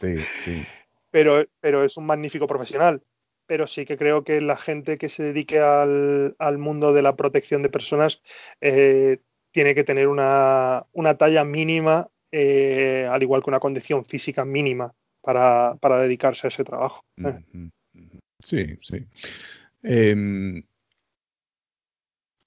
Sí, 0.00 0.16
sí. 0.16 0.66
Pero, 1.10 1.44
pero 1.60 1.84
es 1.84 1.96
un 1.96 2.06
magnífico 2.06 2.46
profesional 2.46 3.02
pero 3.46 3.66
sí 3.66 3.84
que 3.84 3.96
creo 3.96 4.24
que 4.24 4.40
la 4.40 4.56
gente 4.56 4.96
que 4.96 5.08
se 5.08 5.22
dedique 5.22 5.60
al, 5.60 6.58
mundo 6.58 6.92
de 6.92 7.02
la 7.02 7.16
protección 7.16 7.62
de 7.62 7.68
personas 7.68 8.22
eh, 8.60 9.18
tiene 9.50 9.74
que 9.74 9.84
tener 9.84 10.08
una, 10.08 10.86
talla 11.18 11.44
mínima, 11.44 12.08
eh, 12.32 13.08
al 13.10 13.22
igual 13.22 13.42
que 13.42 13.50
una 13.50 13.60
condición 13.60 14.04
física 14.04 14.44
mínima 14.44 14.94
para, 15.20 15.78
dedicarse 16.00 16.46
a 16.46 16.48
ese 16.48 16.64
trabajo. 16.64 17.04
Sí, 18.42 18.78
sí. 18.80 19.06
Em, 19.82 20.62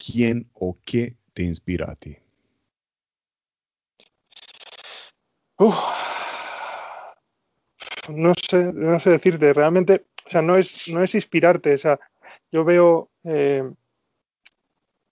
¿Quién 0.10 0.50
o 0.54 0.78
qué 0.86 1.16
te 1.34 1.44
inspira 1.44 1.92
a 1.92 1.96
ti? 1.96 2.16
no 8.10 8.34
sé, 8.36 8.72
no 8.74 9.00
sé 9.00 9.10
decirte, 9.10 9.54
realmente 9.54 10.06
o 10.28 10.30
sea, 10.30 10.42
no 10.42 10.58
es, 10.58 10.90
no 10.90 11.02
es 11.02 11.16
inspirarte. 11.16 11.74
O 11.74 11.78
sea, 11.78 12.00
yo 12.52 12.66
veo. 12.66 13.10
Eh, 13.24 13.64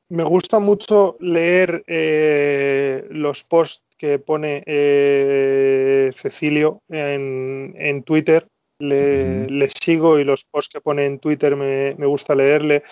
me 0.09 0.23
gusta 0.23 0.59
mucho 0.59 1.17
leer 1.19 1.83
eh, 1.87 3.07
los 3.09 3.43
posts 3.43 3.83
que 3.97 4.19
pone 4.19 4.61
eh, 4.65 6.11
Cecilio 6.13 6.81
en, 6.89 8.03
Twitter. 8.03 8.47
Le, 8.77 9.69
sigo 9.69 10.19
y 10.19 10.25
los 10.25 10.43
posts 10.43 10.73
que 10.73 10.81
pone 10.81 11.05
en 11.05 11.19
Twitter 11.19 11.55
me, 11.55 12.05
gusta 12.05 12.35
leerle. 12.35 12.83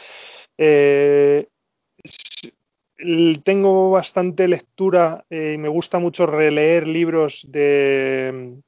Tengo 3.44 3.92
bastante 3.92 4.48
lectura 4.48 5.26
y 5.30 5.58
me 5.58 5.70
gusta 5.70 6.00
mucho 6.00 6.26
releer 6.26 6.88
libros 6.88 7.46
de. 7.50 8.60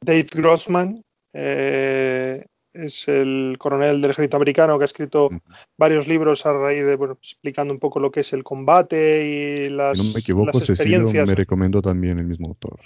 Dave 0.00 0.26
Grossman 0.34 1.02
eh, 1.32 2.44
es 2.72 3.08
el 3.08 3.56
coronel 3.58 4.00
del 4.00 4.12
ejército 4.12 4.36
americano 4.36 4.78
que 4.78 4.84
ha 4.84 4.86
escrito 4.86 5.30
varios 5.76 6.06
libros 6.06 6.46
a 6.46 6.52
raíz 6.52 6.84
de, 6.84 6.96
bueno, 6.96 7.14
explicando 7.14 7.74
un 7.74 7.80
poco 7.80 8.00
lo 8.00 8.10
que 8.10 8.20
es 8.20 8.32
el 8.32 8.44
combate 8.44 9.26
y 9.26 9.68
las, 9.68 9.98
si 9.98 10.06
no 10.06 10.14
me 10.14 10.20
equivoco, 10.20 10.60
Cecilio 10.60 11.26
me 11.26 11.34
recomendó 11.34 11.82
también 11.82 12.18
el 12.18 12.26
mismo 12.26 12.48
autor. 12.48 12.80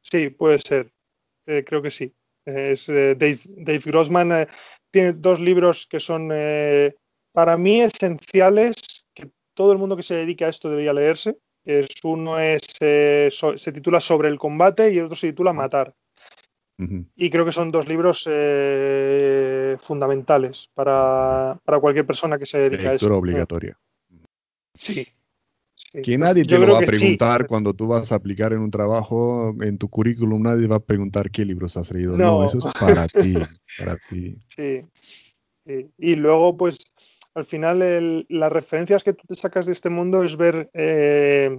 Sí, 0.00 0.30
puede 0.30 0.58
ser. 0.58 0.92
Eh, 1.46 1.64
creo 1.66 1.82
que 1.82 1.90
sí. 1.90 2.12
Es 2.44 2.88
eh, 2.88 3.14
Dave, 3.14 3.80
Grossman. 3.84 4.46
Tiene 4.92 5.12
dos 5.14 5.40
libros 5.40 5.86
que 5.88 5.98
son 5.98 6.30
para 7.32 7.56
mí 7.56 7.80
esenciales, 7.80 8.74
que 9.14 9.30
todo 9.54 9.72
el 9.72 9.78
mundo 9.78 9.96
que 9.96 10.02
se 10.02 10.14
dedique 10.14 10.44
a 10.44 10.48
esto 10.48 10.68
debería 10.68 10.92
leerse. 10.92 11.38
Es, 11.64 11.88
uno 12.04 12.38
es, 12.38 12.62
eh, 12.80 13.28
se 13.30 13.72
titula 13.72 14.00
Sobre 14.00 14.28
el 14.28 14.38
combate 14.38 14.92
y 14.92 14.98
el 14.98 15.04
otro 15.04 15.16
se 15.16 15.28
titula 15.28 15.52
Matar. 15.52 15.94
Y 17.14 17.30
creo 17.30 17.44
que 17.44 17.52
son 17.52 17.70
dos 17.70 17.86
libros 17.86 18.26
eh, 18.28 19.76
fundamentales 19.78 20.68
para, 20.74 21.56
cualquier 21.80 22.04
persona 22.04 22.38
que 22.38 22.46
se 22.46 22.58
dedique 22.58 22.88
a 22.88 22.94
eso. 22.94 23.14
obligatoria. 23.16 23.78
Sí. 24.76 25.06
Que 26.02 26.16
nadie 26.16 26.44
te 26.44 26.58
lo 26.58 26.72
va 26.72 26.78
a 26.78 26.86
preguntar 26.86 27.46
cuando 27.46 27.74
tú 27.74 27.86
vas 27.86 28.12
a 28.12 28.14
aplicar 28.14 28.52
en 28.52 28.60
un 28.60 28.70
trabajo, 28.70 29.54
en 29.60 29.78
tu 29.78 29.88
currículum, 29.88 30.42
nadie 30.42 30.66
va 30.66 30.76
a 30.76 30.80
preguntar 30.80 31.30
qué 31.30 31.44
libros 31.44 31.76
has 31.76 31.90
leído. 31.90 32.16
No, 32.16 32.46
eso 32.46 32.58
es 32.58 32.64
para 32.80 33.06
ti, 33.06 33.34
para 33.78 33.96
ti. 33.96 34.38
Sí. 34.46 34.84
Y 35.98 36.14
luego, 36.16 36.56
pues, 36.56 36.78
al 37.34 37.44
final 37.44 38.26
las 38.28 38.52
referencias 38.52 39.02
que 39.04 39.12
tú 39.12 39.24
te 39.26 39.34
sacas 39.34 39.66
de 39.66 39.72
este 39.72 39.90
mundo 39.90 40.22
es 40.22 40.36
ver, 40.36 40.70
eh, 40.74 41.58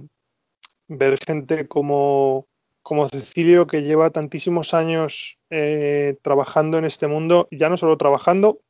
ver 0.88 1.18
gente 1.24 1.66
como, 1.66 2.46
como 2.82 3.08
Cecilio 3.08 3.66
que 3.66 3.82
lleva 3.82 4.10
tantísimos 4.10 4.74
años 4.74 5.38
eh, 5.50 6.16
trabajando 6.22 6.78
en 6.78 6.84
este 6.84 7.06
mundo, 7.06 7.48
ya 7.50 7.68
no 7.68 7.76
solo 7.76 7.96
trabajando, 7.96 8.60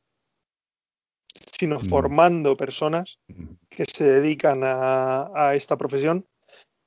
sino 1.57 1.79
formando 1.79 2.57
personas 2.57 3.19
que 3.69 3.85
se 3.85 4.03
dedican 4.03 4.61
a, 4.63 5.53
esta 5.55 5.77
profesión. 5.77 6.25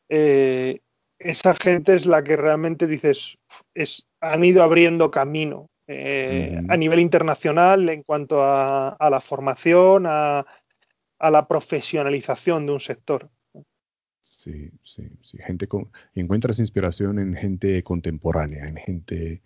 Eh, 0.08 0.80
esa 1.18 1.54
gente 1.54 1.94
es 1.94 2.06
la 2.06 2.22
que 2.22 2.36
realmente 2.36 2.86
dices, 2.86 3.38
es, 3.74 4.06
han 4.20 4.44
ido 4.44 4.62
abriendo 4.62 5.10
camino 5.10 5.68
eh, 5.86 6.60
a 6.68 6.76
nivel 6.76 7.00
internacional 7.00 7.88
en 7.88 8.02
cuanto 8.02 8.42
a, 8.42 8.96
la 9.10 9.20
formación, 9.20 10.04
a, 10.06 10.44
la 11.18 11.48
profesionalización 11.48 12.66
de 12.66 12.72
un 12.72 12.80
sector. 12.80 13.30
Sí, 14.20 14.70
sí, 14.82 15.08
sí. 15.22 15.38
Gente 15.38 15.66
con, 15.66 15.90
encuentras 16.14 16.58
inspiración 16.58 17.18
en 17.18 17.34
gente 17.34 17.82
contemporánea, 17.82 18.68
en 18.68 18.76
gente 18.76 19.42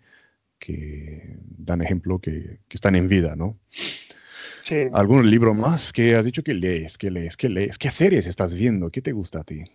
que 0.59 1.37
dan 1.41 1.81
ejemplo 1.81 2.19
que, 2.19 2.59
que 2.67 2.75
están 2.75 2.95
en 2.95 3.07
vida, 3.07 3.35
¿no? 3.35 3.57
Sí. 4.63 4.77
¿Algún 4.93 5.29
libro 5.29 5.53
más 5.53 5.91
que 5.91 6.15
has 6.15 6.23
dicho 6.23 6.41
que 6.41 6.53
lees, 6.53 6.97
que 6.97 7.11
lees, 7.11 7.35
que 7.35 7.49
lees? 7.49 7.77
¿Qué 7.77 7.91
series 7.91 8.27
estás 8.27 8.55
viendo? 8.55 8.89
¿Qué 8.91 9.01
te 9.01 9.11
gusta 9.11 9.41
a 9.41 9.43
ti? 9.43 9.65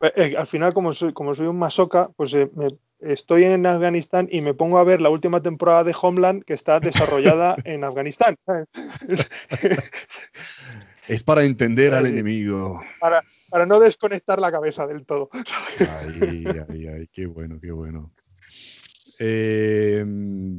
Eh, 0.00 0.12
eh, 0.16 0.34
al 0.36 0.48
final, 0.48 0.74
como 0.74 0.92
soy, 0.92 1.12
como 1.12 1.32
soy 1.32 1.46
un 1.46 1.60
masoca, 1.60 2.10
pues 2.16 2.34
eh, 2.34 2.50
estoy 2.98 3.44
en 3.44 3.64
Afganistán 3.66 4.28
y 4.32 4.40
me 4.40 4.52
pongo 4.52 4.78
a 4.78 4.84
ver 4.84 5.00
la 5.00 5.10
última 5.10 5.42
temporada 5.42 5.84
de 5.84 5.94
Homeland 6.02 6.42
que 6.42 6.54
está 6.54 6.80
desarrollada 6.80 7.54
en 7.64 7.84
Afganistán. 7.84 8.34
es 11.06 11.22
para 11.22 11.44
entender 11.44 11.94
al 11.94 12.06
enemigo. 12.06 12.80
Para, 12.98 13.22
para 13.48 13.64
no 13.64 13.78
desconectar 13.78 14.40
la 14.40 14.50
cabeza 14.50 14.88
del 14.88 15.06
todo. 15.06 15.30
Ay, 15.32 16.46
ay, 16.68 16.86
ay, 16.88 17.08
qué 17.12 17.26
bueno, 17.26 17.60
qué 17.62 17.70
bueno. 17.70 18.10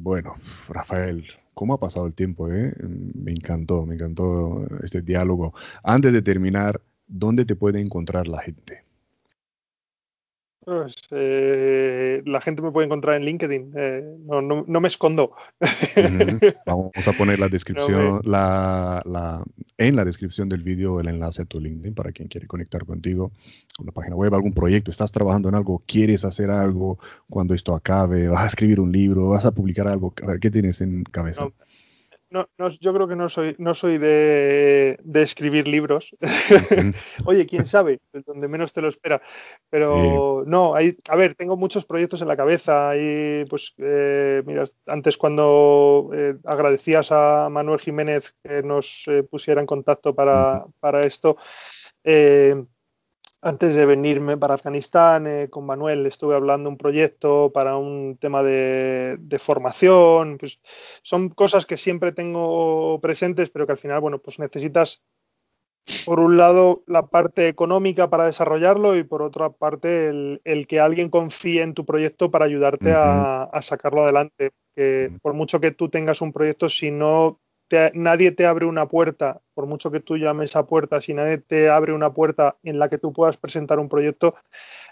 bueno, 0.01 0.35
Rafael, 0.69 1.27
¿cómo 1.59 1.73
ha 1.73 1.77
pasado 1.77 2.07
el 2.07 2.15
tiempo? 2.15 2.47
Me 2.47 3.31
encantó, 3.31 3.85
me 3.85 3.95
encantó 3.95 4.65
este 4.81 5.01
diálogo. 5.01 5.53
Antes 5.83 6.13
de 6.13 6.21
terminar, 6.21 6.81
¿dónde 7.05 7.43
te 7.43 7.57
puede 7.57 7.81
encontrar 7.81 8.29
la 8.29 8.39
gente? 8.39 8.85
Pues, 10.69 10.93
eh, 11.09 12.21
la 12.25 12.41
gente 12.41 12.61
me 12.61 12.71
puede 12.71 12.85
encontrar 12.85 13.15
en 13.15 13.25
LinkedIn. 13.25 13.71
Eh, 13.75 14.03
no, 14.27 14.79
me 14.79 14.87
escondo. 14.87 15.31
Vamos 16.67 17.07
a 17.07 17.11
poner 17.13 17.39
la 17.39 17.49
descripción, 17.49 18.21
la, 18.23 19.43
en 19.79 19.95
la 19.95 20.05
descripción 20.05 20.47
del 20.47 20.61
vídeo 20.61 20.99
el 20.99 21.07
enlace 21.07 21.41
a 21.41 21.45
tu 21.45 21.59
LinkedIn 21.59 21.95
para 21.95 22.11
quien 22.11 22.27
quiere 22.27 22.45
conectar 22.45 22.85
contigo 22.85 23.31
con 23.75 23.87
la 23.87 23.91
página 23.91 24.15
web, 24.15 24.35
algún 24.35 24.53
proyecto, 24.53 24.91
estás 24.91 25.11
trabajando 25.11 25.49
en 25.49 25.55
algo, 25.55 25.81
quieres 25.87 26.23
hacer 26.23 26.51
algo 26.51 26.99
cuando 27.31 27.55
esto 27.55 27.73
acabe, 27.73 28.27
vas 28.27 28.43
a 28.43 28.47
escribir 28.47 28.79
un 28.79 28.91
libro, 28.91 29.29
vas 29.29 29.45
a 29.45 29.51
publicar 29.51 29.87
algo. 29.87 30.13
¿Qué 30.39 30.51
tienes 30.51 30.81
en 30.81 31.03
cabeza? 31.03 31.45
no, 31.45 31.53
yo 32.29 32.93
creo 32.93 33.07
que 33.07 33.15
no 33.15 33.29
soy, 33.29 33.55
no 33.57 33.73
soy 33.73 33.97
de, 33.97 34.97
escribir 35.15 35.67
libros. 35.67 36.15
Oye, 37.25 37.45
quién 37.45 37.65
sabe, 37.65 37.99
donde 38.25 38.47
menos 38.47 38.73
te 38.73 38.81
lo 38.81 38.89
espera. 38.89 39.21
Pero 39.69 40.43
no, 40.45 40.75
hay, 40.75 40.97
a 41.09 41.15
ver, 41.15 41.35
tengo 41.35 41.57
muchos 41.57 41.85
proyectos 41.85 42.21
en 42.21 42.27
la 42.27 42.37
cabeza. 42.37 42.95
Y 42.97 43.45
pues, 43.45 43.73
eh, 43.77 44.43
mira, 44.45 44.63
antes 44.87 45.17
cuando 45.17 46.11
eh, 46.13 46.35
agradecías 46.45 47.11
a 47.11 47.49
Manuel 47.49 47.79
Jiménez 47.79 48.35
que 48.43 48.63
nos 48.63 49.05
eh, 49.07 49.23
pusiera 49.23 49.61
en 49.61 49.67
contacto 49.67 50.13
para, 50.13 50.65
para 50.79 51.03
esto 51.03 51.37
antes 53.41 53.73
de 53.75 53.85
venirme 53.85 54.37
para 54.37 54.55
Afganistán, 54.55 55.25
eh, 55.27 55.49
con 55.49 55.65
Manuel 55.65 56.05
estuve 56.05 56.35
hablando 56.35 56.69
un 56.69 56.77
proyecto 56.77 57.51
para 57.53 57.77
un 57.77 58.17
tema 58.17 58.43
de, 58.43 59.17
formación. 59.39 60.37
Pues 60.37 60.59
son 61.01 61.29
cosas 61.29 61.65
que 61.65 61.77
siempre 61.77 62.11
tengo 62.11 62.99
presentes, 63.01 63.49
pero 63.49 63.65
que 63.65 63.73
al 63.73 63.77
final, 63.77 64.01
bueno, 64.01 64.19
pues 64.19 64.39
necesitas, 64.39 65.01
por 66.05 66.19
un 66.19 66.37
lado, 66.37 66.83
la 66.85 67.07
parte 67.07 67.47
económica 67.47 68.09
para 68.09 68.25
desarrollarlo 68.25 68.95
y 68.95 69.03
por 69.03 69.21
otra 69.21 69.49
parte, 69.49 70.07
el, 70.07 70.67
que 70.67 70.79
alguien 70.79 71.09
confíe 71.09 71.61
en 71.61 71.73
tu 71.73 71.85
proyecto 71.85 72.29
para 72.31 72.45
ayudarte 72.45 72.93
a, 72.93 73.49
sacarlo 73.61 74.03
adelante. 74.03 74.51
Que 74.75 75.11
por 75.21 75.33
mucho 75.33 75.59
que 75.59 75.71
tú 75.71 75.89
tengas 75.89 76.21
un 76.21 76.33
proyecto, 76.33 76.69
si 76.69 76.91
no 76.91 77.39
nadie 77.93 78.31
te 78.31 78.45
abre 78.45 78.65
una 78.65 78.87
puerta, 78.87 79.41
por 79.53 79.65
mucho 79.65 79.91
que 79.91 79.99
tú 79.99 80.17
llames 80.17 80.55
a 80.55 80.65
puerta, 80.65 81.01
si 81.01 81.13
nadie 81.13 81.37
te 81.37 81.69
abre 81.69 81.93
una 81.93 82.13
puerta 82.13 82.57
en 82.63 82.79
la 82.79 82.89
que 82.89 82.97
tú 82.97 83.13
puedas 83.13 83.37
presentar 83.37 83.79
un 83.79 83.89
proyecto, 83.89 84.33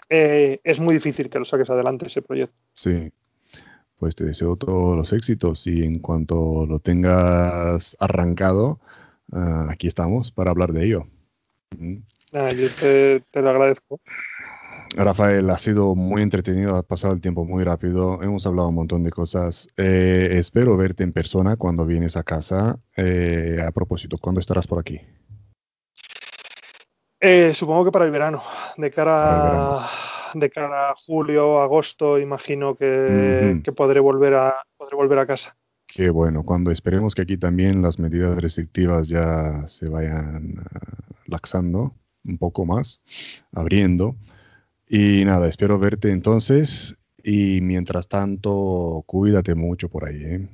eh, 0.08 0.60
es 0.64 0.80
muy 0.80 0.94
difícil 0.94 1.28
que 1.30 1.38
lo 1.38 1.44
saques 1.44 1.70
adelante 1.70 2.06
ese 2.06 2.22
proyecto. 2.22 2.56
Sí, 2.72 3.12
pues 3.98 4.16
te 4.16 4.24
deseo 4.24 4.56
todos 4.56 4.96
los 4.96 5.12
éxitos 5.12 5.66
y 5.66 5.82
en 5.82 5.98
cuanto 5.98 6.66
lo 6.66 6.78
tengas 6.78 7.96
arrancado, 8.00 8.80
ah, 9.32 9.66
aquí 9.70 9.86
estamos 9.86 10.30
para 10.30 10.50
hablar 10.50 10.72
de 10.72 10.84
ello. 10.84 11.06
yo 11.70 12.68
te 12.78 13.42
lo 13.42 13.50
agradezco. 13.50 14.00
Rafael, 14.96 15.48
ha 15.50 15.58
sido 15.58 15.94
muy 15.94 16.22
entretenido, 16.22 16.76
ha 16.76 16.82
pasado 16.82 17.12
el 17.12 17.20
tiempo 17.20 17.44
muy 17.44 17.64
rápido, 17.64 18.22
hemos 18.22 18.46
hablado 18.46 18.68
un 18.68 18.74
montón 18.74 19.04
de 19.04 19.10
cosas. 19.10 19.68
Eh, 19.76 20.30
espero 20.32 20.76
verte 20.76 21.04
en 21.04 21.12
persona 21.12 21.56
cuando 21.56 21.84
vienes 21.84 22.16
a 22.16 22.22
casa. 22.22 22.78
Eh, 22.96 23.62
a 23.64 23.70
propósito, 23.70 24.18
¿cuándo 24.18 24.40
estarás 24.40 24.66
por 24.66 24.78
aquí? 24.78 25.00
Eh, 27.20 27.52
supongo 27.52 27.86
que 27.86 27.92
para 27.92 28.04
el 28.04 28.10
verano, 28.10 28.40
de 28.76 28.90
cara, 28.90 29.80
de 30.34 30.50
cara 30.50 30.90
a 30.90 30.94
julio, 30.94 31.60
agosto, 31.60 32.18
imagino 32.18 32.76
que, 32.76 33.60
podré, 33.76 34.00
volver 34.00 34.34
a, 34.34 34.54
podré 34.76 34.96
volver 34.96 35.18
a 35.18 35.26
casa. 35.26 35.56
Qué 35.86 36.10
bueno, 36.10 36.44
cuando 36.44 36.70
esperemos 36.70 37.14
que 37.14 37.22
aquí 37.22 37.36
también 37.36 37.82
las 37.82 37.98
medidas 37.98 38.40
restrictivas 38.40 39.08
ya 39.08 39.66
se 39.66 39.88
vayan 39.88 40.62
laxando 41.26 41.94
un 42.24 42.38
poco 42.38 42.66
más, 42.66 43.00
abriendo. 43.52 44.16
Y 44.88 45.24
nada, 45.24 45.48
espero 45.48 45.78
verte 45.78 46.10
entonces. 46.10 46.96
Y 47.22 47.60
mientras 47.60 48.08
tanto, 48.08 49.02
cuídate 49.06 49.54
mucho 49.54 49.88
por 49.88 50.06
ahí, 50.06 50.24
¿eh? 50.24 50.48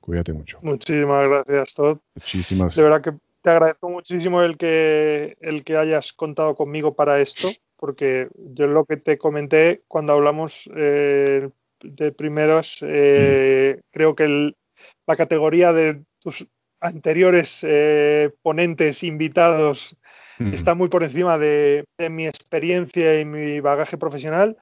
Cuídate 0.00 0.32
mucho. 0.32 0.58
Muchísimas 0.62 1.28
gracias, 1.28 1.74
Todd. 1.74 1.98
Muchísimas. 2.14 2.74
De 2.74 2.82
verdad 2.82 3.00
que 3.00 3.12
te 3.42 3.50
agradezco 3.50 3.88
muchísimo 3.88 4.42
el 4.42 4.56
que, 4.56 5.36
el 5.40 5.64
que 5.64 5.76
hayas 5.76 6.12
contado 6.12 6.54
conmigo 6.54 6.94
para 6.94 7.20
esto, 7.20 7.48
porque 7.76 8.28
yo 8.34 8.66
lo 8.66 8.84
que 8.84 8.96
te 8.96 9.16
comenté 9.16 9.82
cuando 9.86 10.12
hablamos 10.12 10.68
eh, 10.76 11.48
de 11.82 12.12
primeros, 12.12 12.78
eh, 12.82 13.76
mm. 13.78 13.80
creo 13.90 14.14
que 14.14 14.52
la 15.06 15.16
categoría 15.16 15.72
de 15.72 16.02
tus 16.20 16.46
anteriores 16.80 17.64
eh, 17.66 18.30
ponentes 18.42 19.02
invitados 19.02 19.96
está 20.52 20.74
muy 20.76 20.88
por 20.88 21.02
encima 21.02 21.36
de, 21.36 21.84
mi 22.10 22.26
experiencia 22.26 23.20
y 23.20 23.24
mi 23.24 23.60
bagaje 23.60 23.98
profesional. 23.98 24.56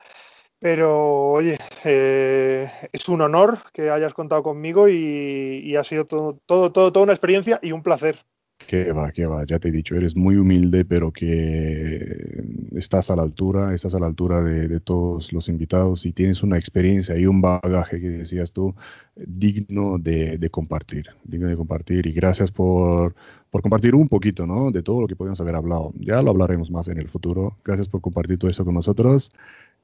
Pero 0.58 1.32
oye, 1.32 1.58
eh, 1.84 2.66
es 2.90 3.08
un 3.10 3.20
honor 3.20 3.58
que 3.74 3.90
hayas 3.90 4.14
contado 4.14 4.42
conmigo 4.42 4.88
y, 4.88 5.76
ha 5.76 5.84
sido 5.84 6.06
todo, 6.06 6.38
todo, 6.46 6.72
todo, 6.72 6.92
toda 6.92 7.04
una 7.04 7.12
experiencia 7.12 7.58
y 7.62 7.72
un 7.72 7.82
placer. 7.82 8.24
Que 8.66 8.90
va, 8.92 9.12
que 9.12 9.26
va, 9.26 9.44
ya 9.46 9.60
te 9.60 9.68
he 9.68 9.70
dicho, 9.70 9.94
eres 9.94 10.16
muy 10.16 10.36
humilde, 10.36 10.84
pero 10.84 11.12
que 11.12 12.44
estás 12.74 13.10
a 13.10 13.16
la 13.16 13.22
altura, 13.22 13.74
estás 13.74 13.94
a 13.94 14.00
la 14.00 14.06
altura 14.06 14.42
de, 14.42 14.80
todos 14.80 15.32
los 15.32 15.48
invitados 15.48 16.04
y 16.04 16.12
tienes 16.12 16.42
una 16.42 16.58
experiencia 16.58 17.16
y 17.16 17.26
un 17.26 17.40
bagaje 17.40 18.00
que 18.00 18.10
decías 18.10 18.52
tú 18.52 18.74
digno 19.14 19.98
de, 19.98 20.48
compartir, 20.50 21.06
digno 21.24 21.48
de 21.48 21.56
compartir. 21.56 22.06
Y 22.06 22.12
gracias 22.12 22.50
por, 22.50 23.14
por, 23.50 23.62
compartir 23.62 23.94
un 23.94 24.08
poquito, 24.08 24.46
¿no? 24.46 24.70
De 24.72 24.82
todo 24.82 25.00
lo 25.02 25.06
que 25.06 25.16
podemos 25.16 25.40
haber 25.40 25.54
hablado. 25.54 25.92
Ya 26.00 26.20
lo 26.22 26.30
hablaremos 26.30 26.70
más 26.70 26.88
en 26.88 26.98
el 26.98 27.08
futuro. 27.08 27.56
Gracias 27.64 27.88
por 27.88 28.00
compartir 28.00 28.38
todo 28.38 28.50
eso 28.50 28.64
con 28.64 28.74
nosotros. 28.74 29.30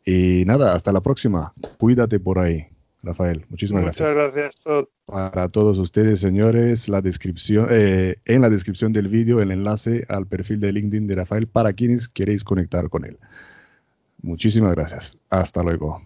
Y 0.05 0.45
nada, 0.47 0.75
hasta 0.75 0.93
la 0.93 1.01
próxima. 1.01 1.53
Cuídate 1.79 2.19
por 2.19 2.39
ahí. 2.39 2.67
Rafael, 3.03 3.45
muchísimas 3.49 3.83
gracias. 3.83 4.15
Muchas 4.15 4.35
gracias. 4.35 4.63
Para 5.07 5.49
todos 5.49 5.79
ustedes, 5.79 6.21
señores, 6.21 6.89
la 6.89 7.01
descripción, 7.01 7.67
eh, 7.71 8.17
en 8.25 8.41
la 8.41 8.49
descripción 8.49 8.93
del 8.93 9.09
vídeo 9.09 9.41
el 9.41 9.51
enlace 9.51 10.05
al 10.09 10.27
perfil 10.27 10.61
de 10.61 10.73
LinkedIn 10.73 11.09
de 11.09 11.17
Rafael 11.17 11.49
para 11.49 11.73
quienes 11.73 12.09
queréis 12.09 12.45
conectar 12.45 12.89
con 12.89 13.05
él. 13.05 13.19
Muchísimas 14.23 14.75
gracias. 14.75 15.19
Hasta 15.31 15.63
luego. 15.63 16.01